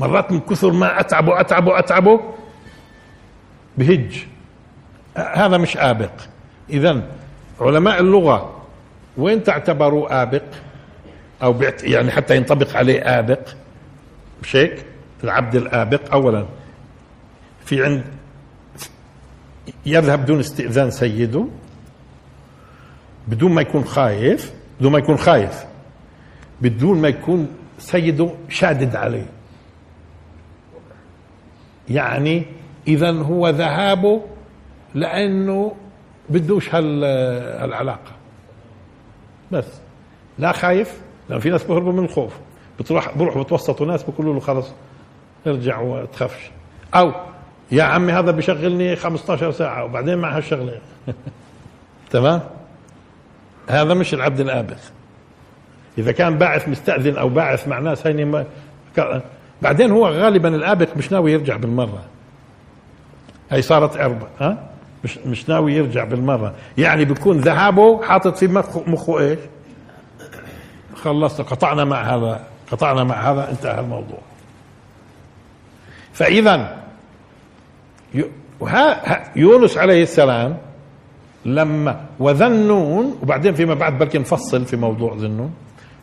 مرات 0.00 0.32
من 0.32 0.40
كثر 0.40 0.72
ما 0.72 1.00
أتعبه 1.00 1.40
أتعبه 1.40 1.78
أتعبه 1.78 2.20
بهج. 3.78 4.26
هذا 5.16 5.56
مش 5.56 5.76
آبق. 5.76 6.12
إذا 6.70 7.02
علماء 7.60 8.00
اللغة 8.00 8.62
وين 9.16 9.42
تعتبروا 9.42 10.22
آبق؟ 10.22 10.42
أو 11.42 11.62
يعني 11.82 12.10
حتى 12.10 12.36
ينطبق 12.36 12.76
عليه 12.76 13.00
آبق. 13.00 13.48
مش 14.42 14.56
هيك 14.56 14.84
العبد 15.24 15.54
الآبق. 15.54 16.12
أولا 16.12 16.46
في 17.64 17.84
عند 17.84 18.04
يذهب 19.86 20.26
دون 20.26 20.38
استئذان 20.38 20.90
سيده 20.90 21.46
بدون 23.28 23.52
ما 23.52 23.62
يكون 23.62 23.84
خايف 23.84 24.52
بدون 24.80 24.92
ما 24.92 24.98
يكون 24.98 25.16
خايف 25.16 25.64
بدون 26.60 27.00
ما 27.00 27.08
يكون 27.08 27.48
سيده 27.78 28.30
شادد 28.48 28.96
عليه. 28.96 29.26
يعني 31.90 32.42
اذا 32.88 33.12
هو 33.12 33.48
ذهابه 33.48 34.22
لأنه 34.94 35.76
بدوش 36.30 36.74
هالعلاقة. 36.74 38.12
بس. 39.52 39.66
لا 40.38 40.52
خايف 40.52 41.00
لأن 41.28 41.38
في 41.38 41.50
ناس 41.50 41.64
بهربوا 41.64 41.92
من 41.92 42.04
الخوف. 42.04 42.32
بتروح 42.80 43.18
بروحوا 43.18 43.42
بتوسطوا 43.42 43.86
ناس 43.86 44.02
بيقولوا 44.02 44.34
له 44.34 44.40
خلص 44.40 44.72
ارجع 45.46 45.80
وتخافش 45.80 46.50
أو 46.94 47.12
يا 47.72 47.82
عمي 47.82 48.12
هذا 48.12 48.30
بشغلني 48.30 48.96
15 48.96 49.50
ساعة 49.50 49.84
وبعدين 49.84 50.18
مع 50.18 50.36
هالشغلة. 50.36 50.78
تمام؟ 52.10 52.40
هذا 53.68 53.94
مش 53.94 54.14
العبد 54.14 54.40
الآبق 54.40 54.76
إذا 55.98 56.12
كان 56.12 56.38
باعث 56.38 56.68
مستأذن 56.68 57.16
أو 57.16 57.28
باعث 57.28 57.68
مع 57.68 57.78
ناس 57.78 58.06
هيني 58.06 58.24
ما 58.24 58.44
بعدين 59.62 59.90
هو 59.90 60.08
غالبا 60.08 60.48
الآبق 60.48 60.96
مش 60.96 61.12
ناوي 61.12 61.32
يرجع 61.32 61.56
بالمرة. 61.56 62.02
هي 63.50 63.62
صارت 63.62 63.96
عربة 63.96 64.26
ها؟ 64.40 64.70
مش 65.04 65.18
مش 65.18 65.48
ناوي 65.48 65.74
يرجع 65.74 66.04
بالمرة. 66.04 66.54
يعني 66.78 67.04
بيكون 67.04 67.38
ذهابه 67.38 68.02
حاطط 68.02 68.36
في 68.36 68.48
مخه, 68.48 68.82
مخه 68.86 69.18
إيش؟ 69.18 69.38
خلصنا 70.94 71.46
قطعنا 71.46 71.84
مع 71.84 72.02
هذا 72.02 72.40
قطعنا 72.72 73.04
مع 73.04 73.32
هذا 73.32 73.50
انتهى 73.50 73.80
الموضوع. 73.80 74.18
فإذا 76.12 76.80
يونس 79.36 79.76
عليه 79.76 80.02
السلام 80.02 80.56
لما 81.44 82.04
وذنون 82.18 83.18
وبعدين 83.22 83.54
فيما 83.54 83.74
بعد 83.74 83.98
بلكي 83.98 84.18
نفصل 84.18 84.64
في 84.64 84.76
موضوع 84.76 85.14
ذنون 85.14 85.54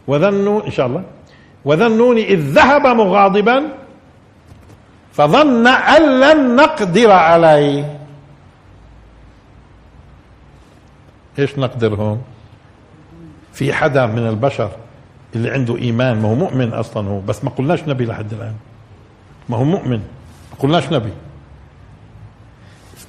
وذنون 0.08 0.64
إن 0.64 0.72
شاء 0.72 0.88
الله 0.88 1.04
وذنون 1.68 2.18
إذ 2.18 2.40
ذهب 2.40 2.88
مغاضبا 2.88 3.64
فظن 5.14 5.68
أن 5.68 6.20
لن 6.20 6.56
نقدر 6.56 7.12
عليه. 7.12 8.00
إيش 11.40 11.60
نقدر 11.60 11.96
هون 11.96 12.22
في 13.54 13.74
حدا 13.74 14.06
من 14.06 14.28
البشر 14.28 14.72
اللي 15.36 15.50
عنده 15.50 15.78
إيمان 15.78 16.22
ما 16.22 16.30
هو 16.30 16.36
مؤمن 16.36 16.74
أصلا 16.74 17.10
هو 17.10 17.20
بس 17.20 17.44
ما 17.44 17.50
قلناش 17.50 17.84
نبي 17.84 18.06
لحد 18.06 18.34
الآن. 18.34 18.56
ما 19.50 19.58
هو 19.58 19.64
مؤمن. 19.64 20.00
ما 20.52 20.58
قلناش 20.60 20.92
نبي. 20.92 21.14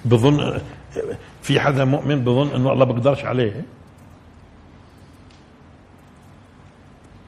بظن 0.05 0.61
في 1.43 1.61
حدا 1.61 1.85
مؤمن 1.85 2.25
بظن 2.25 2.55
إنه 2.55 2.73
الله 2.73 2.85
بيقدرش 2.85 3.25
عليه. 3.25 3.65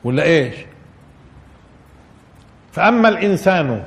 ولا 0.05 0.23
إيش؟ 0.23 0.70
فأما 2.73 3.09
الإنسان 3.09 3.83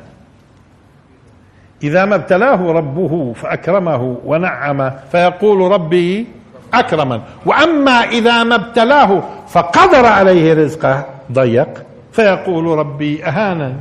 إذا 1.84 2.06
ما 2.06 2.16
ابتلاه 2.16 2.72
ربه 2.72 3.34
فأكرمه 3.34 4.18
ونعم 4.26 4.92
فيقول 5.12 5.72
ربي 5.72 6.28
اكرما 6.74 7.22
وأما 7.46 7.92
إذا 7.92 8.44
ما 8.44 8.56
ابتلاه 8.56 9.24
فقدر 9.48 10.06
عليه 10.06 10.54
رزقه 10.54 11.06
ضيق 11.32 11.84
فيقول 12.12 12.66
ربي 12.66 13.26
اهانا 13.26 13.74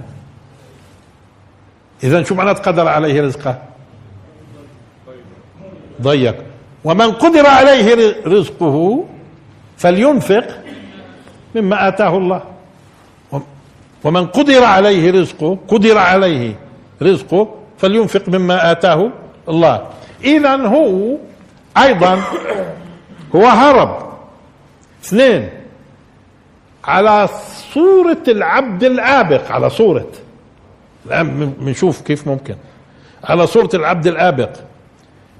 إذا 2.04 2.22
شو 2.22 2.34
معنات 2.34 2.68
قدر 2.68 2.88
عليه 2.88 3.22
رزقه؟ 3.22 3.58
ضيق. 6.02 6.34
ومن 6.84 7.12
قدر 7.12 7.46
عليه 7.46 8.16
رزقه 8.26 9.04
فلينفق 9.76 10.46
مما 11.54 11.88
آتاه 11.88 12.16
الله. 12.18 12.42
ومن 14.04 14.26
قدر 14.26 14.64
عليه 14.64 15.20
رزقه 15.20 15.58
قدر 15.68 15.98
عليه 15.98 16.54
رزقه 17.02 17.54
فلينفق 17.78 18.28
مما 18.28 18.72
آتاه 18.72 19.10
الله. 19.48 19.86
إذا 20.24 20.56
هو 20.56 21.16
أيضا 21.78 22.22
هو 23.34 23.46
هرب. 23.46 24.12
اثنين 25.04 25.48
على 26.84 27.28
صورة 27.74 28.22
العبد 28.28 28.84
الآبق 28.84 29.52
على 29.52 29.70
صورة. 29.70 30.08
الآن 31.06 31.54
بنشوف 31.60 32.00
كيف 32.00 32.28
ممكن. 32.28 32.56
على 33.24 33.46
صورة 33.46 33.70
العبد 33.74 34.06
الآبق. 34.06 34.50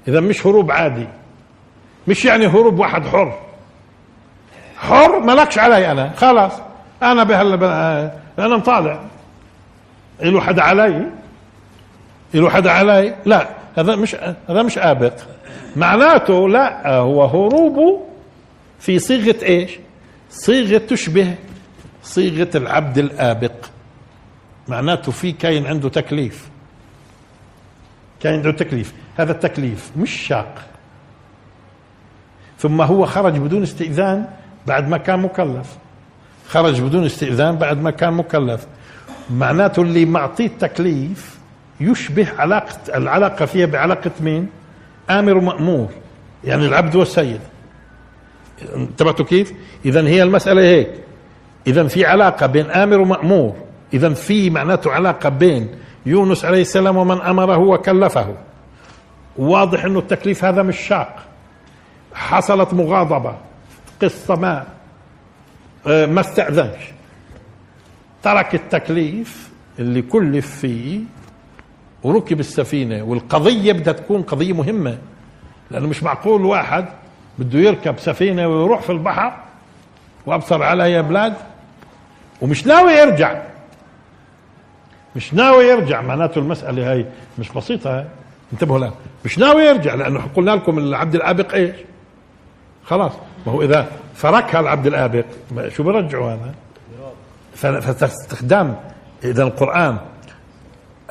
إذا 0.07 0.19
مش 0.19 0.47
هروب 0.47 0.71
عادي. 0.71 1.07
مش 2.07 2.25
يعني 2.25 2.47
هروب 2.47 2.79
واحد 2.79 3.07
حر. 3.07 3.39
حر 4.77 5.19
مالكش 5.19 5.59
علي 5.59 5.91
أنا. 5.91 6.11
خلاص. 6.17 6.51
أنا 7.03 7.23
بهلا 7.23 8.22
أنا 8.39 8.57
مطالع. 8.57 9.03
له 10.21 10.41
حدا 10.41 10.61
علي؟ 10.61 11.11
له 12.33 12.49
حدا 12.49 12.71
علي؟ 12.71 13.15
لا 13.25 13.49
هذا 13.77 13.95
مش 13.95 14.15
هذا 14.49 14.63
مش 14.63 14.77
آبق. 14.77 15.13
معناته 15.75 16.49
لا 16.49 16.97
هو 16.97 17.25
هروبه 17.25 18.01
في 18.79 18.99
صيغة 18.99 19.43
إيش؟ 19.43 19.79
صيغة 20.29 20.77
تشبه 20.77 21.35
صيغة 22.03 22.57
العبد 22.57 22.97
الآبق. 22.97 23.65
معناته 24.67 25.11
في 25.11 25.31
كاين 25.31 25.67
عنده 25.67 25.89
تكليف. 25.89 26.49
كان 28.19 28.33
عنده 28.33 28.51
تكليف. 28.51 28.93
هذا 29.17 29.31
التكليف 29.31 29.91
مش 29.97 30.11
شاق. 30.11 30.55
ثم 32.59 32.81
هو 32.81 33.05
خرج 33.05 33.37
بدون 33.37 33.63
استئذان 33.63 34.25
بعد 34.67 34.89
ما 34.89 34.97
كان 34.97 35.19
مكلف. 35.19 35.77
خرج 36.53 36.81
بدون 36.81 37.05
استئذان 37.05 37.55
بعد 37.55 37.81
ما 37.81 37.91
كان 37.91 38.13
مكلف. 38.13 38.67
معناته 39.29 39.81
اللي 39.81 40.05
معطيه 40.05 40.45
التكليف 40.45 41.37
يشبه 41.79 42.27
علاقة 42.37 42.77
العلاقة 42.95 43.45
فيها 43.45 43.65
بعلاقة 43.65 44.11
مين؟ 44.19 44.49
آمر 45.09 45.37
ومأمور 45.37 45.89
يعني 46.43 46.65
العبد 46.65 46.95
والسيد. 46.95 47.39
انتبهتوا 48.75 49.25
كيف؟ 49.25 49.53
اذا 49.85 50.07
هي 50.07 50.23
المسألة 50.23 50.61
هيك. 50.61 50.89
اذا 51.67 51.87
في 51.87 52.05
علاقة 52.05 52.45
بين 52.45 52.71
آمر 52.71 52.99
ومأمور. 52.99 53.55
اذا 53.93 54.13
في 54.13 54.49
معناته 54.49 54.91
علاقة 54.91 55.29
بين 55.29 55.69
يونس 56.05 56.45
عليه 56.45 56.61
السلام 56.61 56.97
ومن 56.97 57.21
أمره 57.21 57.57
وكلفه. 57.57 58.35
واضح 59.37 59.85
إنه 59.85 59.99
التكليف 59.99 60.45
هذا 60.45 60.63
مش 60.63 60.79
شاق. 60.79 61.15
حصلت 62.13 62.73
مغاضبة. 62.73 63.35
قصة 64.01 64.35
ما. 64.35 64.72
ما 65.85 66.21
استأذنش. 66.21 66.81
ترك 68.23 68.55
التكليف 68.55 69.49
اللي 69.79 70.01
كلف 70.01 70.55
فيه 70.59 70.99
وركب 72.03 72.39
السفينة 72.39 73.03
والقضية 73.03 73.73
بدها 73.73 73.93
تكون 73.93 74.21
قضية 74.21 74.53
مهمة 74.53 74.97
لأنه 75.71 75.87
مش 75.87 76.03
معقول 76.03 76.45
واحد 76.45 76.85
بده 77.39 77.59
يركب 77.59 77.99
سفينة 77.99 78.47
ويروح 78.47 78.81
في 78.81 78.91
البحر 78.91 79.33
وأبصر 80.25 80.63
على 80.63 80.91
يا 80.91 81.01
بلاد 81.01 81.33
ومش 82.41 82.67
ناوي 82.67 82.91
يرجع. 82.91 83.41
مش 85.15 85.33
ناوي 85.33 85.65
يرجع 85.65 86.01
معناته 86.01 86.39
المسألة 86.39 86.91
هاي 86.91 87.05
مش 87.39 87.49
بسيطة. 87.49 87.97
هاي. 87.99 88.05
انتبهوا 88.53 88.79
لها. 88.79 88.93
مش 89.25 89.39
ناوي 89.39 89.63
يرجع 89.63 89.93
لأنه 89.95 90.27
قلنا 90.35 90.51
لكم 90.51 90.77
العبد 90.77 91.15
الآبق 91.15 91.53
إيش؟ 91.53 91.75
خلاص. 92.85 93.11
ما 93.47 93.53
هو 93.53 93.61
إذا 93.61 93.87
تركها 94.21 94.59
العبد 94.59 94.87
الآبق. 94.87 95.25
شو 95.67 95.83
برجعوا 95.83 96.31
هذا؟ 96.33 96.53
فاستخدام 97.81 98.75
إذا 99.23 99.43
القرآن 99.43 99.97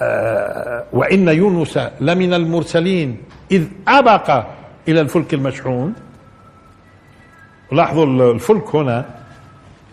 آه 0.01 0.85
وإن 0.93 1.29
يونس 1.29 1.79
لمن 2.01 2.35
المرسلين 2.35 3.17
إذ 3.51 3.67
أبق 3.89 4.45
إلى 4.89 5.01
الفلك 5.01 5.35
المشحون. 5.35 5.95
لاحظوا 7.73 8.33
الفلك 8.33 8.75
هنا 8.75 9.05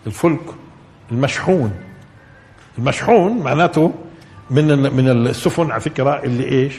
الفلك 0.06 0.40
المشحون. 1.12 1.74
المشحون 2.78 3.38
معناته 3.38 3.92
من 4.50 4.94
من 4.94 5.08
السفن 5.08 5.70
على 5.70 5.80
فكرة 5.80 6.22
اللي 6.24 6.44
إيش؟ 6.44 6.74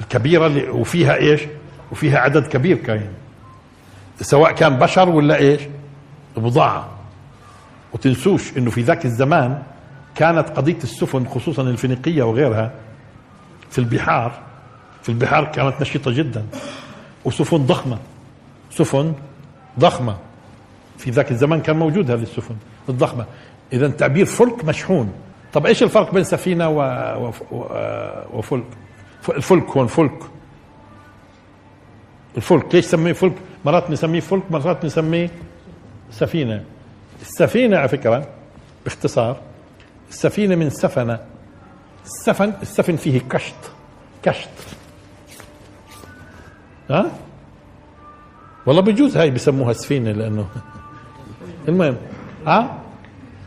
الكبيرة 0.00 0.46
اللي 0.46 0.68
وفيها 0.68 1.16
إيش؟ 1.16 1.40
وفيها 1.92 2.18
عدد 2.18 2.46
كبير 2.46 2.76
كاين. 2.76 3.08
سواء 4.20 4.52
كان 4.52 4.78
بشر 4.78 5.08
ولا 5.08 5.36
إيش؟ 5.36 5.60
بضاعة. 6.36 6.88
وتنسوش 7.92 8.56
إنه 8.58 8.70
في 8.70 8.82
ذاك 8.82 9.04
الزمان 9.04 9.62
كانت 10.14 10.48
قضية 10.48 10.78
السفن 10.84 11.28
خصوصا 11.28 11.62
الفينيقية 11.62 12.22
وغيرها 12.22 12.72
في 13.70 13.78
البحار 13.78 14.32
في 15.02 15.08
البحار 15.08 15.44
كانت 15.44 15.80
نشيطة 15.80 16.10
جدا. 16.10 16.46
وسفن 17.24 17.66
ضخمة 17.66 17.98
سفن 18.70 19.14
ضخمة. 19.78 20.16
في 20.98 21.10
ذاك 21.10 21.30
الزمان 21.30 21.60
كان 21.60 21.76
موجود 21.76 22.10
هذه 22.10 22.22
السفن 22.22 22.56
الضخمة. 22.88 23.26
اذا 23.72 23.88
تعبير 23.88 24.26
فلك 24.26 24.64
مشحون. 24.64 25.12
طب 25.52 25.66
إيش 25.66 25.82
الفرق 25.82 26.14
بين. 26.14 26.62
و... 26.62 27.32
وفلك؟ 28.32 28.64
الفلك 29.28 29.70
هو 29.70 29.82
الفلك. 29.82 30.18
الفلك 32.36 32.74
ليش 32.74 32.84
سميه 32.84 33.12
فلك؟ 33.12 33.34
مرات 33.64 33.90
نسميه 33.90 34.20
فلك 34.20 34.42
مرات 34.50 34.84
نسميه 34.84 35.30
سفينة. 36.10 36.64
السفينة 37.22 37.76
على 37.76 37.88
فكرة 37.88 38.26
باختصار 38.84 39.36
السفينة 40.10 40.54
من 40.54 40.70
سفنة. 40.70 41.18
السفن 42.04 42.52
السفن 42.62 42.96
فيه 42.96 43.20
كشط 43.30 43.54
كشط 44.22 44.48
ها؟ 46.90 47.10
والله 48.66 48.82
بجوز 48.82 49.16
هاي 49.16 49.30
بسموها 49.30 49.72
سفينة 49.72 50.12
لأنه 50.12 50.46
المهم 51.68 51.96
ها؟ 52.46 52.78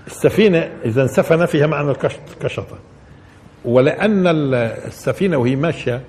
السفينة 0.07 0.69
إذا 0.85 1.07
سفن 1.07 1.45
فيها 1.45 1.67
معنى 1.67 1.91
الكشط 1.91 2.19
كشطة. 2.41 2.77
ولأن 3.65 4.27
السفينة 4.27 5.37
وهي 5.37 5.55
ماشية 5.55 6.01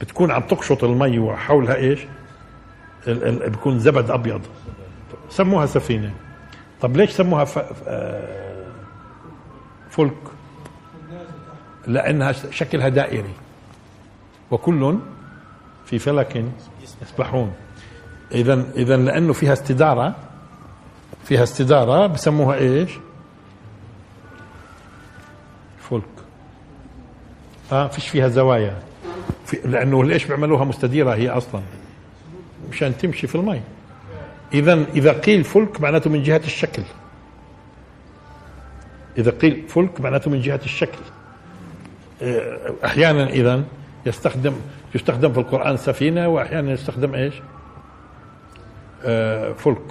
بتكون 0.00 0.30
عم 0.30 0.42
تقشط 0.42 0.84
المي 0.84 1.18
وحولها 1.18 1.74
إيش؟ 1.74 2.00
بيكون 3.48 3.78
زبد 3.78 4.10
أبيض. 4.10 4.40
سموها 5.30 5.66
سفينة. 5.66 6.14
طب 6.80 6.96
ليش 6.96 7.10
سموها 7.10 7.46
آه، 7.86 8.66
فلك؟ 9.90 10.14
لأنها 11.86 12.32
شكلها 12.32 12.88
دائري. 12.88 13.32
وكل 14.50 14.98
في 15.86 15.98
فلك 15.98 16.44
يسبحون. 17.02 17.52
اذا 18.32 18.64
اذا 18.76 18.96
لأنه 18.96 19.32
فيها 19.32 19.52
استدارة 19.52 20.14
فيها 21.24 21.42
استدارة 21.42 22.06
بسموها 22.06 22.56
إيش؟ 22.56 22.90
فلك. 25.90 26.02
آه 27.72 27.86
فيش 27.88 28.08
فيها 28.08 28.28
زوايا. 28.28 28.82
في 29.46 29.56
لأنه 29.64 30.04
ليش 30.04 30.24
بيعملوها 30.24 30.64
مستديرة 30.64 31.14
هي 31.14 31.28
أصلا؟ 31.28 31.62
مشان 32.70 32.98
تمشي 32.98 33.26
في 33.26 33.34
المي 33.34 33.60
اذا 34.54 34.84
إذا 34.94 35.12
قيل 35.12 35.44
فلك 35.44 35.80
معناته 35.80 36.10
من 36.10 36.22
جهة 36.22 36.42
الشكل. 36.44 36.82
إذا 39.18 39.30
قيل 39.30 39.64
فلك 39.68 40.00
معناته 40.00 40.30
من 40.30 40.40
جهة 40.40 40.60
الشكل. 40.64 40.98
آه، 42.22 42.74
أحيانا 42.84 43.28
إذا 43.28 43.64
يستخدم 44.06 44.54
يستخدم 44.94 45.32
في 45.32 45.40
القرآن 45.40 45.76
سفينة 45.76 46.28
وأحيانا 46.28 46.72
يستخدم 46.72 47.14
إيش؟ 47.14 47.34
آه 49.04 49.52
فلك. 49.52 49.82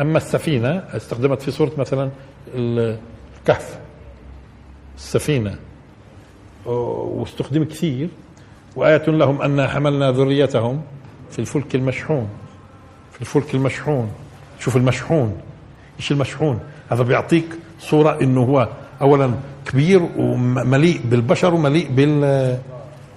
أما 0.00 0.16
السفينة 0.16 0.84
استخدمت 0.96 1.42
في 1.42 1.50
سورة 1.50 1.72
مثلا 1.78 2.10
الكهف. 2.54 3.78
السفينة. 4.96 5.58
واستخدم 6.66 7.64
كثير. 7.64 8.08
وآية 8.76 9.06
لهم 9.06 9.42
أن 9.42 9.68
حملنا 9.68 10.10
ذريتهم. 10.10 10.82
في 11.30 11.38
الفلك 11.38 11.74
المشحون 11.74 12.28
في 13.12 13.20
الفلك 13.20 13.54
المشحون. 13.54 14.10
شوف 14.60 14.76
المشحون. 14.76 15.36
إيش 15.98 16.12
المشحون؟ 16.12 16.60
هذا 16.90 17.02
بيعطيك 17.02 17.44
صورة 17.80 18.20
إنه 18.22 18.40
هو 18.42 18.68
اولا 19.00 19.34
كبير 19.66 20.08
ومليء 20.16 21.00
بالبشر 21.04 21.54
ومليء 21.54 21.88
بال 21.92 22.58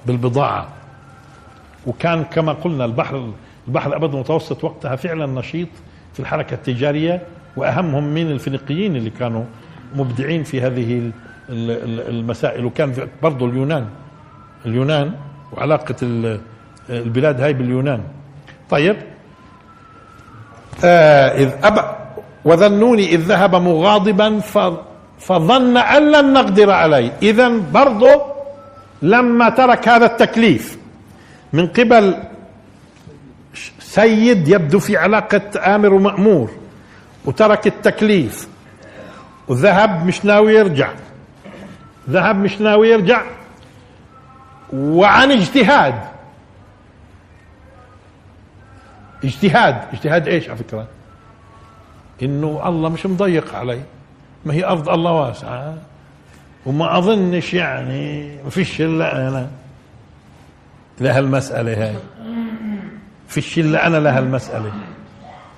بالبضاعة. 0.06 0.68
وكان 1.88 2.24
كما 2.24 2.54
قلنا 2.54 2.86
البحر 2.86 3.32
البحر 3.68 3.90
الأبيض 3.90 4.16
المتوسط 4.16 4.64
وقتها 4.64 4.96
فعلا 4.96 5.26
نشيط 5.26 5.68
في 6.14 6.20
الحركة 6.20 6.54
التجارية 6.54 7.22
وأهمهم 7.58 8.14
من 8.14 8.32
الفينيقيين 8.32 8.96
اللي 8.96 9.10
كانوا 9.10 9.44
مبدعين 9.96 10.44
في 10.44 10.62
هذه 10.62 11.12
المسائل. 11.50 12.66
وكان 12.66 13.08
برضه 13.24 13.46
اليونان 13.46 13.88
اليونان 14.66 15.14
وعلاقة 15.52 15.96
البلاد 16.90 17.42
هاي 17.42 17.54
باليونان. 17.54 18.04
طيب. 18.70 18.98
آه 20.84 21.38
إذ 21.38 21.52
أب 21.64 21.96
وذنوني 22.46 23.10
إذ 23.10 23.20
ذهب 23.20 23.56
مغاضبا 23.56 24.40
فظن 25.20 25.78
أن 25.78 26.12
لن 26.12 26.34
نقدر 26.34 26.72
عليه. 26.72 27.12
اذا 27.22 27.50
برضه 27.74 28.22
لما 29.02 29.50
ترك 29.50 29.88
هذا 29.88 30.06
التكليف 30.06 30.78
من 31.54 31.68
قبل 31.68 32.16
سيد 33.80 34.48
يبدو 34.48 34.80
في 34.80 34.98
علاقة 34.98 35.76
آمر 35.76 35.94
ومأمور 35.94 36.52
وترك 37.26 37.68
التكليف 37.68 38.48
وذهب 39.48 40.06
مش 40.06 40.26
ناوي 40.26 40.54
يرجع. 40.54 40.90
ذهب 42.10 42.36
مش 42.36 42.62
ناوي 42.62 42.90
يرجع. 42.90 43.22
وعن 44.74 45.32
اجتهاد. 45.32 45.96
اجتهاد. 49.24 49.82
اجتهاد 49.94 50.28
إيش؟ 50.28 50.50
على 50.50 50.58
فكرة. 50.58 50.88
إنه 52.22 52.68
الله 52.68 52.90
مش 52.90 53.06
مضيق 53.06 53.56
علي. 53.56 53.82
ما 54.46 54.54
هي 54.54 54.66
أرض 54.66 54.90
الله 54.90 55.12
واسعة. 55.12 55.78
وما 56.66 56.98
أظنش 56.98 57.54
يعني 57.54 58.36
ما 58.44 58.50
فيش 58.50 58.82
إلا 58.82 59.28
أنا. 59.28 59.50
لهالمسألة 61.00 61.86
هاي. 61.86 61.96
فيش 63.28 63.60
إلا 63.60 63.88
أنا 63.88 63.98
لهالمسألة 63.98 64.72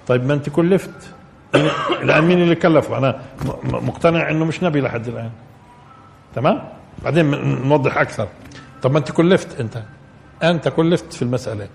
طيب 0.08 0.26
ما 0.26 0.34
أنت 0.34 0.50
كلفت 0.50 1.14
الآن 2.04 2.24
مين 2.24 2.42
اللي 2.42 2.56
كلفه 2.56 2.98
أنا 2.98 3.22
مقتنع 3.64 4.30
أنه 4.30 4.46
مش 4.46 4.64
نبي 4.64 4.82
لحد 4.82 5.08
الآن. 5.08 5.30
تمام؟ 6.36 6.62
بعدين 7.04 7.32
نوضح 7.68 7.98
أكثر. 7.98 8.28
طب 8.82 8.92
ما 8.92 9.00
أنت 9.00 9.12
كلفت 9.12 9.60
أنت. 9.60 9.82
أنت 10.44 10.68
كلفت 10.68 11.14
في 11.14 11.22
المسألة. 11.22 11.68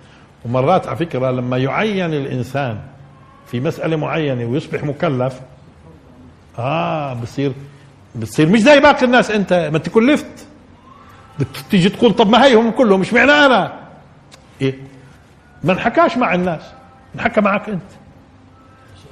ومرات 0.46 0.86
على 0.86 0.96
فكرة 0.96 1.30
لما 1.30 1.58
يعين 1.58 2.14
الإنسان 2.14 2.78
في 3.46 3.60
مسألة 3.60 3.96
معينة 3.96 4.44
ويصبح 4.44 4.84
مكلف 4.84 5.40
آه 6.58 7.14
بصير 7.14 7.52
بتصير 8.14 8.48
مش 8.48 8.60
زي 8.60 8.80
باقي 8.80 9.04
الناس. 9.04 9.30
أنت 9.30 9.52
ما 9.52 9.76
انت 9.76 9.88
كلفت 9.88 10.46
بتيجي 11.38 11.88
تقول 11.88 12.12
طب 12.14 12.28
ما 12.28 12.44
هيهم 12.44 12.70
كلهم 12.70 13.00
مش 13.00 13.12
معنى 13.12 13.32
أنا. 13.32 13.72
إيه؟ 14.62 14.74
ما 15.64 15.72
انحكاش 15.72 16.16
مع 16.16 16.34
الناس. 16.34 16.62
انحكى 17.14 17.40
معك 17.40 17.68
أنت. 17.68 17.90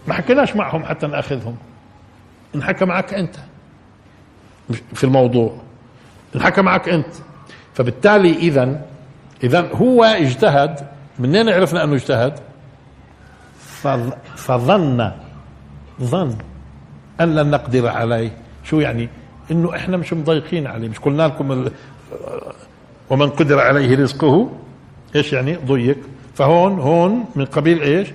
ما 0.07 0.15
حكيناش 0.15 0.57
معهم 0.57 0.85
حتى 0.85 1.07
نأخذهم. 1.07 1.57
انحكى 2.55 2.85
معك 2.85 3.15
أنت. 3.15 3.37
في 4.95 5.05
الموضوع. 5.05 5.57
انحكى 6.37 6.63
معك 6.63 6.89
أنت. 6.89 7.15
فبالتالي 7.75 8.33
اذا 8.33 8.81
اذا 9.45 9.69
هو 9.75 10.05
اجتهد 10.05 10.94
منين 11.19 11.49
عرفنا 11.49 11.85
أنه 11.85 11.95
اجتهد؟ 11.95 12.39
فظن. 14.37 15.11
ظن. 16.03 16.37
أن 17.21 17.35
لن 17.35 17.51
نقدر 17.51 17.89
عليه. 17.89 18.31
شو 18.65 18.81
يعني؟ 18.81 19.09
إنه 19.51 19.77
إحنا 19.77 19.97
مش 19.97 20.13
مضيقين 20.13 20.67
عليه. 20.67 20.89
مش 20.89 20.99
قلنا 20.99 21.23
لكم 21.23 21.69
ومن 23.11 23.31
قدر 23.31 23.61
عليه 23.61 23.97
رزقه 23.97 24.51
إيش 25.17 25.33
يعني؟ 25.33 25.55
ضيق. 25.55 25.99
فهون 26.35 26.79
هون 26.79 27.25
من 27.37 27.45
قبيل 27.45 27.83
إيش؟ 27.83 28.09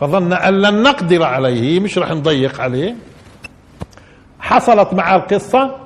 فظن 0.00 0.32
أن 0.32 0.54
لن 0.62 0.82
نقدر 0.82 1.22
عليه. 1.22 1.80
مش 1.80 1.98
رح 1.98 2.10
نضيق 2.10 2.60
عليه. 2.60 2.94
حصلت 4.40 4.94
مع 4.94 5.16
القصة. 5.16 5.76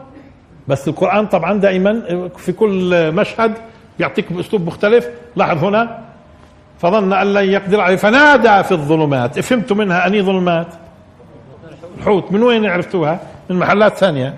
بس 0.69 0.89
القرآن 0.89 1.27
طبعا 1.27 1.61
دائما 1.61 2.29
في 2.37 2.53
كل 2.53 3.13
مشهد 3.13 3.55
يعطيك 3.99 4.33
بأسلوب 4.33 4.67
مختلف. 4.67 5.09
لاحظ 5.37 5.65
هنا. 5.65 6.12
فظن 6.83 7.13
أن 7.13 7.35
لن 7.35 7.45
يقدر 7.45 7.81
عليه. 7.81 7.97
فنادى 7.97 8.63
في 8.63 8.73
الظلمات. 8.73 9.41
فهمتوا 9.41 9.77
منها 9.77 10.07
أني 10.07 10.23
ظلمات. 10.23 10.67
الحوت 11.99 12.33
من 12.33 12.43
وين 12.43 12.67
عرفتوها؟ 12.67 13.21
من 13.51 13.59
محلات 13.59 13.97
ثانية. 13.97 14.35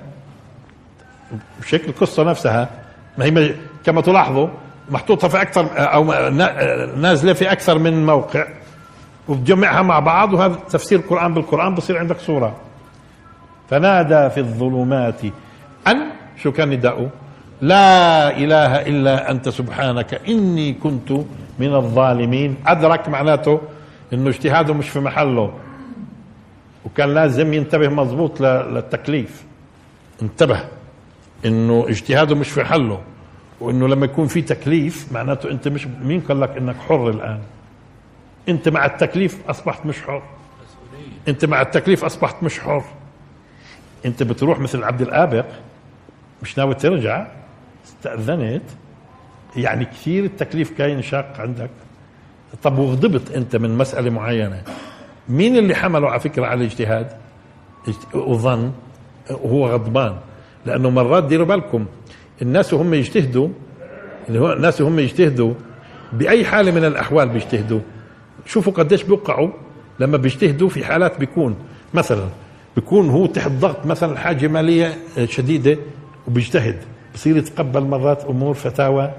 بشكل 1.61 1.89
القصة 1.89 2.23
نفسها. 2.23 2.69
ما 3.19 3.25
هي 3.25 3.55
كما 3.85 4.01
تلاحظوا 4.01 4.49
محطوطة 4.91 5.29
في 5.29 5.43
أكثر 5.43 5.69
أو 5.77 6.05
نازلة 6.97 7.33
في 7.33 7.53
أكثر 7.53 7.79
من 7.79 8.07
موقع. 8.07 8.47
وبتجمعها 9.29 9.83
مع 9.83 9.99
بعض 9.99 10.33
وهذا 10.33 10.55
تفسير 10.55 10.99
القرآن 10.99 11.35
بالقرآن 11.35 11.75
بصير 11.75 11.99
عندك 11.99 12.19
صورة. 12.19 12.57
فنادى 13.71 14.31
في 14.31 14.41
الظلمات 14.41 15.21
أن 15.87 15.97
شو 16.37 16.53
كان 16.53 16.71
نداؤه 16.71 17.11
لا 17.61 18.37
إله 18.37 18.83
إلا 18.83 19.31
أنت 19.31 19.49
سبحانك 19.49 20.15
إني 20.29 20.73
كنت 20.73 21.13
من 21.59 21.75
الظالمين. 21.75 22.57
أدرك 22.67 23.09
معناته 23.09 23.61
إنه 24.13 24.29
اجتهاده 24.29 24.75
مش 24.75 24.89
في 24.89 25.01
محله 25.01 25.55
وكان 26.85 27.15
لازم 27.15 27.53
ينتبه 27.53 27.89
مضبوط 27.89 28.41
للتكليف. 28.41 29.45
انتبه 30.23 30.61
إنه 31.45 31.87
اجتهاده 31.89 32.35
مش 32.35 32.49
في 32.49 32.61
محله 32.61 33.01
وإنه 33.61 33.89
لما 33.89 34.05
يكون 34.05 34.27
في 34.27 34.43
تكليف 34.43 35.13
معناته 35.13 35.51
أنت 35.51 35.69
مش 35.69 35.87
مين 35.87 36.21
قال 36.21 36.41
لك 36.41 36.57
إنك 36.57 36.77
حر 36.89 37.11
الآن؟ 37.11 37.39
أنت 38.49 38.69
مع 38.69 38.85
التكليف 38.85 39.39
أصبحت 39.49 39.87
مش 39.87 40.03
حر. 40.03 40.23
أنت 41.29 41.45
مع 41.45 41.63
التكليف 41.63 42.05
أصبحت 42.05 42.43
مش 42.43 42.61
حر. 42.61 42.85
أنت 44.07 44.23
بتروح 44.23 44.59
مثل 44.59 44.85
عبد 44.85 45.03
الآبق 45.03 45.45
مش 46.43 46.59
ناوي 46.59 46.75
ترجع؟ 46.75 47.27
استأذنت 48.07 48.63
يعني 49.57 49.85
كثير 49.85 50.25
التكليف 50.25 50.79
كاين 50.79 51.03
شاق 51.03 51.35
عندك. 51.39 51.71
طب 52.63 52.79
وغضبت 52.79 53.31
أنت 53.33 53.57
من 53.57 53.79
مسألة 53.79 54.11
معينة؟ 54.11 54.63
مين 55.29 55.57
اللي 55.57 55.75
حمله 55.75 56.11
على 56.11 56.21
فكرة 56.21 56.47
على 56.47 56.61
الاجتهاد؟ 56.61 57.07
وظن 58.15 58.73
هو 59.31 59.69
غضبان 59.69 60.17
لأنه 60.67 60.91
مرات 60.91 61.25
ديروا 61.25 61.47
بالكم 61.47 61.87
الناس 62.43 62.75
وهم 62.75 62.95
يجتهدوا 62.95 63.49
اللي 64.29 64.41
هو 64.41 64.53
الناس 64.53 64.81
وهم 64.81 64.99
يجتهدوا 64.99 65.55
بأي 66.13 66.45
حالة 66.45 66.71
من 66.71 66.85
الأحوال 66.85 67.29
بيجتهدوا. 67.29 67.81
شوفوا 68.47 68.73
قديش 68.73 69.03
بيوقعوا 69.03 69.51
لما 70.01 70.17
بيجتهدوا 70.17 70.69
في 70.69 70.85
حالات 70.85 71.19
بيكون 71.19 71.57
مثلا 71.95 72.29
بيكون 72.77 73.11
هو 73.11 73.27
تحت 73.27 73.51
ضغط 73.51 73.87
مثلا 73.87 74.19
حاجة 74.19 74.49
مالية 74.49 74.99
شديدة 75.25 75.79
وبيجتهد. 76.29 76.77
بصير 77.15 77.37
يتقبل 77.37 77.85
مرات 77.85 78.25
أمور 78.25 78.55
فتاوى 78.55 79.13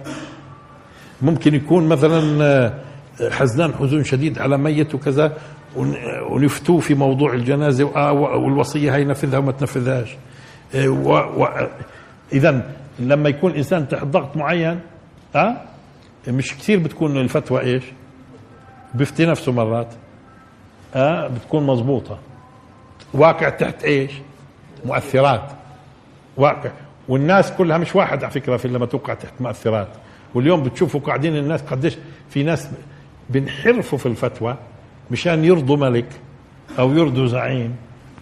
ممكن 1.22 1.56
يكون 1.56 1.88
مثلا 1.88 2.44
آه، 2.44 2.74
حزنان 3.30 3.74
حزن 3.74 4.04
شديد 4.04 4.40
على 4.40 4.58
ميت 4.58 4.96
وكذا 4.96 5.38
ونفتوه 6.30 6.80
في 6.80 6.94
موضوع 6.94 7.34
الجنازة 7.34 7.84
والوصية 8.14 8.96
هاي 8.96 9.06
نفذها 9.06 9.40
وما 9.40 9.52
تنفذهاش 9.52 10.16
آه،. 10.76 11.70
إذا 12.34 12.72
لما 13.00 13.30
يكون 13.30 13.52
إنسان 13.52 13.88
تحت 13.88 14.04
ضغط 14.04 14.38
معين 14.38 14.80
أه؟ 15.36 15.58
مش 16.28 16.54
كثير 16.58 16.80
بتكون 16.80 17.18
الفتوى 17.18 17.62
إيش 17.62 17.84
بفتي 18.94 19.26
نفسه 19.26 19.52
مرات 19.52 19.94
أه؟ 20.96 21.28
بتكون 21.28 21.66
مضبوطة 21.66 22.18
واقع 23.14 23.50
تحت 23.50 23.84
إيش 23.84 24.12
مؤثرات 24.86 25.52
واقع 26.38 26.72
والناس 27.08 27.52
كلها 27.52 27.78
مش 27.78 27.96
واحد 27.96 28.24
على 28.24 28.34
فكرة 28.34 28.58
في 28.58 28.68
لما 28.68 28.86
توقع 28.86 29.14
تحت 29.14 29.34
مؤثرات. 29.40 29.88
واليوم 30.36 30.64
بتشوفوا 30.64 31.00
قاعدين 31.00 31.38
الناس 31.38 31.62
قديش 31.62 31.98
في 32.30 32.44
ناس 32.44 32.70
بنحرفوا 33.30 33.98
في 33.98 34.06
الفتوى 34.06 34.56
مشان 35.12 35.46
يرضوا 35.46 35.78
ملك 35.78 36.06
أو 36.80 36.94
يرضوا 36.94 37.28
زعيم 37.28 37.76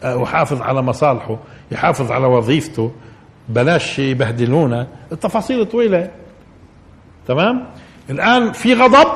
أو 0.04 0.24
يحافظ 0.24 0.62
على 0.62 0.82
مصالحه 0.82 1.38
يحافظ 1.72 2.12
على 2.12 2.26
وظيفته 2.28 2.92
بلاش 3.50 4.00
يبهدلونا. 4.00 4.88
التفاصيل 5.12 5.66
طويلة. 5.66 6.10
تمام؟ 7.28 7.66
الآن 8.10 8.52
في 8.52 8.74
غضب 8.74 9.08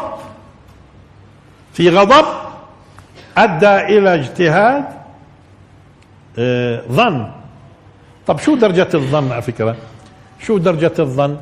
في 1.74 1.89
غضب 1.89 2.26
أدى 3.38 3.97
إلى 3.97 4.13
اجتهاد 4.13 4.86
آه، 6.39 6.84
ظن. 6.91 7.32
طب 8.28 8.39
شو 8.39 8.55
درجة 8.55 8.88
الظن 8.93 9.32
على 9.32 9.41
فكرة؟ 9.41 9.75
شو 10.39 10.57
درجة 10.57 10.93
الظن؟ 10.99 11.38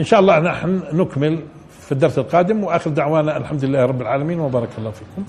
إن 0.00 0.04
شاء 0.04 0.20
الله 0.20 0.38
نحن 0.40 0.82
نكمل 0.92 1.38
في 1.80 1.92
الدرس 1.92 2.18
القادم 2.18 2.64
وآخر 2.64 2.90
دعوانا 2.90 3.36
الحمد 3.36 3.64
لله 3.64 3.84
رب 3.86 4.00
العالمين 4.02 4.40
وبارك 4.40 4.68
الله 4.78 4.90
فيكم. 4.90 5.24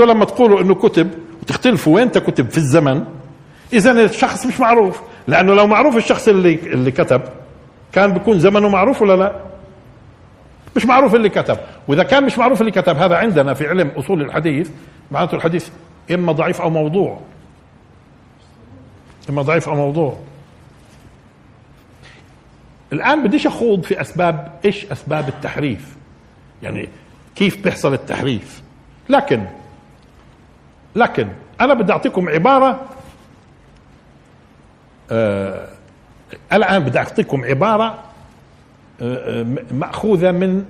أنتوا 0.00 0.14
لما 0.14 0.24
تقولوا 0.24 0.60
إنه 0.60 0.74
كتب 0.74 1.10
وتختلفوا 1.42 1.94
وين 1.94 2.08
كتب 2.08 2.50
في 2.50 2.58
الزمن 2.58 3.04
اذا 3.72 3.92
الشخص 4.04 4.46
مش 4.46 4.60
معروف 4.60 5.00
لأنه 5.28 5.54
لو 5.54 5.66
معروف 5.66 5.96
الشخص 5.96 6.28
اللي 6.28 6.54
اللي 6.54 6.90
كتب 6.90 7.22
كان 7.92 8.12
بيكون 8.12 8.38
زمنه 8.38 8.68
معروف 8.68 9.02
ولا 9.02 9.16
لا؟ 9.16 9.36
مش 10.76 10.86
معروف 10.86 11.14
اللي 11.14 11.28
كتب. 11.28 11.58
وإذا 11.88 12.02
كان 12.02 12.24
مش 12.24 12.38
معروف 12.38 12.60
اللي 12.60 12.72
كتب 12.72 12.96
هذا 12.96 13.16
عندنا 13.16 13.54
في 13.54 13.66
علم 13.66 13.88
أصول 13.88 14.22
الحديث 14.22 14.70
معناته 15.10 15.34
الحديث 15.34 15.68
إما 16.10 16.32
ضعيف 16.32 16.60
أو 16.60 16.70
موضوع. 16.70 17.20
إما 19.30 19.42
ضعيف 19.42 19.68
أو 19.68 19.74
موضوع. 19.74 20.18
الآن 22.92 23.22
بديش 23.22 23.46
أخوض 23.46 23.82
في 23.82 24.00
أسباب 24.00 24.58
إيش 24.64 24.86
أسباب 24.92 25.28
التحريف؟ 25.28 25.96
يعني 26.62 26.88
كيف 27.36 27.64
بيحصل 27.64 27.92
التحريف؟ 27.92 28.62
لكن 29.08 29.44
لكن 30.96 31.28
أنا 31.60 31.74
بدي 31.74 31.92
أعطيكم 31.92 32.28
عبارة 32.28 32.80
آه 35.10 35.68
الآن 36.52 36.84
بدي 36.84 36.98
أعطيكم 36.98 37.44
عبارة 37.44 37.98
آه 39.02 39.46
مأخوذة 39.70 40.30
من 40.30 40.64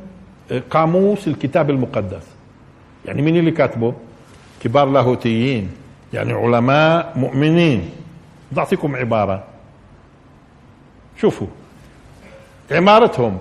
قاموس 0.70 1.28
الكتاب 1.28 1.70
المقدس. 1.70 2.22
يعني 3.04 3.22
مين 3.22 3.36
اللي 3.36 3.50
كاتبه؟ 3.50 3.94
كبار 4.62 4.88
لاهوتيين 4.88 5.70
يعني 6.12 6.32
علماء 6.32 7.12
مؤمنين. 7.16 7.90
بدي 8.50 8.60
أعطيكم 8.60 8.96
عبارة. 8.96 9.44
شوفوا 11.20 11.46
عمارتهم. 12.70 13.38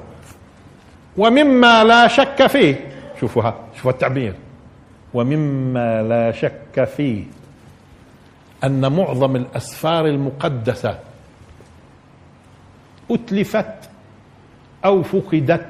ومما 1.18 1.84
لا 1.84 2.08
شك 2.08 2.48
فيه 2.48 2.90
شوفوا 3.22 3.52
شوفوا 3.76 3.92
التعبير. 3.92 4.34
ومما 5.18 6.04
لا 6.04 6.32
شك 6.32 6.84
فيه 6.96 7.24
أن 8.64 8.92
معظم 8.92 9.36
الأسفار 9.36 10.06
المقدسة 10.06 11.00
أتلفت 13.12 13.90
أو 14.86 15.04
فقدت 15.04 15.68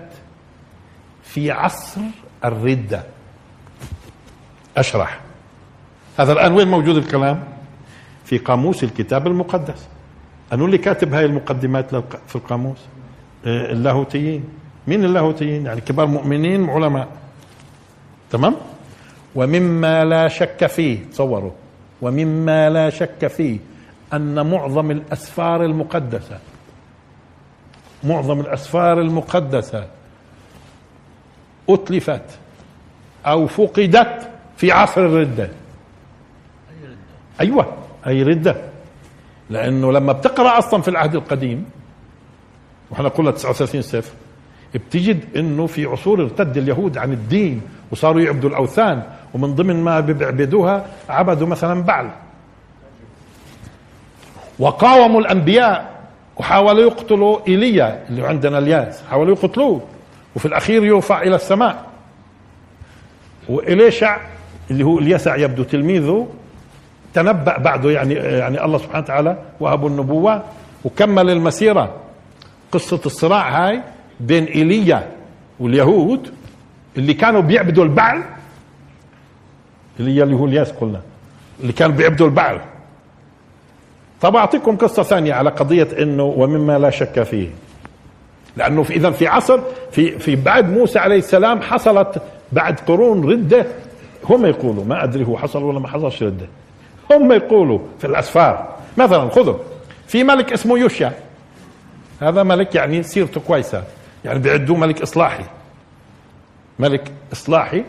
في 1.23 1.51
عصر 1.51 2.01
الردة. 2.45 3.03
أشرح. 4.77 5.19
هذا 6.19 6.33
الآن 6.33 6.53
وين 6.53 6.67
موجود 6.67 6.95
الكلام؟ 6.95 7.43
في 8.25 8.37
قاموس 8.37 8.83
الكتاب 8.83 9.27
المقدس. 9.27 9.87
أنا 10.53 10.65
اللي 10.65 10.77
كاتب 10.77 11.13
هاي 11.13 11.25
المقدمات 11.25 11.95
في 12.27 12.35
القاموس؟ 12.35 12.77
آه، 13.45 13.71
اللاهوتيين. 13.71 14.43
مين 14.87 15.05
اللاهوتيين؟ 15.05 15.65
يعني 15.65 15.81
كبار 15.81 16.05
مؤمنين 16.07 16.69
علماء. 16.69 17.07
تمام؟ 18.31 18.55
ومما 19.35 20.05
لا 20.05 20.27
شك 20.27 20.67
فيه 20.67 20.99
تصوروا. 21.11 21.51
ومما 22.01 22.69
لا 22.69 22.89
شك 22.89 23.27
فيه 23.27 23.59
أن 24.13 24.49
معظم 24.49 24.91
الأسفار 24.91 25.65
المقدسة 25.65 26.39
معظم 28.03 28.39
الأسفار 28.39 29.01
المقدسة 29.01 29.87
أتلفت 31.69 32.25
أو 33.25 33.47
فقدت 33.47 34.29
في 34.57 34.71
عصر 34.71 35.01
الردة. 35.01 35.49
أيوة 37.41 37.73
أي 38.07 38.23
ردة. 38.23 38.55
لأنه 39.49 39.91
لما 39.91 40.13
بتقرأ 40.13 40.57
أصلا 40.57 40.81
في 40.81 40.87
العهد 40.87 41.15
القديم 41.15 41.65
وإحنا 42.91 43.07
قلنا 43.07 43.31
39 43.31 43.81
سفر 43.81 44.11
بتجد 44.77 45.19
إنه 45.35 45.65
في 45.67 45.85
عصور 45.85 46.21
ارتد 46.23 46.57
اليهود 46.57 46.97
عن 46.97 47.13
الدين 47.13 47.61
وصاروا 47.91 48.21
يعبدوا 48.21 48.49
الأوثان 48.49 49.03
ومن 49.33 49.55
ضمن 49.55 49.83
ما 49.83 49.99
بيعبدوها 49.99 50.85
عبدوا 51.09 51.47
مثلا 51.47 51.83
بعل. 51.83 52.09
وقاوموا 54.59 55.21
الأنبياء 55.21 55.97
وحاولوا 56.37 56.81
يقتلوا 56.81 57.47
إيليا 57.47 58.03
اللي 58.09 58.27
عندنا 58.27 58.57
الياس 58.57 59.03
حاولوا 59.09 59.35
يقتلوه 59.35 59.81
وفي 60.35 60.45
الأخير 60.45 60.85
يرفع 60.85 61.21
إلى 61.21 61.35
السماء. 61.35 61.85
واليشع 63.49 64.17
اللي 64.71 64.83
هو 64.83 64.99
اليسع 64.99 65.35
يبدو 65.35 65.63
تلميذه 65.63 66.27
تنبأ 67.13 67.57
بعده 67.57 67.91
يعني 67.91 68.13
يعني 68.13 68.65
الله 68.65 68.77
سبحانه 68.77 69.03
وتعالى 69.03 69.37
وهبوا 69.59 69.89
النبوة 69.89 70.43
وكمل 70.85 71.29
المسيرة. 71.29 71.95
قصة 72.71 73.01
الصراع 73.05 73.49
هاي 73.49 73.81
بين 74.19 74.43
إيليا 74.45 75.11
واليهود 75.59 76.33
اللي 76.97 77.13
كانوا 77.13 77.41
بيعبدوا 77.41 77.83
البعل. 77.83 78.23
إيليا 79.99 80.23
اللي 80.23 80.35
هو 80.35 80.45
الياس 80.45 80.71
قلنا 80.71 81.01
اللي 81.61 81.73
كانوا 81.73 81.95
بيعبدوا 81.95 82.27
البعل. 82.27 82.61
طب 84.21 84.35
أعطيكم 84.35 84.75
قصة 84.75 85.03
ثانية 85.03 85.33
على 85.33 85.49
قضية 85.49 85.87
إنه 85.99 86.23
ومما 86.23 86.79
لا 86.79 86.89
شك 86.89 87.23
فيه. 87.23 87.49
لأنه 88.57 88.83
في 88.83 88.95
اذا 88.95 89.11
في 89.11 89.27
عصر 89.27 89.59
في 89.91 90.19
في 90.19 90.35
بعد 90.35 90.69
موسى 90.69 90.99
عليه 90.99 91.17
السلام 91.17 91.61
حصلت 91.61 92.21
بعد 92.51 92.79
قرون 92.79 93.29
ردة. 93.31 93.65
هم 94.29 94.45
يقولوا 94.45 94.85
ما 94.85 95.03
أدري 95.03 95.25
هو 95.25 95.37
حصل 95.37 95.63
ولا 95.63 95.79
ما 95.79 95.87
حصلش 95.87 96.23
ردة. 96.23 96.45
هم 97.11 97.31
يقولوا 97.31 97.79
في 97.99 98.07
الأسفار. 98.07 98.75
مثلا 98.97 99.29
خذوا 99.29 99.57
في 100.07 100.23
ملك 100.23 100.53
اسمه 100.53 100.79
يوشيا. 100.79 101.13
هذا 102.21 102.43
ملك 102.43 102.75
يعني 102.75 103.03
سيرته 103.03 103.41
كويسة. 103.41 103.83
يعني 104.27 104.39
بيعدوه 104.39 104.77
ملك 104.77 105.01
إصلاحي. 105.01 105.43
ملك 106.79 107.11
إصلاحي. 107.33 107.83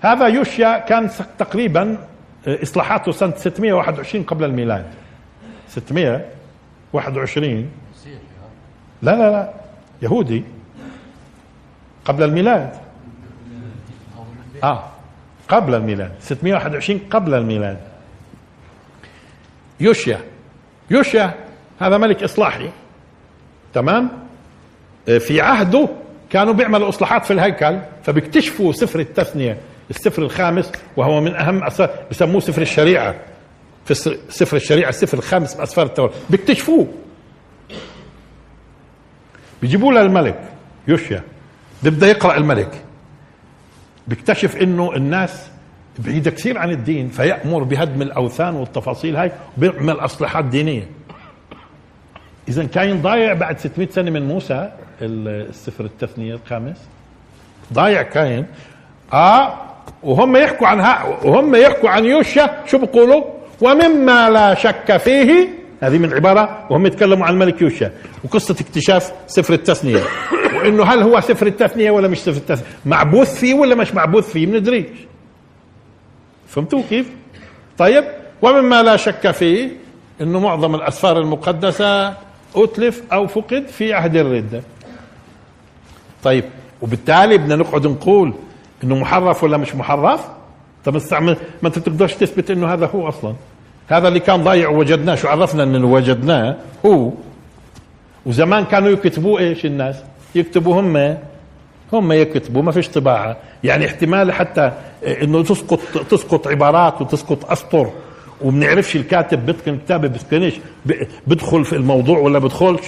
هذا 0.00 0.26
يوشيا 0.26 0.78
كان 0.78 1.10
تقريبا 1.38 1.98
آه، 2.46 2.62
إصلاحاته 2.62 3.12
سنة 3.12 3.34
621 3.36 4.24
قبل 4.24 4.44
الميلاد. 4.44 4.86
621 5.68 7.70
لا 9.02 9.10
لا 9.10 9.30
لا 9.30 9.52
يهودي. 10.02 10.44
قبل 12.04 12.22
الميلاد. 12.22 12.76
آه 14.64 14.84
قبل 15.48 15.74
الميلاد. 15.74 16.12
621 16.20 17.00
قبل 17.10 17.34
الميلاد. 17.34 17.78
يوشيا. 19.80 20.20
يوشيا 20.90 21.34
هذا 21.80 21.98
ملك 21.98 22.22
إصلاحي. 22.22 22.70
تمام؟ 23.74 24.25
في 25.06 25.40
عهده 25.40 25.88
كانوا 26.30 26.52
بيعملوا 26.52 26.88
إصلاحات 26.88 27.24
في 27.24 27.32
الهيكل 27.32 27.78
فبيكتشفوا 28.02 28.72
سفر 28.72 29.00
التثنية 29.00 29.58
السفر 29.90 30.22
الخامس 30.22 30.72
وهو 30.96 31.20
من 31.20 31.34
أهم 31.34 31.64
أسفار 31.64 31.90
بسموه 32.10 32.40
سفر 32.40 32.62
الشريعة. 32.62 33.14
في 33.84 33.94
سفر 34.28 34.56
الشريعة 34.56 34.88
السفر 34.88 35.18
الخامس 35.18 35.56
من 35.56 35.62
اسفار 35.62 35.86
التوراة. 35.86 36.12
بيكتشفوه. 36.30 36.86
بيجيبوه 39.62 39.92
للملك 39.94 40.40
يوشيا. 40.88 41.22
بيبدأ 41.82 42.06
يقرأ 42.06 42.36
الملك. 42.36 42.82
بيكتشف 44.08 44.56
إنه 44.56 44.96
الناس 44.96 45.50
بعيدة 45.98 46.30
كثير 46.30 46.58
عن 46.58 46.70
الدين 46.70 47.08
فيأمر 47.08 47.62
بهدم 47.62 48.02
الأوثان 48.02 48.54
والتفاصيل 48.54 49.16
هاي 49.16 49.32
وبيعمل 49.56 49.94
أصلاحات 50.00 50.44
دينية. 50.44 50.88
اذا 52.48 52.64
كاين 52.64 53.02
ضايع 53.02 53.32
بعد 53.32 53.58
600 53.58 53.88
سنة 53.88 54.10
من 54.10 54.28
موسى 54.28 54.72
السفر 55.02 55.84
التثنية 55.84 56.34
الخامس. 56.34 56.88
ضايع 57.72 58.02
كاين. 58.02 58.46
آه 59.12 59.54
وهم 60.02 60.36
يحكوا 60.36 60.66
عن 60.66 60.80
وهم 61.24 61.54
يحكوا 61.54 61.90
عن 61.90 62.04
يوشع 62.04 62.66
شو 62.66 62.78
بيقولوا؟ 62.78 63.24
ومما 63.60 64.30
لا 64.30 64.54
شك 64.54 64.96
فيه 64.96 65.48
هذه 65.82 65.98
من 65.98 66.12
عبارة 66.12 66.66
وهم 66.70 66.86
يتكلموا 66.86 67.26
عن 67.26 67.32
الملك 67.32 67.62
يوشع 67.62 67.90
وقصة 68.24 68.56
اكتشاف 68.60 69.12
سفر 69.26 69.54
التثنية. 69.54 70.02
وإنه 70.56 70.84
هل 70.84 71.02
هو 71.02 71.20
سفر 71.20 71.46
التثنية 71.46 71.90
ولا 71.90 72.08
مش 72.08 72.18
سفر 72.18 72.36
التثنية؟ 72.36 72.68
معبوث 72.86 73.40
فيه 73.40 73.54
ولا 73.54 73.74
مش 73.74 73.94
معبوث 73.94 74.32
فيه؟ 74.32 74.46
بندريش 74.46 74.86
فهمتوا 76.46 76.82
كيف؟ 76.90 77.10
طيب 77.78 78.04
ومما 78.42 78.82
لا 78.82 78.96
شك 78.96 79.30
فيه 79.30 79.70
إنه 80.20 80.40
معظم 80.40 80.74
الأسفار 80.74 81.18
المقدسة 81.18 82.14
أتلف 82.56 83.02
أو 83.12 83.26
فقد 83.26 83.66
في 83.68 83.92
عهد 83.92 84.16
الردة. 84.16 84.62
طيب 86.24 86.44
وبالتالي 86.82 87.38
بدنا 87.38 87.56
نقعد 87.56 87.86
نقول 87.86 88.32
إنه 88.84 88.94
محرف 88.94 89.44
ولا 89.44 89.56
مش 89.56 89.74
محرف؟ 89.74 90.20
طب 90.84 90.96
استعمل 90.96 91.36
ما 91.62 91.68
أنت 91.68 91.78
تقدرش 91.78 92.14
تثبت 92.14 92.50
إنه 92.50 92.72
هذا 92.72 92.86
هو 92.86 93.08
أصلا. 93.08 93.34
هذا 93.88 94.08
اللي 94.08 94.20
كان 94.20 94.44
ضايع 94.44 94.68
ووجدناه 94.68 95.14
شو 95.14 95.28
عرفنا 95.28 95.62
إنه 95.62 95.86
وجدناه؟ 95.86 96.56
هو. 96.86 97.10
وزمان 98.26 98.64
كانوا 98.64 98.88
يكتبوا 98.88 99.38
إيش 99.38 99.66
الناس؟ 99.66 99.96
يكتبوا 100.34 100.80
هم 100.80 101.16
هم 101.92 102.12
يكتبوا 102.12 102.62
ما 102.62 102.72
فيش 102.72 102.88
طباعة. 102.88 103.36
يعني 103.64 103.86
احتمال 103.86 104.32
حتى 104.32 104.72
إنه 105.22 105.42
تسقط 105.42 105.80
تسقط 106.10 106.48
عبارات 106.48 107.02
وتسقط 107.02 107.50
أسطر. 107.50 107.90
وبنعرفش 108.42 108.96
الكاتب 108.96 109.46
بيتقن 109.46 109.78
كتابة 109.78 110.08
بيتقنش 110.08 110.54
بدخل 111.26 111.64
في 111.64 111.72
الموضوع 111.76 112.18
ولا 112.18 112.38
بدخلش 112.38 112.86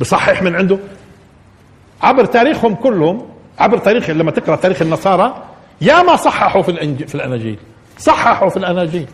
بصحح 0.00 0.42
من 0.42 0.54
عنده؟ 0.56 0.78
عبر 2.04 2.24
تاريخهم 2.24 2.74
كلهم 2.74 3.26
عبر 3.58 3.78
تاريخ 3.78 4.10
لما 4.10 4.30
تقرا 4.30 4.56
تاريخ 4.56 4.82
النصارى 4.82 5.34
يا 5.80 6.02
ما 6.02 6.16
صححوا 6.16 6.62
في 6.62 6.70
الانجيل 6.70 7.08
في 7.08 7.14
الأناجيل. 7.14 7.58
صححوا 7.98 8.48
في 8.48 8.56
الأناجيل. 8.56 9.06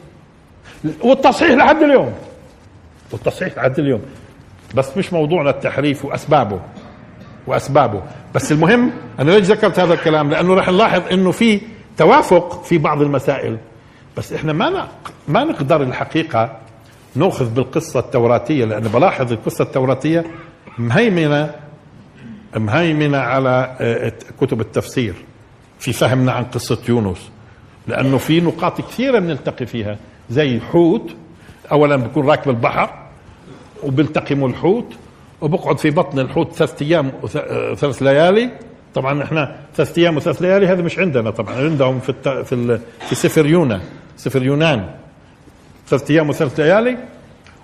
والتصحيح 1.00 1.50
لحد 1.50 1.82
اليوم. 1.82 2.12
والتصحيح 3.12 3.56
لحد 3.56 3.78
اليوم. 3.78 4.02
بس 4.74 4.96
مش 4.96 5.12
موضوعنا 5.12 5.50
التحريف 5.50 6.04
وأسبابه. 6.04 6.60
وأسبابه. 7.46 8.02
بس 8.34 8.52
المهم 8.52 8.90
أنا 9.18 9.30
ليش 9.30 9.46
ذكرت 9.46 9.80
هذا 9.80 9.94
الكلام؟ 9.94 10.30
لأنه 10.30 10.54
راح 10.54 10.68
نلاحظ 10.68 11.02
إنه 11.12 11.30
في 11.30 11.60
توافق 11.96 12.62
في 12.62 12.78
بعض 12.78 13.02
المسائل. 13.02 13.58
بس 14.16 14.32
إحنا 14.32 14.52
ما 14.52 14.88
ما 15.28 15.44
نقدر 15.44 15.82
الحقيقة 15.82 16.56
نأخذ 17.16 17.50
بالقصة 17.50 18.00
التوراتية 18.00 18.64
لأن 18.64 18.82
بلاحظ 18.82 19.32
القصة 19.32 19.62
التوراتية 19.64 20.24
مهيمنة 20.78 21.50
مهيمنة 22.56 23.18
على 23.18 23.76
آه، 23.80 24.12
كتب 24.40 24.60
التفسير 24.60 25.14
في 25.78 25.92
فهمنا 25.92 26.32
عن 26.32 26.44
قصة 26.44 26.78
يونس. 26.88 27.30
لأنه 27.86 28.18
في 28.18 28.40
نقاط 28.40 28.80
كثيرة 28.80 29.18
بنلتقي 29.18 29.66
فيها 29.66 29.96
زي 30.30 30.60
حوت 30.60 31.10
اولا 31.72 31.96
بيكون 31.96 32.26
راكب 32.26 32.50
البحر 32.50 32.90
وبيلتقموا 33.82 34.48
الحوت 34.48 34.92
وبقعد 35.40 35.78
في 35.78 35.90
بطن 35.90 36.18
الحوت 36.18 36.52
ثلاث 36.52 36.82
أيام 36.82 37.12
وثلاث 37.22 38.02
آه، 38.02 38.12
ليالي. 38.12 38.50
طبعا 38.94 39.22
إحنا 39.22 39.56
ثلاث 39.76 39.98
أيام 39.98 40.16
وثلاث 40.16 40.42
ليالي 40.42 40.66
هذا 40.66 40.82
مش 40.82 40.98
عندنا 40.98 41.30
طبعا 41.30 41.54
عندهم 41.54 42.00
في 42.00 42.08
الت... 42.08 42.28
في 42.28 42.78
في 43.08 43.14
سفر 43.14 43.46
يونا 43.46 43.80
سفر 44.16 44.42
يونان. 44.42 44.90
ثلاث 45.88 46.10
أيام 46.10 46.28
وثلاث 46.28 46.60
ليالي 46.60 46.96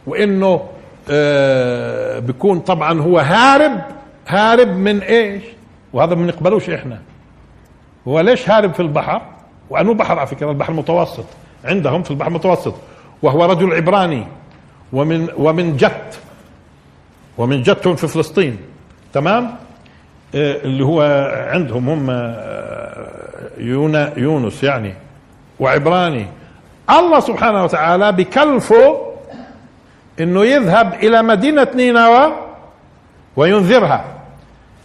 وإنه 0.07 0.69
آه 1.11 2.19
بيكون 2.19 2.61
طبعا 2.61 3.01
هو 3.01 3.19
هارب 3.19 3.81
هارب 4.27 4.69
من 4.69 5.01
إيش؟ 5.03 5.43
وهذا 5.93 6.15
ما 6.15 6.23
بنقبلوش 6.23 6.71
إحنا 6.71 7.01
هو 8.09 8.21
ليش 8.21 8.51
هارب 8.51 8.75
في 8.75 8.81
البحر؟ 8.81 9.23
وأنه 9.71 9.95
بحر 9.95 10.19
على 10.19 10.27
فكرة 10.27 10.51
البحر 10.51 10.73
المتوسط. 10.73 11.25
عندهم 11.65 12.03
في 12.03 12.11
البحر 12.11 12.29
المتوسط. 12.29 12.75
وهو 13.23 13.45
رجل 13.45 13.75
عبراني. 13.75 14.27
ومن 14.93 15.29
ومن 15.37 15.77
جت. 15.77 16.19
ومن 17.39 17.63
جدهم 17.63 17.97
في 17.97 18.09
فلسطين. 18.09 18.59
تمام؟ 19.13 19.45
آه، 20.35 20.57
اللي 20.65 20.85
هو 20.85 21.03
عندهم 21.51 21.89
هم 21.89 22.07
آه، 22.11 23.51
يونا 23.59 24.13
يونس 24.19 24.65
يعني. 24.65 24.95
وعبراني. 25.61 26.27
الله 26.91 27.21
سبحانه 27.21 27.65
وتعالى 27.65 28.13
بكلفه 28.13 29.13
إنه 30.21 30.45
يذهب 30.45 30.95
إلى 30.95 31.23
مدينة 31.23 31.69
نينوى 31.75 32.33
وينذرها. 33.37 34.16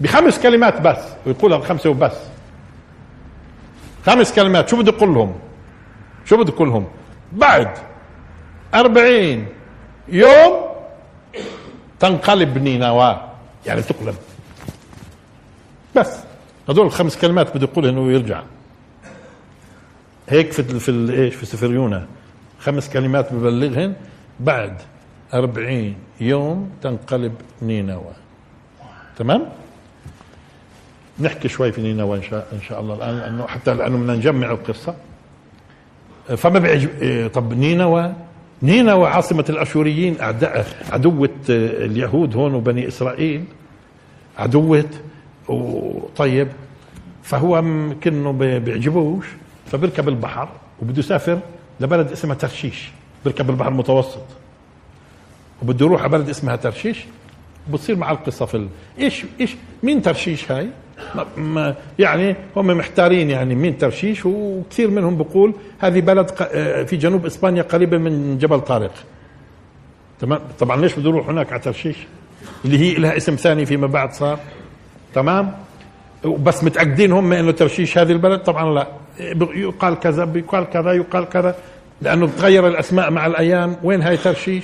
بخمس 0.02 0.40
كلمات 0.40 0.82
بس 0.82 0.98
ويقولها 1.26 1.58
بخمسه 1.58 1.90
وبس. 1.90 2.18
خمس 4.06 4.34
كلمات 4.34 4.70
شو 4.70 4.78
بده 4.78 4.92
يقول 4.92 5.14
لهم؟ 5.14 5.36
شو 6.26 6.38
بده 6.38 6.54
يقول 6.54 6.70
لهم؟ 6.70 6.88
بعد 7.32 7.70
أربعين 8.74 9.48
يوم 10.08 10.54
تنقلب 12.00 12.58
نينوى 12.58 13.22
يعني 13.66 13.82
تقلب. 13.82 14.16
بس. 15.96 16.20
هذول 16.70 16.86
الخمس 16.86 17.18
كلمات 17.18 17.58
بده 17.58 17.68
يقولها 17.72 17.90
إنه 17.90 18.12
يرجع. 18.12 18.42
هيك 20.30 20.52
في 20.52 20.64
في 20.64 21.14
إيش؟ 21.14 21.36
في 21.36 21.46
سفر 21.46 21.72
يونا 21.72 22.08
خمس 22.60 22.90
كلمات 22.90 23.34
ببلغهن 23.34 23.94
بعد 24.40 24.82
أربعين 25.34 25.96
يوم 26.20 26.72
تنقلب 26.82 27.34
نينوى 27.62 28.14
تمام؟ 29.18 29.50
نحكي 31.22 31.48
شوي 31.48 31.72
في 31.72 31.82
نينوى 31.82 32.18
إن 32.18 32.24
شاء 32.24 32.48
إن 32.54 32.62
شاء 32.62 32.80
الله 32.80 32.96
الآن 32.96 33.18
لأنه 33.18 33.48
حتى 33.48 33.74
لأنه 33.74 33.98
بدنا 33.98 34.16
نجمع 34.16 34.52
القصة. 34.52 34.96
فما 36.38 36.60
بيعجب 36.60 36.90
إيه، 37.02 37.28
طب 37.28 37.54
نينوى 37.54 38.14
نينوى 38.64 39.08
عاصمة 39.08 39.46
الأشوريين 39.50 40.22
أعداء 40.22 40.68
عدوة 40.92 41.30
اليهود 41.50 42.36
هون 42.36 42.54
وبني 42.54 42.88
إسرائيل. 42.88 43.44
عدوة 44.38 44.90
وطيب. 45.48 46.48
فهو 47.24 47.64
كأنه 48.02 48.32
بيعجبوش. 48.32 49.26
فبركب 49.72 50.10
البحر 50.10 50.50
وبده 50.82 51.00
يسافر 51.00 51.40
لبلد 51.80 52.12
اسمها 52.12 52.36
ترشيش. 52.36 52.92
بركب 53.26 53.50
البحر 53.50 53.70
المتوسط. 53.70 54.26
وبده 55.62 55.86
يروح 55.86 56.02
على 56.02 56.12
بلد 56.12 56.30
اسمها 56.30 56.56
ترشيش. 56.56 57.06
بتصير 57.74 57.96
مع 57.96 58.12
القصة 58.12 58.46
في. 58.46 58.68
إيش 59.00 59.26
إيش 59.40 59.56
مين 59.84 60.02
ترشيش 60.02 60.52
هاي؟ 60.52 60.70
يعني 62.00 62.36
هم 62.56 62.68
محتارين 62.68 63.30
يعني 63.30 63.56
مين 63.56 63.78
ترشيش 63.78 64.26
وكثير 64.26 64.90
منهم 64.90 65.18
بقول 65.18 65.54
هذه 65.80 66.02
بلد 66.02 66.30
في 66.86 66.98
جنوب 66.98 67.26
إسبانيا 67.26 67.62
قريبة 67.64 67.98
من 67.98 68.38
جبل 68.38 68.62
طارق. 68.62 68.94
تمام؟ 70.20 70.40
طبعا 70.60 70.82
ليش 70.82 71.00
بده 71.00 71.10
يروح 71.10 71.30
هناك 71.30 71.52
على 71.52 71.62
ترشيش؟ 71.62 71.96
اللي 72.66 72.80
هي 72.80 72.94
لها 72.94 73.18
اسم 73.18 73.36
ثاني 73.36 73.66
فيما 73.66 73.88
بعد 73.88 74.14
صار. 74.14 74.40
تمام؟ 75.16 75.52
بس 76.26 76.64
متأكدين 76.64 77.12
هم 77.12 77.34
إنه 77.34 77.52
ترشيش 77.52 77.98
هذه 77.98 78.12
البلد؟ 78.12 78.40
طبعا 78.40 78.74
لا. 78.74 78.88
يقال 79.56 80.00
كذا 80.00 80.32
يقال 80.36 80.70
كذا 80.70 80.92
يقال 80.92 81.30
كذا. 81.30 81.56
لأنه 82.02 82.28
بتغير 82.28 82.68
الأسماء 82.68 83.12
مع 83.12 83.26
الأيام. 83.26 83.76
وين 83.84 84.02
هاي 84.02 84.18
ترشيش؟ 84.18 84.64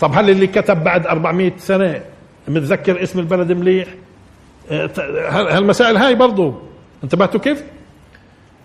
طب 0.00 0.10
هل 0.14 0.30
اللي 0.30 0.46
كتب 0.46 0.84
بعد 0.84 1.06
400 1.06 1.52
سنة 1.58 2.00
متذكر 2.48 3.02
اسم 3.02 3.18
البلد 3.18 3.52
مليح؟ 3.52 3.88
هالمسائل 4.70 5.96
هاي 5.96 6.14
برضو 6.14 6.54
انتبهتوا 7.04 7.40
كيف؟ 7.40 7.64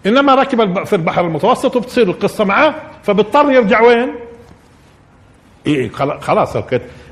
إنما 0.05 0.35
ركب 0.35 0.83
في 0.85 0.95
البحر 0.95 1.25
المتوسط 1.25 1.75
وبتصير 1.75 2.07
القصة 2.09 2.43
معاه 2.43 2.75
فبضطر 3.03 3.51
يرجع 3.51 3.81
وين؟ 3.81 4.09
إيه 5.67 5.89
خلاص 6.21 6.57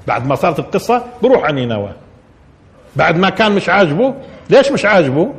بعد 0.07 0.27
ما 0.27 0.35
صارت 0.35 0.59
القصة 0.59 1.05
بروح 1.23 1.43
على 1.43 1.53
نينوى 1.55 1.91
بعد 2.95 3.17
ما 3.17 3.29
كان 3.29 3.51
مش 3.51 3.69
عاجبه 3.69 4.13
ليش 4.49 4.71
مش 4.71 4.85
عاجبه؟ 4.85 5.33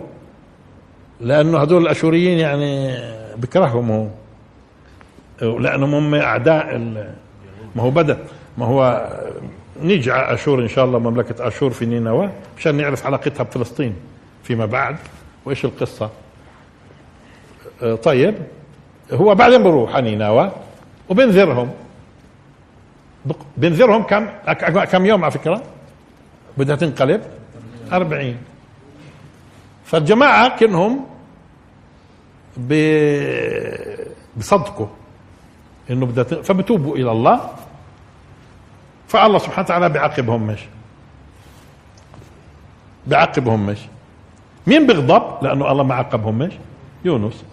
لأنه 1.20 1.62
هذول 1.62 1.82
الأشوريين 1.82 2.38
يعني 2.38 2.96
بكرههم 3.36 3.90
هو. 3.90 5.58
لأنهم 5.58 5.94
هم 5.94 6.14
أعداء 6.14 6.78
ما 7.76 7.82
هو 7.82 7.90
بدأ 7.90 8.18
ما 8.58 8.66
هو 8.66 9.08
نيجي 9.82 10.12
على 10.12 10.34
أشور 10.34 10.62
إن 10.62 10.68
شاء 10.68 10.84
الله 10.84 10.98
مملكة 10.98 11.48
أشور 11.48 11.70
في 11.70 11.86
نينوى 11.86 12.30
مشان 12.58 12.74
نعرف 12.74 13.06
علاقتها 13.06 13.44
بفلسطين 13.44 13.94
فيما 14.44 14.66
بعد 14.66 14.96
وإيش 15.44 15.64
القصة. 15.64 16.10
آه، 17.82 17.94
طيب 17.94 18.34
هو 19.12 19.34
بعدين 19.34 19.62
بروح 19.62 19.94
على 19.94 20.10
نينوى 20.10 20.52
وبنذرهم 21.08 21.70
بنذرهم 23.56 24.02
كم؟ 24.02 24.28
كم 24.84 25.06
يوم 25.06 25.24
على 25.24 25.32
فكرة؟ 25.32 25.62
بدها 26.56 26.76
تنقلب. 26.76 27.22
أربعين. 27.92 28.36
فالجماعة 29.84 30.58
كنهم 30.58 31.06
بصدقوا 34.36 34.86
إنه 35.90 36.06
بدها 36.06 36.24
فبتوبوا 36.24 36.96
إلى 36.96 37.12
الله. 37.12 37.50
فالله 39.08 39.38
سبحانه 39.38 39.64
وتعالى 39.64 39.88
بيعاقبهم 39.88 40.46
مش؟ 40.46 40.60
بيعاقبهم 43.06 43.66
مش؟ 43.66 43.78
مين 44.66 44.86
بيغضب 44.86 45.44
لأنه 45.44 45.72
الله 45.72 45.82
ما 45.82 45.94
عاقبهم 45.94 46.38
مش؟ 46.38 46.52
يونس. 47.04 47.44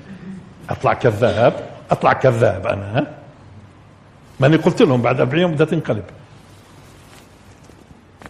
أطلع 0.70 0.94
كذاب 0.94 1.70
أطلع 1.90 2.12
كذاب 2.12 2.66
أنا 2.66 2.98
ها؟ 2.98 3.06
ماني 4.40 4.56
قلت 4.56 4.82
لهم 4.82 5.02
بعد 5.02 5.20
40 5.20 5.42
يوم 5.42 5.52
بدها 5.52 5.66
تنقلب. 5.66 6.04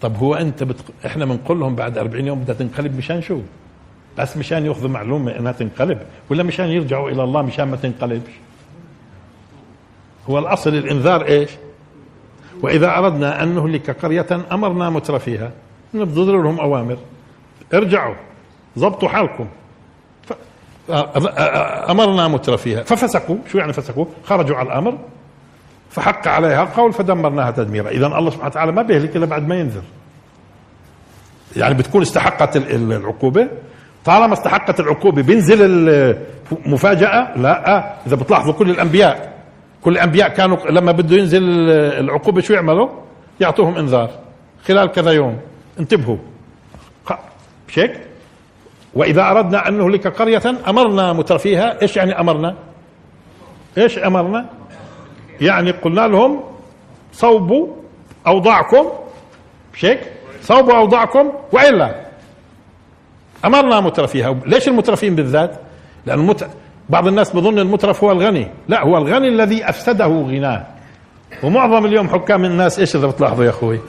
طب 0.01 0.17
هو 0.17 0.35
أنت 0.35 0.63
بتق... 0.63 0.85
إحنا 1.07 1.25
بنقول 1.25 1.61
لهم 1.61 1.77
بعد 1.77 1.99
40 1.99 2.27
يوم 2.27 2.41
بدها 2.41 2.55
تنقلب 2.55 2.97
مشان 2.97 3.23
شو؟ 3.23 3.41
بس 4.19 4.37
مشان 4.37 4.67
يأخذوا 4.67 4.89
معلومة 4.89 5.39
إنها 5.39 5.53
تنقلب 5.53 5.99
ولا 6.31 6.43
مشان 6.43 6.67
يرجعوا 6.67 7.11
إلى 7.11 7.25
الله 7.25 7.43
مشان 7.43 7.69
ما 7.69 7.77
تنقلبش؟ 7.77 8.33
هو 10.31 10.39
الأصل 10.39 10.75
الإنذار 10.75 11.25
إيش؟ 11.25 11.51
وإذا 12.63 12.99
أردنا 12.99 13.43
أن 13.43 13.55
نهلك 13.55 13.91
قرية 13.91 14.27
أمرنا 14.53 14.91
متر 14.91 15.19
فيها 15.19 15.51
نبذل 15.95 16.33
لهم 16.33 16.61
أوامر. 16.61 16.97
ارجعوا 17.75 18.15
ضبطوا 18.79 19.09
حالكم. 19.09 19.47
ف... 20.23 20.33
أمرنا 21.91 22.29
متر 22.29 22.57
فيها. 22.57 22.83
ففسقوا 22.83 23.37
شو 23.53 23.59
يعني 23.59 23.73
فسقوا؟ 23.73 24.05
خرجوا 24.25 24.57
على 24.57 24.69
الأمر 24.69 24.99
فحق 25.91 26.29
عليها 26.29 26.63
القول 26.63 26.93
فدمرناها 26.93 27.51
تدميرا. 27.51 27.89
اذا 27.91 28.07
الله 28.07 28.31
سبحانه 28.31 28.51
وتعالى 28.51 28.73
ما 28.73 28.83
بيهلك 28.83 29.17
إلا 29.17 29.27
بعد 29.27 29.49
ما 29.49 29.55
ينذر. 29.55 29.83
يعني 31.57 31.75
بتكون 31.75 32.03
استحقت 32.03 32.57
العقوبة. 32.57 33.49
طالما 34.05 34.33
استحقت 34.33 34.81
العقوبة 34.81 35.23
بينزل 35.23 35.89
المفاجاه 36.67 37.39
لا. 37.39 37.97
إذا 38.07 38.17
بتلاحظوا 38.17 38.53
كل 38.53 38.71
الأنبياء 38.71 39.36
كل 39.87 39.93
الأنبياء 39.93 40.29
كانوا 40.29 40.57
لما 40.71 40.93
بده 40.93 41.17
ينزل 41.17 41.71
العقوبة 41.71 42.41
شو 42.41 42.53
يعملوا؟ 42.53 42.89
يعطوهم 43.41 43.77
إنذار 43.77 44.11
خلال 44.65 44.93
كذا 44.93 45.11
يوم 45.11 45.39
انتبهوا 45.81 46.17
مش 47.69 47.79
هيك؟ 47.79 48.01
وإذا 48.95 49.31
أردنا 49.31 49.69
أن 49.69 49.79
نهلك 49.79 50.07
قرية 50.07 50.43
أمرنا 50.69 51.13
مترفيها 51.13 51.83
إيش 51.83 51.97
يعني 51.97 52.21
أمرنا؟ 52.21 52.55
إيش 53.79 53.99
أمرنا؟ 53.99 54.47
يعني 55.41 55.71
قلنا 55.71 56.09
لهم 56.09 56.45
صوبوا 57.13 57.69
أوضاعكم 58.27 58.87
مش 59.75 59.85
هيك؟ 59.85 60.01
صوبوا 60.43 60.75
أوضاعكم 60.77 61.33
وإلا 61.53 62.07
أمرنا 63.45 63.81
مترفيها 63.81 64.37
ليش 64.47 64.69
المترفين 64.69 65.15
بالذات؟ 65.15 65.61
لأن 66.07 66.19
المت... 66.19 66.51
بعض 66.89 67.07
الناس 67.07 67.31
بظن 67.31 67.59
المترف 67.59 68.05
هو 68.05 68.13
الغني. 68.13 68.49
لا 68.69 68.83
هو 68.83 68.99
الغني 68.99 69.29
الذي 69.29 69.69
أفسده 69.69 70.07
غناه. 70.07 70.67
ومعظم 71.43 71.87
اليوم 71.87 72.09
حكام 72.09 72.45
الناس 72.45 72.79
إيش 72.79 72.97
إذا 72.97 73.07
بتلاحظوا 73.07 73.45
يا 73.45 73.51
أخوي؟ 73.51 73.81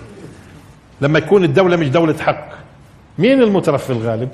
لما 1.01 1.19
يكون 1.19 1.43
الدولة 1.43 1.77
مش 1.77 1.89
دولة 1.89 2.15
حق 2.17 2.49
مين 3.17 3.41
المترف 3.41 3.83
في 3.83 3.89
الغالب؟ 3.89 4.29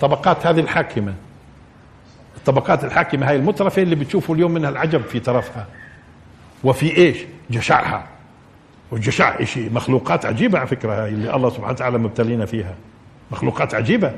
طبقات 0.00 0.46
هذه 0.46 0.60
الحاكمة. 0.60 1.14
الطبقات 2.36 2.84
الحاكمة 2.84 3.28
هاي 3.28 3.36
المترفة 3.36 3.82
اللي 3.82 3.94
بتشوفوا 3.94 4.34
اليوم 4.34 4.50
منها 4.50 4.70
العجب 4.70 5.02
في 5.02 5.20
ترفها 5.20 5.66
وفي 6.64 6.96
إيش؟ 6.96 7.18
جشعها. 7.50 8.06
والجشع 8.90 9.44
شيء 9.44 9.72
مخلوقات 9.72 10.26
عجيبة 10.26 10.58
على 10.58 10.66
فكرة 10.66 11.04
هاي 11.04 11.08
اللي 11.08 11.36
الله 11.36 11.50
سبحانه 11.50 11.70
وتعالى 11.72 11.98
مبتلينا 11.98 12.46
فيها. 12.46 12.74
مخلوقات 13.30 13.74
عجيبة. 13.74 14.12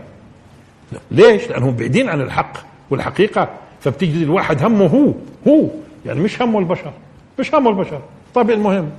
ليش؟ 1.11 1.49
لأنهم 1.49 1.77
بعيدين 1.77 2.09
عن 2.09 2.21
الحق. 2.21 2.72
والحقيقة 2.91 3.49
فبتجد 3.81 4.23
الواحد 4.23 4.65
همه 4.65 4.87
هو 4.87 5.13
هو. 5.49 5.69
يعني 6.07 6.21
مش 6.21 6.43
همه 6.43 6.59
البشر 6.59 6.93
مش 7.39 7.55
همه 7.55 7.71
البشر. 7.71 8.01
طيب 8.35 8.51
المهم 8.51 8.91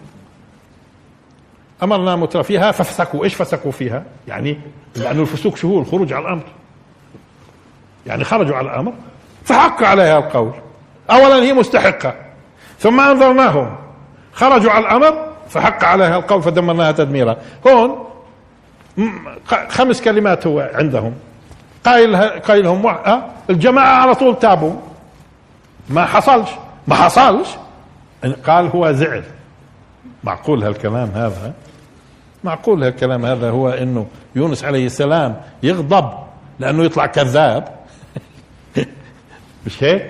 أمرنا 1.84 2.16
متر 2.16 2.44
فيها 2.44 2.72
ففسقوا 2.72 3.24
إيش 3.24 3.36
فسقوا 3.36 3.72
فيها؟ 3.72 4.04
يعني 4.28 4.58
لأنه 4.96 5.22
الفسوق 5.22 5.56
شو 5.56 5.70
هو؟ 5.70 5.80
الخروج 5.80 6.14
على 6.14 6.26
الأمر. 6.26 6.44
يعني 8.08 8.24
خرجوا 8.24 8.56
على 8.56 8.68
الأمر 8.68 8.94
فحق 9.44 9.84
عليها 9.84 10.18
القول. 10.20 10.54
أولا 11.12 11.36
هي 11.36 11.54
مستحقة. 11.54 12.16
ثم 12.80 13.00
أنظرناهم 13.00 13.76
خرجوا 14.34 14.72
على 14.72 14.86
الأمر 14.86 15.34
فحق 15.50 15.84
عليها 15.84 16.18
القول 16.18 16.42
فدمرناها 16.42 16.92
تدميرا. 16.92 17.38
هون 17.68 18.06
خمس 19.70 20.02
كلمات 20.02 20.48
هو 20.48 20.72
عندهم. 20.74 21.14
قايل 21.84 22.16
قايلهم 22.18 22.88
أه؟ 22.88 23.24
الجماعة 23.50 24.02
على 24.02 24.16
طول 24.16 24.40
تابوا. 24.40 24.74
ما 25.90 26.06
حصلش. 26.06 26.50
ما 26.88 26.96
حصلش. 26.96 27.48
قال 28.46 28.68
هو 28.68 28.92
زعل. 28.92 29.24
معقول 30.24 30.64
هالكلام 30.64 31.12
هذا 31.16 31.54
معقول 32.44 32.84
هالكلام 32.84 33.26
هذا 33.26 33.50
هو 33.50 33.70
إنه 33.70 34.08
يونس 34.36 34.64
عليه 34.64 34.86
السلام 34.86 35.36
يغضب 35.64 36.10
لأنه 36.60 36.84
يطلع 36.84 37.06
كذاب. 37.06 37.68
مش 39.66 39.84
هيك؟ 39.84 40.10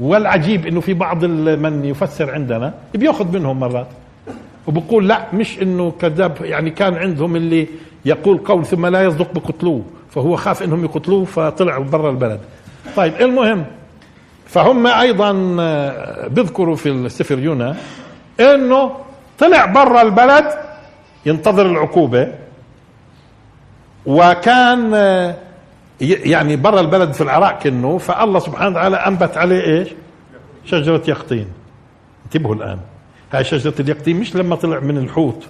والعجيب 0.00 0.66
إنه 0.66 0.80
في 0.80 0.94
بعض 0.94 1.24
من 1.24 1.84
يفسر 1.84 2.30
عندنا 2.30 2.74
بيأخذ 2.94 3.32
منهم 3.32 3.60
مرات. 3.60 3.86
وبقول 4.66 5.08
لا 5.08 5.26
مش 5.32 5.62
إنه 5.62 5.90
كذاب. 5.90 6.36
يعني 6.40 6.70
كان 6.70 6.94
عندهم 6.94 7.36
اللي 7.36 7.68
يقول 8.04 8.38
قول 8.38 8.66
ثم 8.66 8.86
لا 8.86 9.04
يصدق 9.04 9.32
بقتلوه. 9.32 9.82
فهو 10.14 10.36
خاف 10.36 10.62
إنهم 10.62 10.84
يقتلوه 10.84 11.24
فطلع 11.24 11.78
برا 11.78 12.10
البلد. 12.10 12.40
طيب 12.96 13.14
المهم 13.20 13.64
فهم 14.46 14.86
أيضا 14.86 15.32
بيذكروا 16.28 16.76
في 16.76 16.88
السفر 16.88 17.38
يونا 17.38 17.76
إنه 18.40 18.90
طلع 19.38 19.64
برا 19.64 20.02
البلد 20.02 20.44
ينتظر 21.26 21.66
العقوبة 21.66 22.32
وكان 24.06 24.92
يعني 26.00 26.56
برا 26.56 26.80
البلد 26.80 27.12
في 27.12 27.20
العراق 27.20 27.62
كنه 27.62 27.98
فالله 27.98 28.38
سبحانه 28.38 28.70
وتعالى 28.70 28.96
أنبت 28.96 29.36
عليه 29.36 29.60
إيش؟ 29.60 29.88
شجرة 30.64 31.02
يقطين. 31.08 31.46
انتبهوا 32.24 32.54
الآن 32.54 32.78
هاي 33.32 33.44
شجرة 33.44 33.74
اليقطين 33.80 34.20
مش 34.20 34.36
لما 34.36 34.56
طلع 34.56 34.80
من 34.80 34.98
الحوت 34.98 35.44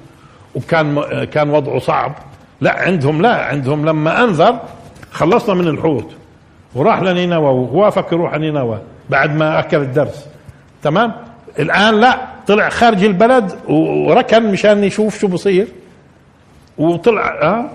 وكان 0.55 1.05
كان 1.25 1.51
وضعه 1.51 1.79
صعب. 1.79 2.15
لا 2.61 2.81
عندهم 2.81 3.23
لا 3.23 3.45
عندهم 3.45 3.87
لما 3.87 4.25
أنذر 4.25 4.59
خلصنا 5.13 5.55
من 5.55 5.69
الحوت 5.69 6.11
وراح 6.75 7.03
لنينوى 7.03 7.51
ووافق 7.51 8.15
يروح 8.15 8.35
لنينوى 8.35 8.79
بعد 9.11 9.37
ما 9.37 9.59
أكل 9.59 9.77
الدرس. 9.77 10.27
تمام؟ 10.83 11.13
الآن 11.59 12.01
لا 12.01 12.27
طلع 12.47 12.69
خارج 12.69 13.05
البلد 13.05 13.53
وركن 13.69 14.53
مشان 14.53 14.85
يشوف 14.85 15.19
شو 15.19 15.29
بصير. 15.29 15.67
وطلع 16.79 17.39
آه 17.43 17.71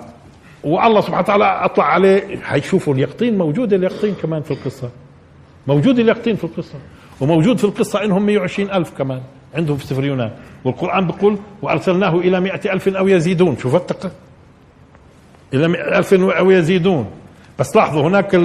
والله 0.63 1.01
سبحانه 1.01 1.19
وتعالى 1.19 1.45
أطلع 1.45 1.85
عليه. 1.85 2.37
حيشوفوا 2.37 2.93
اليقطين 2.93 3.37
موجود 3.37 3.73
اليقطين 3.73 4.15
كمان 4.21 4.41
في 4.41 4.51
القصة. 4.51 4.89
موجود 5.67 5.99
اليقطين 5.99 6.35
في 6.35 6.43
القصة. 6.43 6.75
وموجود 7.21 7.57
في 7.57 7.63
القصة 7.63 8.03
إنهم 8.03 8.25
120 8.25 8.71
ألف 8.71 8.91
كمان 8.97 9.21
عندهم 9.55 9.77
في 9.77 9.87
سفر 9.87 10.05
يونان 10.05 10.31
والقرآن 10.63 11.07
بيقول 11.07 11.37
وأرسلناه 11.61 12.15
إلى 12.15 12.39
مئة 12.39 12.73
ألف 12.73 12.87
أو 12.87 13.07
يزيدون. 13.07 13.57
شوف 13.57 13.75
التقى 13.75 14.11
إلى 15.53 15.65
ألف 15.97 16.13
أو 16.13 16.51
يزيدون. 16.51 17.05
بس 17.59 17.75
لاحظوا 17.75 18.01
هناك 18.01 18.35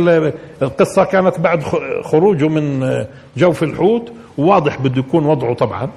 القصة 0.63 1.05
كانت 1.05 1.41
بعد 1.41 1.63
خروجه 2.03 2.49
من 2.49 3.05
جوف 3.37 3.63
الحوت. 3.63 4.13
وواضح 4.39 4.79
بده 4.79 4.99
يكون 4.99 5.27
وضعه 5.27 5.55
طبعا 5.55 5.91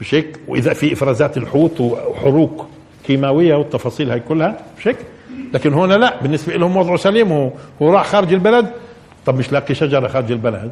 مش 0.00 0.14
هيك 0.14 0.38
وإذا 0.48 0.72
في 0.72 0.92
إفرازات 0.92 1.36
الحوت 1.36 1.80
وحروق 1.80 2.66
كيماوية 3.06 3.54
والتفاصيل 3.54 4.10
هاي 4.10 4.20
كلها 4.20 4.56
مش 4.78 4.88
هيك 4.88 4.96
لكن 5.54 5.74
هنا 5.74 5.94
لا 5.94 6.22
بالنسبة 6.22 6.56
لهم 6.56 6.76
وضعه 6.76 6.96
سليم. 6.96 7.32
هو, 7.32 7.50
هو 7.82 7.92
راح 7.92 8.06
خارج 8.06 8.32
البلد. 8.32 8.66
طب 9.26 9.38
مش 9.38 9.52
لاقي 9.52 9.74
شجرة 9.74 10.08
خارج 10.08 10.32
البلد؟ 10.32 10.70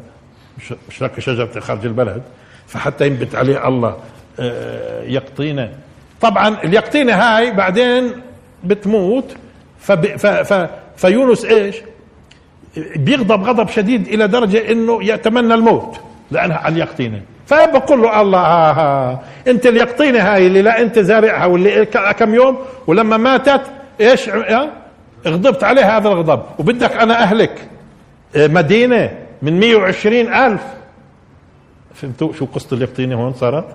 مش, 0.57 0.73
مش 0.89 1.01
لاقي 1.01 1.21
شجرة 1.21 1.59
خارج 1.59 1.85
البلد. 1.85 2.21
فحتى 2.67 3.07
ينبت 3.07 3.35
عليه 3.35 3.67
الله 3.67 3.95
آه، 4.39 5.03
يقطينه. 5.03 5.69
طبعا 6.21 6.57
اليقطينة 6.63 7.13
هاي 7.13 7.51
بعدين 7.51 8.11
بتموت. 8.63 9.35
فب 9.87 10.05
ف 10.15 10.53
فيونس 10.97 11.45
إيش؟ 11.45 11.75
بيغضب 12.95 13.43
غضب 13.43 13.69
شديد 13.69 14.07
إلى 14.07 14.27
درجة 14.27 14.71
إنه 14.71 15.03
يتمنى 15.03 15.53
الموت 15.53 15.99
لانها 16.31 16.67
اليقطينه 16.67 17.21
فبقول 17.45 18.01
له 18.01 18.21
الله 18.21 18.39
ها 18.39 18.71
ها 18.71 19.21
أنت 19.47 19.65
اليقطينه 19.65 20.19
هاي 20.19 20.47
اللي 20.47 20.61
لا 20.61 20.81
أنت 20.81 20.99
زارعها 20.99 21.45
واللي 21.45 21.85
كم 21.85 22.35
يوم؟ 22.35 22.57
ولما 22.87 23.17
ماتت 23.17 23.61
إيش؟ 24.01 24.29
غضبت 25.27 25.63
عليه 25.63 25.97
هذا 25.97 26.07
الغضب. 26.07 26.43
وبدك 26.59 26.91
أنا 26.91 27.23
أهلك. 27.23 27.67
آه، 28.35 28.47
مدينة 28.47 29.17
من 29.41 29.59
120 29.59 30.33
ألف. 30.33 30.61
فهمتوا 31.93 32.33
شو 32.33 32.45
قصة 32.45 32.77
اليقطينة 32.77 33.15
هون 33.15 33.33
صارت؟ 33.33 33.65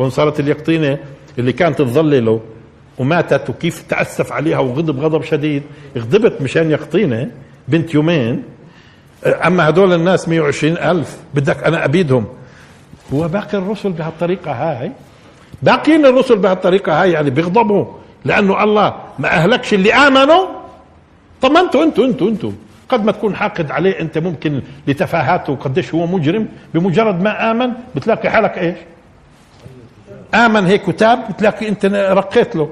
هون 0.00 0.10
صارت 0.10 0.40
اليقطينة 0.40 0.98
اللي 1.38 1.52
كانت 1.52 1.78
تظلله 1.78 2.40
وماتت 3.00 3.50
وكيف 3.50 3.82
تأسف 3.88 4.32
عليها 4.32 4.58
وغضب 4.58 5.00
غضب 5.00 5.22
شديد. 5.22 5.62
غضبت 5.98 6.42
مشان 6.42 6.70
يقطينة 6.70 7.30
بنت 7.68 7.94
يومين. 7.94 8.42
أما 9.26 9.68
هدول 9.68 9.92
الناس 9.92 10.28
120 10.28 10.78
ألف 10.78 11.18
بدك 11.34 11.64
أنا 11.64 11.84
أبيدهم. 11.84 12.26
هو 13.14 13.28
باقي 13.28 13.58
الرسل 13.58 13.92
بهالطريقة 13.92 14.52
هاي؟ 14.52 14.92
باقيين 15.62 16.06
الرسل 16.06 16.36
بهالطريقة 16.38 17.02
هاي 17.02 17.12
يعني 17.12 17.30
بيغضبوا 17.30 17.86
لأنه 18.24 18.64
الله 18.64 18.94
ما 19.18 19.28
أهلكش 19.28 19.74
اللي 19.74 19.94
آمنوا. 19.94 20.46
طب 21.42 21.50
ما 21.50 21.60
أنتوا 21.60 21.84
أنتوا 21.84 22.04
أنتوا 22.04 22.28
أنتوا. 22.28 22.52
قد 22.88 23.04
ما 23.04 23.12
تكون 23.12 23.36
حاقد 23.36 23.70
عليه 23.70 24.00
أنت 24.00 24.18
ممكن 24.18 24.62
لتفاهاته 24.86 25.52
وقديش 25.52 25.94
هو 25.94 26.06
مجرم. 26.06 26.48
بمجرد 26.74 27.22
ما 27.22 27.50
آمن 27.50 27.72
بتلاقي 27.96 28.30
حالك 28.30 28.58
إيش؟ 28.58 28.76
آمن 30.34 30.64
هيك 30.66 30.88
وتاب 30.88 31.18
بتلاقي 31.30 31.68
أنت 31.68 31.86
رقيت 31.86 32.56
له. 32.56 32.70